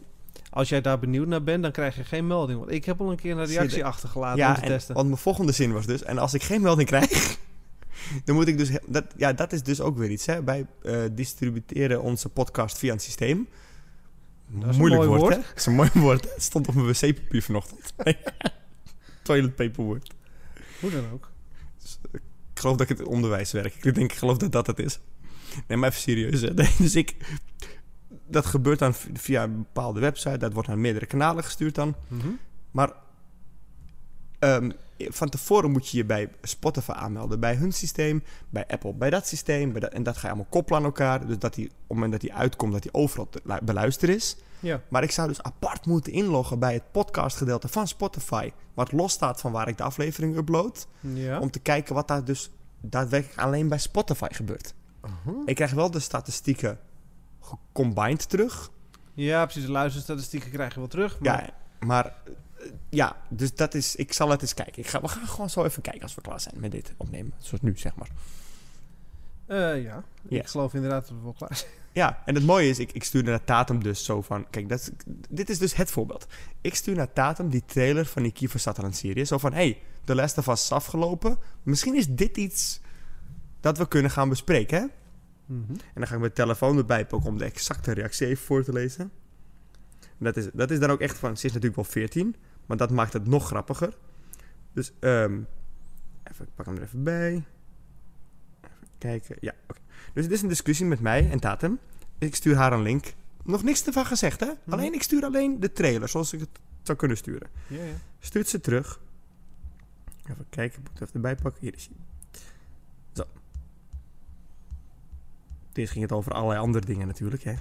Als 0.51 0.69
jij 0.69 0.81
daar 0.81 0.99
benieuwd 0.99 1.27
naar 1.27 1.43
bent, 1.43 1.63
dan 1.63 1.73
krijg 1.73 1.97
je 1.97 2.05
geen 2.05 2.27
melding. 2.27 2.59
Want 2.59 2.71
ik 2.71 2.85
heb 2.85 3.01
al 3.01 3.11
een 3.11 3.17
keer 3.17 3.37
een 3.37 3.47
reactie 3.47 3.85
achtergelaten 3.85 4.47
om 4.47 4.55
te 4.55 4.61
en, 4.61 4.67
testen. 4.69 4.95
want 4.95 5.07
mijn 5.07 5.21
volgende 5.21 5.53
zin 5.53 5.73
was 5.73 5.87
dus... 5.87 6.03
En 6.03 6.19
als 6.19 6.35
ik 6.35 6.43
geen 6.43 6.63
melding 6.63 6.89
krijg... 6.89 7.39
dan 8.25 8.35
moet 8.35 8.49
ik 8.49 8.59
dus... 8.59 8.71
Dat, 8.87 9.05
ja, 9.17 9.33
dat 9.33 9.53
is 9.53 9.63
dus 9.63 9.81
ook 9.81 9.99
weer 9.99 10.11
iets. 10.11 10.27
Hè. 10.27 10.45
Wij 10.45 10.67
eh, 10.83 11.01
distributeren 11.13 12.03
onze 12.03 12.29
podcast 12.29 12.79
via 12.79 12.93
een 12.93 13.01
systeem. 13.01 13.49
Dat 14.49 14.63
is 14.63 14.69
een 14.69 14.77
Moeilijk 14.77 15.03
mooi 15.03 15.19
woord, 15.19 15.21
woord. 15.21 15.35
hè? 15.35 15.49
Dat 15.49 15.59
is 15.59 15.67
een 15.67 15.75
mooi 15.75 15.91
woord. 15.95 16.35
Het 16.35 16.43
stond 16.43 16.69
op 16.69 16.75
mijn 16.75 16.87
wc-papier 16.87 17.43
vanochtend. 17.43 17.95
Toilet 19.23 19.55
paper 19.55 19.85
woord. 19.85 20.15
Hoe 20.81 20.91
dan 20.91 21.05
ook. 21.13 21.32
Ik 22.13 22.61
geloof 22.61 22.77
dat 22.77 22.91
ik 22.91 22.99
het 22.99 23.07
onderwijs 23.07 23.53
werk. 23.53 23.75
Ik 23.75 23.95
denk, 23.95 24.13
ik 24.13 24.19
geloof 24.19 24.37
dat 24.37 24.53
dat 24.53 24.67
het 24.67 24.79
is. 24.79 25.01
Nee, 25.67 25.79
maar 25.79 25.89
even 25.89 26.01
serieus. 26.01 26.41
Nee, 26.41 26.71
Dus 26.79 26.95
ik... 26.95 27.17
Dat 28.27 28.47
gebeurt 28.47 28.79
dan 28.79 28.95
via 29.15 29.43
een 29.43 29.57
bepaalde 29.57 30.01
website. 30.01 30.37
Dat 30.37 30.53
wordt 30.53 30.69
naar 30.69 30.79
meerdere 30.79 31.07
kanalen 31.07 31.45
gestuurd 31.45 31.75
dan. 31.75 31.95
Mhm. 32.09 32.29
Maar 32.71 32.93
ehm, 34.39 34.71
van 35.11 35.29
tevoren 35.29 35.71
moet 35.71 35.89
je 35.89 35.97
je 35.97 36.05
bij 36.05 36.29
Spotify 36.43 36.91
aanmelden. 36.91 37.41
Bij 37.41 37.55
hun 37.55 37.73
systeem, 37.73 38.23
bij 38.51 38.67
Apple, 38.67 38.93
bij 38.95 39.11
dat 39.11 39.27
systeem. 39.27 39.73
Bij 39.73 39.81
dat, 39.81 39.93
en 39.93 40.03
dat 40.03 40.15
ga 40.17 40.21
je 40.21 40.27
allemaal 40.29 40.47
koppelen 40.51 40.79
aan 40.79 40.85
elkaar. 40.85 41.27
Dus 41.27 41.39
dat 41.39 41.55
die, 41.55 41.65
op 41.67 41.73
het 41.79 41.89
moment 41.89 42.13
dat 42.13 42.21
die 42.21 42.35
uitkomt, 42.35 42.73
dat 42.73 42.83
die 42.83 42.95
overal 42.95 43.29
te 43.29 43.41
lu- 43.45 43.59
beluisteren 43.63 44.15
is. 44.15 44.37
Ja. 44.61 44.81
Maar 44.89 45.03
ik 45.03 45.11
zou 45.11 45.29
dus 45.29 45.43
apart 45.43 45.87
moeten 45.87 46.13
inloggen 46.13 46.59
bij 46.59 46.73
het 46.73 46.83
podcastgedeelte 46.91 47.69
van 47.69 47.89
Spotify. 47.89 48.53
Wat 48.75 48.93
los 48.93 49.13
staat 49.13 49.41
van 49.41 49.53
waar 49.53 49.69
ik 49.69 49.77
de 49.77 49.83
aflevering 49.83 50.37
upload. 50.37 50.87
Ja. 51.01 51.39
Om 51.39 51.51
te 51.51 51.59
kijken 51.59 51.95
wat 51.95 52.09
daar 52.09 52.25
dus 52.25 52.51
daadwerkelijk 52.81 53.41
alleen 53.41 53.69
bij 53.69 53.79
Spotify 53.79 54.29
gebeurt. 54.31 54.75
Ik 55.45 55.55
krijg 55.55 55.73
wel 55.73 55.91
de 55.91 56.01
statistieken 56.01 56.79
gecombined 57.41 58.29
terug. 58.29 58.71
Ja, 59.15 59.45
precies. 59.45 59.65
De 59.65 59.71
luisterstatistieken 59.73 60.51
krijg 60.51 60.73
je 60.75 60.79
wel 60.79 60.89
terug. 60.89 61.21
Maar 61.21 61.45
Ja, 61.45 61.87
maar 61.87 62.15
ja, 62.89 63.17
dus 63.29 63.55
dat 63.55 63.75
is. 63.75 63.97
Ik 63.97 64.13
zal 64.13 64.31
het 64.31 64.43
eens 64.43 64.55
kijken. 64.55 64.83
Ik 64.83 64.89
ga, 64.89 65.01
we 65.01 65.09
gaan 65.09 65.29
gewoon 65.29 65.51
zo 65.51 65.65
even 65.65 65.83
kijken 65.83 66.03
als 66.03 66.15
we 66.15 66.21
klaar 66.21 66.41
zijn 66.41 66.61
met 66.61 66.71
dit 66.71 66.93
opnemen. 66.97 67.33
Zoals 67.39 67.63
nu, 67.63 67.79
zeg 67.79 67.95
maar. 67.95 68.09
Eh, 69.47 69.83
ja. 69.83 70.05
Ik 70.29 70.47
geloof 70.47 70.75
inderdaad 70.75 71.09
dat 71.09 71.17
we 71.17 71.23
wel 71.23 71.33
klaar 71.33 71.57
zijn. 71.57 71.71
Ja, 71.93 72.23
en 72.25 72.35
het 72.35 72.45
mooie 72.45 72.69
is, 72.69 72.79
ik, 72.79 72.93
ik 72.93 73.05
stuurde 73.05 73.31
naar 73.31 73.45
Tatum 73.45 73.83
dus 73.83 74.05
zo 74.05 74.23
van... 74.23 74.51
Kijk, 74.51 74.69
dat, 74.69 74.93
dit 75.29 75.51
is 75.51 75.59
dus 75.59 75.75
het 75.75 75.91
voorbeeld. 75.91 76.27
Ik 76.61 76.75
stuur 76.75 76.97
naar 76.97 77.13
Tatum 77.13 77.49
die 77.49 77.63
trailer 77.67 78.07
van 78.07 78.23
die 78.23 78.33
Kiefer 78.33 78.61
Sutherland 78.61 78.97
serie. 78.97 79.25
Zo 79.25 79.39
van, 79.39 79.53
hey, 79.53 79.79
The 80.05 80.15
Last 80.15 80.39
of 80.39 80.47
Us 80.47 80.63
is 80.63 80.73
afgelopen. 80.73 81.39
Misschien 81.63 81.95
is 81.95 82.09
dit 82.09 82.37
iets 82.37 82.81
dat 83.61 83.79
we 83.79 83.89
kunnen 83.89 84.11
gaan 84.11 84.29
bespreken, 84.29 84.79
hè? 84.81 84.87
Mhm. 85.47 85.71
En 85.71 85.95
dan 85.95 86.07
ga 86.07 86.15
ik 86.15 86.21
mijn 86.21 86.33
telefoon 86.33 86.77
erbij 86.77 87.07
pakken 87.07 87.31
om 87.31 87.39
de 87.39 87.45
exacte 87.45 87.93
reactie 87.93 88.27
even 88.27 88.45
voor 88.45 88.65
te 88.65 88.73
lezen. 88.73 89.11
En 90.01 90.25
dat 90.25 90.37
is, 90.37 90.49
dat 90.53 90.71
is 90.71 90.79
dan 90.79 90.91
ook 90.91 91.01
echt 91.01 91.19
van, 91.19 91.37
ze 91.37 91.47
is 91.47 91.53
natuurlijk 91.53 91.77
wel 91.77 91.93
14, 91.93 92.37
maar 92.67 92.77
dat 92.77 92.91
maakt 92.91 93.13
het 93.13 93.27
nog 93.27 93.47
grappiger. 93.47 93.97
Dus, 94.73 94.93
ehm 95.01 95.41
even, 96.33 96.45
ik 96.45 96.55
pak 96.55 96.67
hem 96.67 96.77
er 96.77 96.83
even 96.83 97.03
bij. 97.03 97.33
Even 97.33 98.89
kijken, 98.99 99.37
ja, 99.41 99.55
oké. 99.69 99.81
Dus 100.13 100.25
het 100.25 100.33
is 100.33 100.43
een 100.43 100.49
discussie 100.49 100.87
met 100.87 101.01
mij 101.01 101.31
en 101.31 101.41
Tatum. 101.41 101.79
Ik 102.19 102.35
stuur 102.35 102.57
haar 102.57 102.73
een 102.73 102.83
link. 102.83 103.15
Nog 103.45 103.63
niks 103.63 103.87
ervan 103.87 104.07
gezegd, 104.07 104.41
hè? 104.41 104.47
Mhm. 104.47 104.73
Alleen, 104.73 104.95
ik 104.95 105.03
stuur 105.03 105.25
alleen 105.25 105.61
de 105.61 105.73
trailer, 105.73 106.09
zoals 106.09 106.33
ik 106.33 106.41
het 106.41 106.61
zou 106.83 106.99
kunnen 106.99 107.17
sturen. 107.17 107.49
Ja, 107.67 107.83
ja. 107.83 107.95
Stuurt 108.19 108.49
ze 108.49 108.61
terug. 108.61 109.01
Even 110.31 110.47
kijken, 110.49 110.79
ik 110.79 110.89
moet 110.89 110.99
het 110.99 111.09
even 111.09 111.15
erbij 111.15 111.35
pakken. 111.35 111.61
Hier 111.61 111.75
is 111.75 111.87
hij. 111.87 111.97
Zo. 113.13 113.25
Eerst 115.73 115.93
ging 115.93 116.05
het 116.05 116.13
over 116.13 116.33
allerlei 116.33 116.61
andere 116.61 116.87
dingen 116.87 117.07
natuurlijk, 117.07 117.43
hè. 117.43 117.55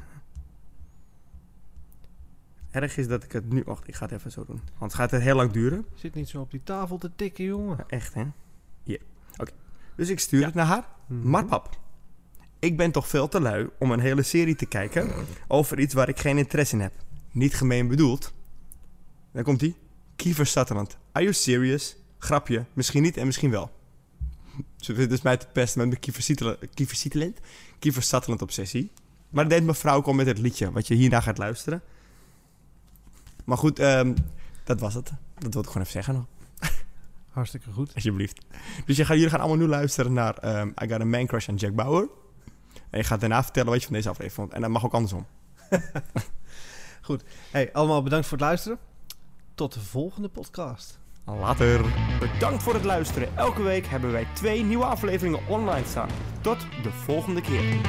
Erg 2.71 2.97
is 2.97 3.07
dat 3.07 3.23
ik 3.23 3.31
het 3.31 3.53
nu... 3.53 3.63
Wacht, 3.65 3.87
ik 3.87 3.95
ga 3.95 4.05
het 4.05 4.13
even 4.13 4.31
zo 4.31 4.45
doen. 4.45 4.61
Want 4.77 4.91
het 4.91 5.01
gaat 5.01 5.11
het 5.11 5.21
heel 5.21 5.35
lang 5.35 5.51
duren. 5.51 5.85
Zit 5.93 6.13
niet 6.15 6.29
zo 6.29 6.39
op 6.39 6.51
die 6.51 6.63
tafel 6.63 6.97
te 6.97 7.11
tikken, 7.15 7.45
jongen. 7.45 7.77
Ja, 7.77 7.83
Echt, 7.87 8.13
hè? 8.13 8.23
Hier. 8.83 8.99
Oké. 9.37 9.51
Dus 9.95 10.09
ik 10.09 10.19
stuur 10.19 10.45
het 10.45 10.53
naar 10.53 10.65
haar. 10.65 10.87
Mhm. 11.07 11.29
Maar 11.29 11.45
pap, 11.45 11.79
ik 12.59 12.77
ben 12.77 12.91
toch 12.91 13.07
veel 13.07 13.27
te 13.27 13.41
lui 13.41 13.69
om 13.79 13.91
een 13.91 13.99
hele 13.99 14.23
serie 14.23 14.55
te 14.55 14.65
kijken 14.65 15.11
over 15.47 15.79
iets 15.79 15.93
waar 15.93 16.09
ik 16.09 16.19
geen 16.19 16.37
interesse 16.37 16.75
in 16.75 16.81
heb. 16.81 16.93
Niet 17.31 17.53
gemeen 17.53 17.87
bedoeld. 17.87 18.33
Dan 19.31 19.43
komt 19.43 19.61
ie. 19.61 19.75
Kiefer 20.15 20.45
Sutherland. 20.45 20.97
Are 21.11 21.23
you 21.23 21.33
serious? 21.33 21.95
Grapje. 22.17 22.65
Misschien 22.73 23.01
niet 23.01 23.17
en 23.17 23.25
misschien 23.25 23.51
wel. 23.51 23.71
Ze 24.77 24.95
vindt 24.95 25.09
dus 25.09 25.21
mij 25.21 25.37
te 25.37 25.47
pesten 25.53 25.89
met 25.89 25.99
mijn 26.05 26.21
Sutherland, 26.21 26.59
Kiefer 27.79 28.03
Sutherland 28.03 28.41
obsessie. 28.41 28.91
Maar 29.29 29.43
dat 29.47 29.57
deed 29.57 29.63
mevrouw 29.63 29.95
ook 29.95 30.05
al 30.05 30.13
met 30.13 30.25
het 30.25 30.37
liedje, 30.37 30.71
wat 30.71 30.87
je 30.87 30.93
hierna 30.93 31.21
gaat 31.21 31.37
luisteren. 31.37 31.81
Maar 33.43 33.57
goed, 33.57 33.79
ehm, 33.79 34.15
dat 34.63 34.79
was 34.79 34.93
het. 34.93 35.11
Dat 35.33 35.53
wilde 35.53 35.59
ik 35.59 35.65
gewoon 35.67 35.81
even 35.81 36.03
zeggen 36.03 36.13
nog. 36.13 36.25
Hartstikke 37.29 37.71
goed. 37.71 37.95
Alsjeblieft. 37.95 38.45
Dus 38.85 38.97
je 38.97 39.05
gaat, 39.05 39.15
jullie 39.15 39.29
gaan 39.31 39.39
allemaal 39.39 39.57
nu 39.57 39.67
luisteren 39.67 40.13
naar 40.13 40.37
ehm, 40.37 40.67
I 40.67 40.87
Got 40.87 41.01
a 41.01 41.05
Man 41.05 41.25
Crush 41.25 41.49
aan 41.49 41.55
Jack 41.55 41.75
Bauer. 41.75 42.09
En 42.89 42.97
je 42.97 43.03
gaat 43.03 43.19
daarna 43.19 43.43
vertellen 43.43 43.69
wat 43.69 43.79
je 43.79 43.85
van 43.85 43.95
deze 43.95 44.09
aflevering 44.09 44.35
vond. 44.35 44.53
En 44.53 44.61
dat 44.61 44.69
mag 44.69 44.85
ook 44.85 44.93
andersom. 44.93 45.25
Hey, 47.51 47.73
allemaal 47.73 48.03
bedankt 48.03 48.27
voor 48.27 48.37
het 48.37 48.47
luisteren. 48.47 48.77
Tot 49.55 49.73
de 49.73 49.79
volgende 49.79 50.29
podcast. 50.29 50.99
Later. 51.25 51.81
Bedankt 52.19 52.63
voor 52.63 52.73
het 52.73 52.83
luisteren. 52.83 53.37
Elke 53.37 53.61
week 53.61 53.85
hebben 53.85 54.11
wij 54.11 54.27
twee 54.33 54.63
nieuwe 54.63 54.85
afleveringen 54.85 55.47
online 55.47 55.85
staan. 55.87 56.09
Tot 56.41 56.59
de 56.83 56.91
volgende 56.91 57.41
keer. 57.41 57.79